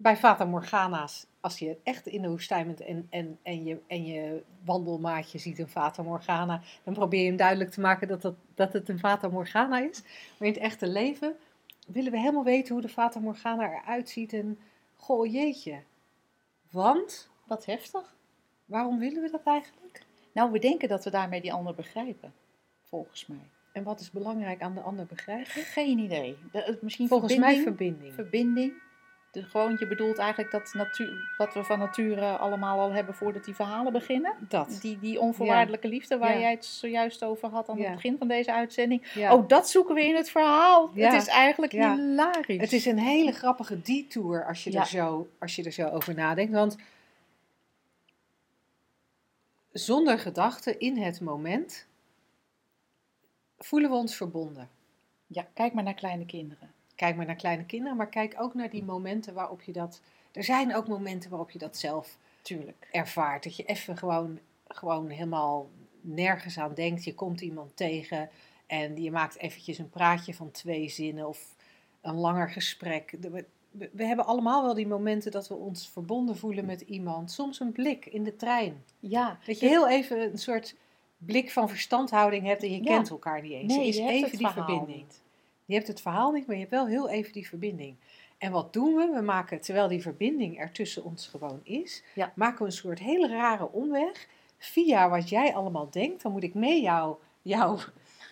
Bij 0.00 0.16
Fata 0.16 0.44
Morgana's, 0.44 1.26
als 1.40 1.58
je 1.58 1.76
echt 1.82 2.06
in 2.06 2.22
de 2.22 2.28
woestijn 2.28 2.66
bent 2.66 2.80
en, 2.80 3.06
en, 3.10 3.38
en, 3.42 3.64
je, 3.64 3.80
en 3.86 4.06
je 4.06 4.42
wandelmaatje 4.64 5.38
ziet 5.38 5.58
een 5.58 5.68
Fata 5.68 6.02
Morgana, 6.02 6.60
dan 6.84 6.94
probeer 6.94 7.20
je 7.20 7.26
hem 7.26 7.36
duidelijk 7.36 7.70
te 7.70 7.80
maken 7.80 8.08
dat, 8.08 8.22
dat, 8.22 8.34
dat 8.54 8.72
het 8.72 8.88
een 8.88 8.98
Fata 8.98 9.28
Morgana 9.28 9.78
is. 9.78 10.02
Maar 10.38 10.48
in 10.48 10.54
het 10.54 10.62
echte 10.62 10.86
leven 10.88 11.36
willen 11.86 12.12
we 12.12 12.18
helemaal 12.18 12.44
weten 12.44 12.72
hoe 12.72 12.82
de 12.82 12.88
Fata 12.88 13.20
Morgana 13.20 13.70
eruit 13.82 14.08
ziet. 14.08 14.32
En 14.32 14.58
goh, 14.96 15.32
jeetje. 15.32 15.82
Want, 16.70 17.30
Wat 17.46 17.64
heftig. 17.66 18.16
waarom 18.64 18.98
willen 18.98 19.22
we 19.22 19.30
dat 19.30 19.42
eigenlijk? 19.44 20.02
Nou, 20.32 20.50
we 20.52 20.58
denken 20.58 20.88
dat 20.88 21.04
we 21.04 21.10
daarmee 21.10 21.40
die 21.40 21.52
ander 21.52 21.74
begrijpen. 21.74 22.32
Volgens 22.82 23.26
mij. 23.26 23.50
En 23.72 23.82
wat 23.82 24.00
is 24.00 24.10
belangrijk 24.10 24.62
aan 24.62 24.74
de 24.74 24.80
ander 24.80 25.06
begrijpen? 25.06 25.50
Geen 25.62 25.98
idee. 25.98 26.36
De- 26.52 26.78
misschien 26.82 27.08
Volgens 27.08 27.32
verbinding. 27.32 27.64
mij 27.64 27.72
verbinding. 27.72 28.14
verbinding. 28.14 28.72
De, 29.30 29.42
gewoon, 29.42 29.76
je 29.78 29.86
bedoelt 29.86 30.18
eigenlijk 30.18 30.50
dat 30.50 30.74
natuur, 30.74 31.34
wat 31.36 31.54
we 31.54 31.64
van 31.64 31.78
nature 31.78 32.36
allemaal 32.36 32.78
al 32.80 32.92
hebben 32.92 33.14
voordat 33.14 33.44
die 33.44 33.54
verhalen 33.54 33.92
beginnen. 33.92 34.34
Dat. 34.48 34.78
Die, 34.80 34.98
die 34.98 35.20
onvoorwaardelijke 35.20 35.88
liefde 35.88 36.18
waar 36.18 36.32
Ja. 36.34 36.38
jij 36.40 36.50
het 36.50 36.64
zojuist 36.64 37.24
over 37.24 37.48
had 37.48 37.68
aan 37.68 37.76
Ja. 37.76 37.84
het 37.84 37.94
begin 37.94 38.18
van 38.18 38.28
deze 38.28 38.52
uitzending. 38.52 39.02
Oh, 39.30 39.48
dat 39.48 39.68
zoeken 39.70 39.94
we 39.94 40.04
in 40.04 40.16
het 40.16 40.30
verhaal. 40.30 40.90
Het 40.94 41.12
is 41.12 41.26
eigenlijk 41.26 41.72
hilarisch. 41.72 42.60
Het 42.60 42.72
is 42.72 42.86
een 42.86 42.98
hele 42.98 43.32
grappige 43.32 43.80
detour 43.80 44.46
als 44.46 44.64
je, 44.64 44.78
er, 44.78 44.86
zo, 44.86 45.28
als 45.38 45.56
je 45.56 45.62
er 45.64 45.72
zo 45.72 45.88
over 45.88 46.14
nadenkt. 46.14 46.52
Want 46.52 46.76
zonder 49.72 50.18
gedachten 50.18 50.78
in 50.80 50.96
het 50.98 51.20
moment 51.20 51.86
voelen 53.58 53.90
we 53.90 53.96
ons 53.96 54.16
verbonden. 54.16 54.68
Ja, 55.26 55.46
kijk 55.54 55.72
maar 55.72 55.84
naar 55.84 55.94
kleine 55.94 56.26
kinderen. 56.26 56.72
Kijk 56.98 57.16
maar 57.16 57.26
naar 57.26 57.34
kleine 57.36 57.64
kinderen, 57.64 57.96
maar 57.96 58.08
kijk 58.08 58.34
ook 58.38 58.54
naar 58.54 58.70
die 58.70 58.84
momenten 58.84 59.34
waarop 59.34 59.62
je 59.62 59.72
dat. 59.72 60.00
Er 60.32 60.44
zijn 60.44 60.74
ook 60.74 60.88
momenten 60.88 61.30
waarop 61.30 61.50
je 61.50 61.58
dat 61.58 61.76
zelf 61.76 62.18
Tuurlijk. 62.42 62.88
ervaart. 62.90 63.42
Dat 63.44 63.56
je 63.56 63.64
even 63.64 63.96
gewoon, 63.96 64.38
gewoon 64.68 65.08
helemaal 65.08 65.68
nergens 66.00 66.58
aan 66.58 66.74
denkt. 66.74 67.04
Je 67.04 67.14
komt 67.14 67.40
iemand 67.40 67.76
tegen 67.76 68.30
en 68.66 69.02
je 69.02 69.10
maakt 69.10 69.38
eventjes 69.38 69.78
een 69.78 69.90
praatje 69.90 70.34
van 70.34 70.50
twee 70.50 70.88
zinnen 70.88 71.28
of 71.28 71.54
een 72.00 72.14
langer 72.14 72.50
gesprek. 72.50 73.14
We, 73.20 73.44
we 73.92 74.04
hebben 74.04 74.26
allemaal 74.26 74.62
wel 74.62 74.74
die 74.74 74.86
momenten 74.86 75.30
dat 75.30 75.48
we 75.48 75.54
ons 75.54 75.88
verbonden 75.88 76.36
voelen 76.36 76.64
met 76.64 76.80
iemand. 76.80 77.30
Soms 77.32 77.60
een 77.60 77.72
blik 77.72 78.06
in 78.06 78.24
de 78.24 78.36
trein. 78.36 78.84
Ja, 79.00 79.38
Dat 79.46 79.60
je 79.60 79.66
heel 79.66 79.88
even 79.88 80.20
een 80.20 80.38
soort 80.38 80.74
blik 81.18 81.50
van 81.50 81.68
verstandhouding 81.68 82.46
hebt 82.46 82.62
en 82.62 82.70
je 82.70 82.82
Ja. 82.82 82.94
kent 82.94 83.10
elkaar 83.10 83.42
niet 83.42 83.52
eens. 83.52 83.72
Nee, 83.76 83.80
er 83.80 83.88
is 83.88 83.98
even 83.98 84.38
die 84.38 84.48
verbinding. 84.48 85.04
Je 85.68 85.74
hebt 85.74 85.86
het 85.86 86.00
verhaal 86.00 86.30
niet, 86.32 86.46
maar 86.46 86.54
je 86.54 86.60
hebt 86.60 86.74
wel 86.74 86.86
heel 86.86 87.08
even 87.08 87.32
die 87.32 87.48
verbinding. 87.48 87.96
En 88.38 88.52
wat 88.52 88.72
doen 88.72 88.94
we? 88.94 89.10
We 89.14 89.20
maken, 89.20 89.60
terwijl 89.60 89.88
die 89.88 90.02
verbinding 90.02 90.60
er 90.60 90.72
tussen 90.72 91.04
ons 91.04 91.26
gewoon 91.26 91.60
is, 91.62 92.02
Ja. 92.14 92.32
maken 92.34 92.58
we 92.58 92.64
een 92.64 92.72
soort 92.72 92.98
hele 92.98 93.28
rare 93.28 93.72
omweg 93.72 94.28
via 94.58 95.08
wat 95.08 95.28
jij 95.28 95.54
allemaal 95.54 95.90
denkt. 95.90 96.22
Dan 96.22 96.32
moet 96.32 96.42
ik 96.42 96.54
mee 96.54 96.82
jou, 96.82 97.16
jouw 97.42 97.78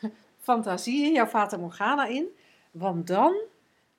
fantasieën, 0.40 1.12
jouw 1.12 1.26
Fata 1.26 1.56
Morgana 1.56 2.06
in. 2.06 2.26
Want 2.70 3.06
dan, 3.06 3.36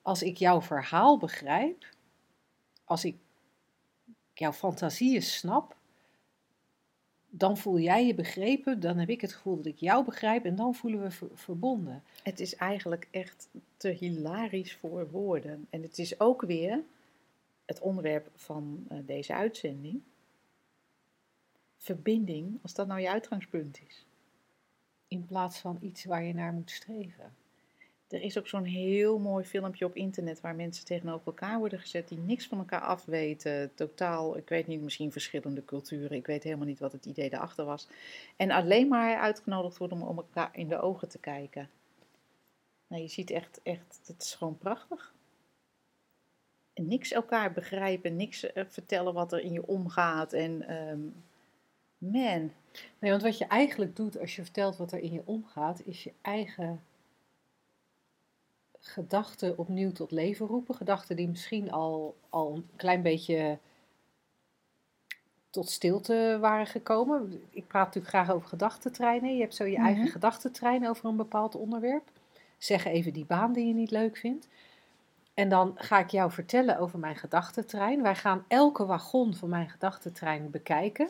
als 0.02 0.22
ik 0.24 0.38
jouw 0.38 0.62
verhaal 0.62 1.18
begrijp, 1.18 1.86
als 2.86 3.06
ik 3.06 3.16
jouw 4.34 4.54
fantasieën 4.54 5.22
snap, 5.22 5.76
dan 7.30 7.58
voel 7.58 7.80
jij 7.80 8.06
je 8.06 8.16
begrepen, 8.16 8.80
dan 8.80 8.98
heb 8.98 9.10
ik 9.10 9.22
het 9.22 9.34
gevoel 9.34 9.56
dat 9.56 9.66
ik 9.66 9.78
jou 9.78 10.06
begrijp 10.06 10.46
en 10.46 10.56
dan 10.56 10.76
voelen 10.76 11.02
we 11.02 11.12
ver- 11.12 11.30
verbonden. 11.34 12.04
Het 12.24 12.40
is 12.40 12.56
eigenlijk 12.56 13.08
echt 13.12 13.48
te 13.78 13.90
hilarisch 13.90 14.76
voor 14.76 15.10
woorden. 15.10 15.68
En 15.70 15.82
het 15.82 15.98
is 15.98 16.20
ook 16.20 16.42
weer 16.42 16.84
het 17.66 17.80
onderwerp 17.80 18.30
van 18.36 18.86
eh, 18.90 18.98
deze 19.06 19.34
uitzending. 19.34 20.02
Verbinding, 21.78 22.60
als 22.62 22.74
dat 22.74 22.88
nou 22.88 23.00
je 23.00 23.10
uitgangspunt 23.10 23.80
is. 23.88 24.06
In 25.08 25.26
plaats 25.26 25.60
van 25.60 25.78
iets 25.82 26.06
waar 26.06 26.24
je 26.24 26.34
naar 26.34 26.54
moet 26.54 26.72
streven. 26.72 27.36
Er 28.08 28.22
is 28.22 28.38
ook 28.38 28.48
zo'n 28.48 28.64
heel 28.64 29.20
mooi 29.20 29.46
filmpje 29.46 29.86
op 29.86 29.96
internet 29.96 30.42
waar 30.42 30.56
mensen 30.56 30.86
tegenover 30.86 31.26
elkaar 31.26 31.60
worden 31.60 31.80
gezet 31.80 32.08
die 32.08 32.18
niks 32.18 32.48
van 32.48 32.58
elkaar 32.58 32.82
afweten. 32.82 33.72
Totaal, 33.76 34.38
ik 34.38 34.50
weet 34.50 34.68
niet, 34.68 34.82
misschien 34.82 35.12
verschillende 35.12 35.66
culturen. 35.66 36.18
Ik 36.18 36.26
weet 36.26 36.44
helemaal 36.44 36.66
niet 36.66 36.80
wat 36.80 36.92
het 36.92 37.06
idee 37.06 37.30
daarachter 37.30 37.66
was. 37.66 37.88
En 38.36 38.52
alleen 38.52 38.88
maar 38.88 39.18
uitgenodigd 39.18 39.78
worden 39.78 40.02
om, 40.02 40.18
elkaar 40.18 40.50
in 40.52 40.68
de 40.68 40.80
ogen 40.80 41.10
te 41.10 41.20
kijken. 41.20 41.70
Nou, 42.88 43.02
je 43.02 43.08
ziet 43.08 43.32
echt, 43.32 43.60
echt, 43.64 44.02
het 44.06 44.22
is 44.22 44.36
gewoon 44.36 44.58
prachtig. 44.58 45.14
En 46.74 46.88
niks 46.88 47.12
elkaar 47.12 47.52
begrijpen, 47.54 48.16
niks 48.16 48.52
eh, 48.52 48.64
vertellen 48.68 49.14
wat 49.14 49.32
er 49.32 49.40
in 49.40 49.54
je 49.54 49.68
omgaat. 49.68 50.34
En 50.34 50.68
ehm, 50.68 51.00
man, 51.98 52.52
Nee, 53.00 53.12
want 53.12 53.24
wat 53.24 53.38
je 53.38 53.46
eigenlijk 53.46 53.96
doet 53.96 54.20
als 54.20 54.36
je 54.36 54.44
vertelt 54.44 54.78
wat 54.78 54.92
er 54.92 55.00
in 55.00 55.12
je 55.12 55.22
omgaat, 55.26 55.82
is 55.86 56.04
je 56.04 56.14
eigen 56.22 56.82
gedachten 58.88 59.58
opnieuw 59.58 59.92
tot 59.92 60.12
leven 60.12 60.48
roepen. 60.48 60.76
Gedachten 60.76 61.16
die 61.16 61.28
misschien 61.28 61.72
al, 61.72 62.16
al 62.30 62.56
een 62.56 62.70
klein 62.76 63.02
beetje 63.02 63.58
tot 65.50 65.70
stilte 65.70 66.38
waren 66.42 66.68
gekomen. 66.68 67.42
Ik 67.50 67.68
praat 67.68 67.86
natuurlijk 67.86 68.14
graag 68.14 68.32
over 68.32 68.48
gedachtentreinen. 68.48 69.36
Je 69.36 69.42
hebt 69.42 69.56
zo 69.56 69.66
je 69.66 69.78
eigen 69.78 70.04
Mhm. 70.04 70.12
gedachtentrein 70.12 70.88
over 70.90 71.06
een 71.06 71.16
bepaald 71.16 71.56
onderwerp. 71.56 72.12
Zeg 72.58 72.86
even 72.86 73.14
die 73.14 73.26
baan 73.26 73.54
die 73.54 73.68
je 73.68 73.74
niet 73.74 73.92
leuk 73.92 74.18
vindt. 74.18 74.48
En 75.34 75.50
dan 75.50 75.74
ga 75.76 76.00
ik 76.00 76.10
jou 76.10 76.32
vertellen 76.32 76.80
over 76.80 77.00
mijn 77.00 77.16
gedachtentrein. 77.16 78.02
Wij 78.02 78.16
gaan 78.16 78.46
elke 78.48 78.86
wagon 78.86 79.34
van 79.36 79.50
mijn 79.50 79.70
gedachtentrein 79.70 80.50
bekijken. 80.52 81.10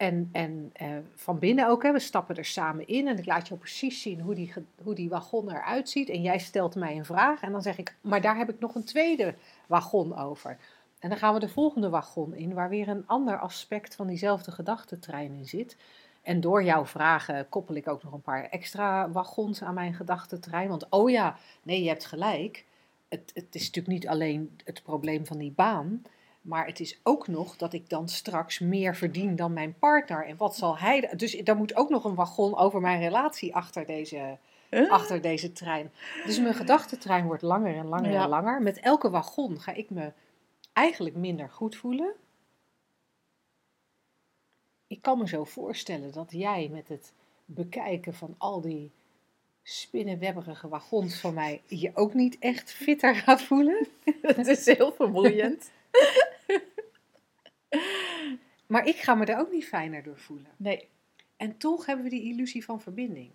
En, 0.00 0.28
en 0.32 0.70
eh, 0.72 0.88
van 1.14 1.38
binnen 1.38 1.68
ook, 1.68 1.82
hè, 1.82 1.92
we 1.92 1.98
stappen 1.98 2.36
er 2.36 2.44
samen 2.44 2.86
in 2.86 3.08
en 3.08 3.18
ik 3.18 3.26
laat 3.26 3.48
jou 3.48 3.60
precies 3.60 4.02
zien 4.02 4.20
hoe 4.20 4.34
die, 4.34 4.52
hoe 4.82 4.94
die 4.94 5.08
wagon 5.08 5.50
eruit 5.50 5.88
ziet. 5.88 6.08
En 6.08 6.22
jij 6.22 6.38
stelt 6.38 6.74
mij 6.74 6.96
een 6.96 7.04
vraag 7.04 7.42
en 7.42 7.52
dan 7.52 7.62
zeg 7.62 7.78
ik, 7.78 7.96
maar 8.00 8.20
daar 8.20 8.36
heb 8.36 8.48
ik 8.48 8.60
nog 8.60 8.74
een 8.74 8.84
tweede 8.84 9.34
wagon 9.66 10.16
over. 10.16 10.56
En 10.98 11.08
dan 11.08 11.18
gaan 11.18 11.34
we 11.34 11.40
de 11.40 11.48
volgende 11.48 11.88
wagon 11.88 12.34
in, 12.34 12.54
waar 12.54 12.68
weer 12.68 12.88
een 12.88 13.06
ander 13.06 13.38
aspect 13.38 13.94
van 13.94 14.06
diezelfde 14.06 14.50
gedachtentrein 14.50 15.32
in 15.32 15.46
zit. 15.46 15.76
En 16.22 16.40
door 16.40 16.64
jouw 16.64 16.86
vragen 16.86 17.48
koppel 17.48 17.74
ik 17.74 17.88
ook 17.88 18.02
nog 18.02 18.12
een 18.12 18.22
paar 18.22 18.44
extra 18.44 19.10
wagons 19.10 19.62
aan 19.62 19.74
mijn 19.74 19.94
gedachtentrein. 19.94 20.68
Want 20.68 20.86
oh 20.90 21.10
ja, 21.10 21.36
nee, 21.62 21.82
je 21.82 21.88
hebt 21.88 22.04
gelijk. 22.04 22.64
Het, 23.08 23.30
het 23.34 23.54
is 23.54 23.66
natuurlijk 23.66 23.94
niet 23.94 24.08
alleen 24.08 24.58
het 24.64 24.82
probleem 24.82 25.26
van 25.26 25.38
die 25.38 25.52
baan. 25.52 26.02
Maar 26.40 26.66
het 26.66 26.80
is 26.80 27.00
ook 27.02 27.28
nog 27.28 27.56
dat 27.56 27.72
ik 27.72 27.88
dan 27.88 28.08
straks 28.08 28.58
meer 28.58 28.96
verdien 28.96 29.36
dan 29.36 29.52
mijn 29.52 29.78
partner. 29.78 30.26
En 30.26 30.36
wat 30.36 30.56
zal 30.56 30.78
hij. 30.78 31.12
Dus 31.16 31.36
daar 31.38 31.56
moet 31.56 31.76
ook 31.76 31.88
nog 31.88 32.04
een 32.04 32.14
wagon 32.14 32.56
over 32.56 32.80
mijn 32.80 33.00
relatie 33.00 33.54
achter 33.54 33.86
deze, 33.86 34.38
achter 34.88 35.20
deze 35.20 35.52
trein. 35.52 35.92
Dus 36.24 36.40
mijn 36.40 36.54
gedachtentrein 36.54 37.26
wordt 37.26 37.42
langer 37.42 37.76
en 37.76 37.86
langer 37.86 38.10
Ja. 38.10 38.22
en 38.22 38.28
langer. 38.28 38.62
Met 38.62 38.80
elke 38.80 39.10
wagon 39.10 39.60
ga 39.60 39.72
ik 39.72 39.90
me 39.90 40.12
eigenlijk 40.72 41.16
minder 41.16 41.48
goed 41.48 41.76
voelen. 41.76 42.12
Ik 44.86 45.02
kan 45.02 45.18
me 45.18 45.28
zo 45.28 45.44
voorstellen 45.44 46.12
dat 46.12 46.32
jij 46.32 46.68
met 46.72 46.88
het 46.88 47.12
bekijken 47.44 48.14
van 48.14 48.34
al 48.38 48.60
die 48.60 48.90
spinnenwebberige 49.62 50.68
wagons 50.68 51.20
van 51.20 51.34
mij 51.34 51.62
je 51.66 51.90
ook 51.94 52.14
niet 52.14 52.36
echt 52.38 52.72
fitter 52.72 53.14
gaat 53.14 53.42
voelen. 53.42 53.86
het 54.22 54.46
is 54.46 54.66
heel 54.66 54.92
vermoeiend. 54.92 55.70
Maar 58.70 58.86
ik 58.86 58.96
ga 58.96 59.14
me 59.14 59.24
daar 59.24 59.40
ook 59.40 59.50
niet 59.50 59.64
fijner 59.66 60.02
door 60.02 60.18
voelen. 60.18 60.50
Nee, 60.56 60.88
En 61.36 61.56
toch 61.56 61.86
hebben 61.86 62.04
we 62.04 62.10
die 62.10 62.32
illusie 62.32 62.64
van 62.64 62.80
verbinding. 62.80 63.30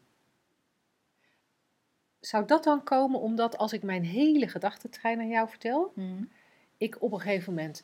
Zou 2.19 2.45
dat 2.45 2.63
dan 2.63 2.83
komen 2.83 3.19
omdat 3.19 3.57
als 3.57 3.73
ik 3.73 3.83
mijn 3.83 4.03
hele 4.03 4.47
gedachtentrein 4.47 5.19
aan 5.19 5.27
jou 5.27 5.49
vertel, 5.49 5.93
ik 6.77 7.01
op 7.01 7.11
een 7.11 7.19
gegeven 7.19 7.53
moment 7.53 7.83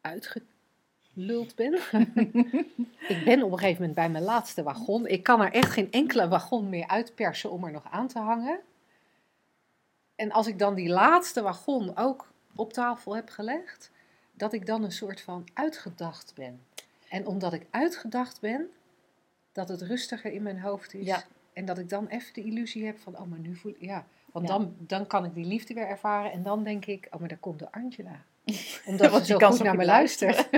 uitgeluld 0.00 1.54
ben? 1.54 1.74
ik 3.14 3.22
ben 3.24 3.42
op 3.42 3.52
een 3.52 3.58
gegeven 3.58 3.80
moment 3.80 3.94
bij 3.94 4.10
mijn 4.10 4.24
laatste 4.24 4.62
wagon. 4.62 5.06
Ik 5.06 5.22
kan 5.22 5.40
er 5.40 5.52
echt 5.52 5.70
geen 5.70 5.92
enkele 5.92 6.28
wagon 6.28 6.68
meer 6.68 6.86
uitpersen 6.86 7.50
om 7.50 7.64
er 7.64 7.72
nog 7.72 7.90
aan 7.90 8.08
te 8.08 8.18
hangen. 8.18 8.60
En 10.14 10.32
als 10.32 10.46
ik 10.46 10.58
dan 10.58 10.74
die 10.74 10.88
laatste 10.88 11.42
wagon 11.42 11.96
ook 11.96 12.29
op 12.54 12.72
tafel 12.72 13.14
heb 13.14 13.28
gelegd, 13.28 13.90
dat 14.32 14.52
ik 14.52 14.66
dan 14.66 14.84
een 14.84 14.92
soort 14.92 15.20
van 15.20 15.48
uitgedacht 15.54 16.32
ben. 16.34 16.60
En 17.08 17.26
omdat 17.26 17.52
ik 17.52 17.66
uitgedacht 17.70 18.40
ben, 18.40 18.70
dat 19.52 19.68
het 19.68 19.82
rustiger 19.82 20.32
in 20.32 20.42
mijn 20.42 20.60
hoofd 20.60 20.94
is. 20.94 21.06
Ja. 21.06 21.24
En 21.52 21.64
dat 21.64 21.78
ik 21.78 21.88
dan 21.88 22.06
even 22.06 22.34
de 22.34 22.44
illusie 22.44 22.86
heb 22.86 22.98
van, 22.98 23.18
oh, 23.18 23.26
maar 23.26 23.38
nu 23.38 23.56
voel 23.56 23.72
ik, 23.72 23.80
ja. 23.80 24.06
Want 24.32 24.48
Ja. 24.48 24.52
Dan, 24.52 24.74
dan 24.78 25.06
kan 25.06 25.24
ik 25.24 25.34
die 25.34 25.44
liefde 25.44 25.74
weer 25.74 25.86
ervaren. 25.86 26.32
En 26.32 26.42
dan 26.42 26.64
denk 26.64 26.86
ik, 26.86 27.08
oh, 27.10 27.20
maar 27.20 27.28
daar 27.28 27.38
komt 27.38 27.58
de 27.58 27.72
Angela. 27.72 28.22
Omdat 28.86 29.12
ze 29.12 29.24
zo 29.24 29.38
goed 29.38 29.62
naar 29.62 29.76
me 29.76 29.84
luistert. 29.84 30.48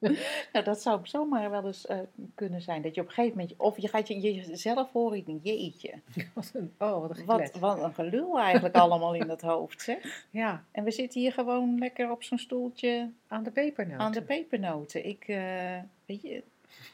Nou, 0.52 0.64
dat 0.64 0.82
zou 0.82 1.00
zomaar 1.02 1.50
wel 1.50 1.66
eens 1.66 1.86
eh, 1.86 1.98
kunnen 2.34 2.62
zijn. 2.62 2.82
Dat 2.82 2.94
je 2.94 3.00
op 3.00 3.06
een 3.06 3.12
gegeven 3.12 3.38
moment, 3.38 3.58
of 3.58 3.78
je 3.78 3.88
gaat 3.88 4.08
je, 4.08 4.20
jezelf 4.20 4.92
horen, 4.92 5.24
denk, 5.24 5.40
jeetje, 5.44 5.94
Wat 6.34 6.50
een, 6.54 6.72
oh, 6.78 7.00
wat 7.00 7.18
een 7.18 7.24
wat, 7.24 7.58
wat 7.58 7.82
een 7.82 7.94
gelul 7.94 8.38
eigenlijk 8.38 8.74
allemaal 8.74 9.14
in 9.14 9.26
dat 9.26 9.40
hoofd, 9.40 9.82
zeg. 9.82 10.26
Ja, 10.30 10.64
En 10.70 10.84
we 10.84 10.90
zitten 10.90 11.20
hier 11.20 11.32
gewoon 11.32 11.78
lekker 11.78 12.10
op 12.10 12.22
zo'n 12.22 12.38
stoeltje 12.38 13.10
aan 13.28 13.42
de 13.42 13.50
pepernoten. 13.50 14.00
aan 14.00 14.12
de 14.12 14.22
pepernoten. 14.22 15.06
Ik, 15.06 15.24
eh, 15.26 15.78
weet 16.06 16.22
je, 16.22 16.42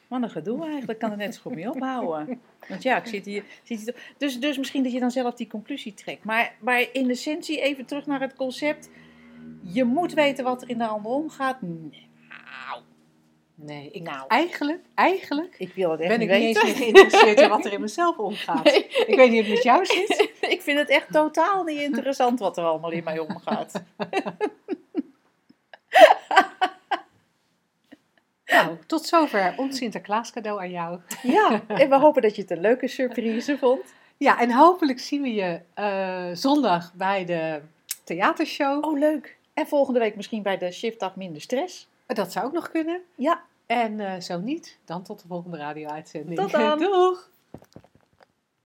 wat 0.09 0.22
een 0.22 0.30
gedoe 0.30 0.61
eigenlijk, 0.61 0.90
ik 0.92 0.98
kan 0.98 1.11
er 1.11 1.16
net 1.16 1.34
zo 1.34 1.40
goed 1.40 1.54
mee 1.54 1.70
ophouden. 1.70 2.40
Want 2.68 2.82
ja, 2.82 2.96
ik 2.96 3.07
zit 3.07 3.24
hier, 3.24 3.44
zit 3.62 3.80
hier 3.80 4.14
dus, 4.18 4.40
dus 4.40 4.59
misschien 4.59 4.82
dat 4.82 4.92
je 4.92 5.00
dan 5.00 5.11
zelf 5.11 5.34
die 5.34 5.46
conclusie 5.46 5.94
trekt. 5.94 6.24
Maar, 6.24 6.54
maar 6.61 6.86
in 6.92 7.11
essentie, 7.11 7.61
even 7.61 7.84
terug 7.86 8.07
naar 8.07 8.20
het 8.20 8.34
concept. 8.34 8.90
Je 9.62 9.84
moet 9.84 10.12
weten 10.12 10.44
wat 10.44 10.62
er 10.62 10.68
in 10.68 10.78
de 10.78 10.86
ander 10.86 11.11
omgaat. 11.11 11.62
Nee, 11.62 12.09
Nee, 13.59 13.90
ik, 13.90 14.02
Nou. 14.02 14.24
eigenlijk, 14.28 14.84
eigenlijk 14.94 15.54
ik 15.59 15.74
wil 15.74 15.90
het 15.90 16.00
echt 16.00 16.09
ben 16.09 16.18
niet 16.18 16.30
ik 16.30 16.38
niet 16.38 16.57
eens 16.57 16.76
geïnteresseerd 16.76 17.40
in 17.40 17.48
wat 17.48 17.64
er 17.64 17.72
in 17.72 17.80
mezelf 17.80 18.16
omgaat. 18.16 18.64
Nee. 18.64 18.86
Ik 18.86 19.16
weet 19.16 19.30
niet 19.30 19.46
hoe 19.46 19.54
het 19.54 19.54
met 19.54 19.62
jou 19.62 19.84
zit. 19.86 20.30
Ik 20.57 20.62
vind 20.62 20.78
het 20.78 20.88
echt 20.88 21.12
totaal 21.12 21.64
niet 21.64 21.80
interessant 21.80 22.38
wat 22.38 22.57
er 22.57 22.64
allemaal 22.64 22.90
in 22.90 23.04
mij 23.04 23.18
omgaat. 23.18 23.72
Nou, 28.46 28.76
tot 28.86 29.07
zover 29.07 29.54
ons 29.57 29.76
Sinterklaas 29.76 30.30
cadeau 30.30 30.61
aan 30.61 30.70
jou. 30.70 31.00
Ja, 31.22 31.62
en 31.66 31.88
we 31.88 31.96
hopen 31.96 32.22
dat 32.22 32.36
je 32.36 32.42
het 32.42 32.50
een 32.50 32.61
leuke 32.61 32.88
surprise 32.88 33.59
vond. 33.59 33.94
Ja, 34.16 34.40
en 34.40 34.52
hopelijk 34.52 34.98
zien 34.98 35.22
we 35.22 35.34
je 35.34 35.61
eh, 35.74 36.28
zondag 36.32 36.94
bij 36.94 37.24
de 37.24 37.61
theatershow. 38.04 38.84
Oh, 38.84 38.98
leuk. 38.98 39.36
En 39.54 39.66
volgende 39.66 39.98
week 39.98 40.16
misschien 40.16 40.42
bij 40.42 40.59
de 40.59 40.72
shiftdag 40.72 41.16
minder 41.16 41.42
stress. 41.42 41.88
Dat 42.07 42.32
zou 42.32 42.46
ook 42.46 42.52
nog 42.52 42.70
kunnen. 42.70 43.00
Ja, 43.14 43.42
En 43.66 44.00
eh, 44.00 44.20
zo 44.20 44.38
niet, 44.38 44.78
dan 44.84 45.02
tot 45.02 45.20
de 45.22 45.28
volgende 45.28 45.57
radio-uitzending. 45.57 46.40
Tot 46.40 46.50
dan. 46.50 46.78
Doeg! 46.90 47.28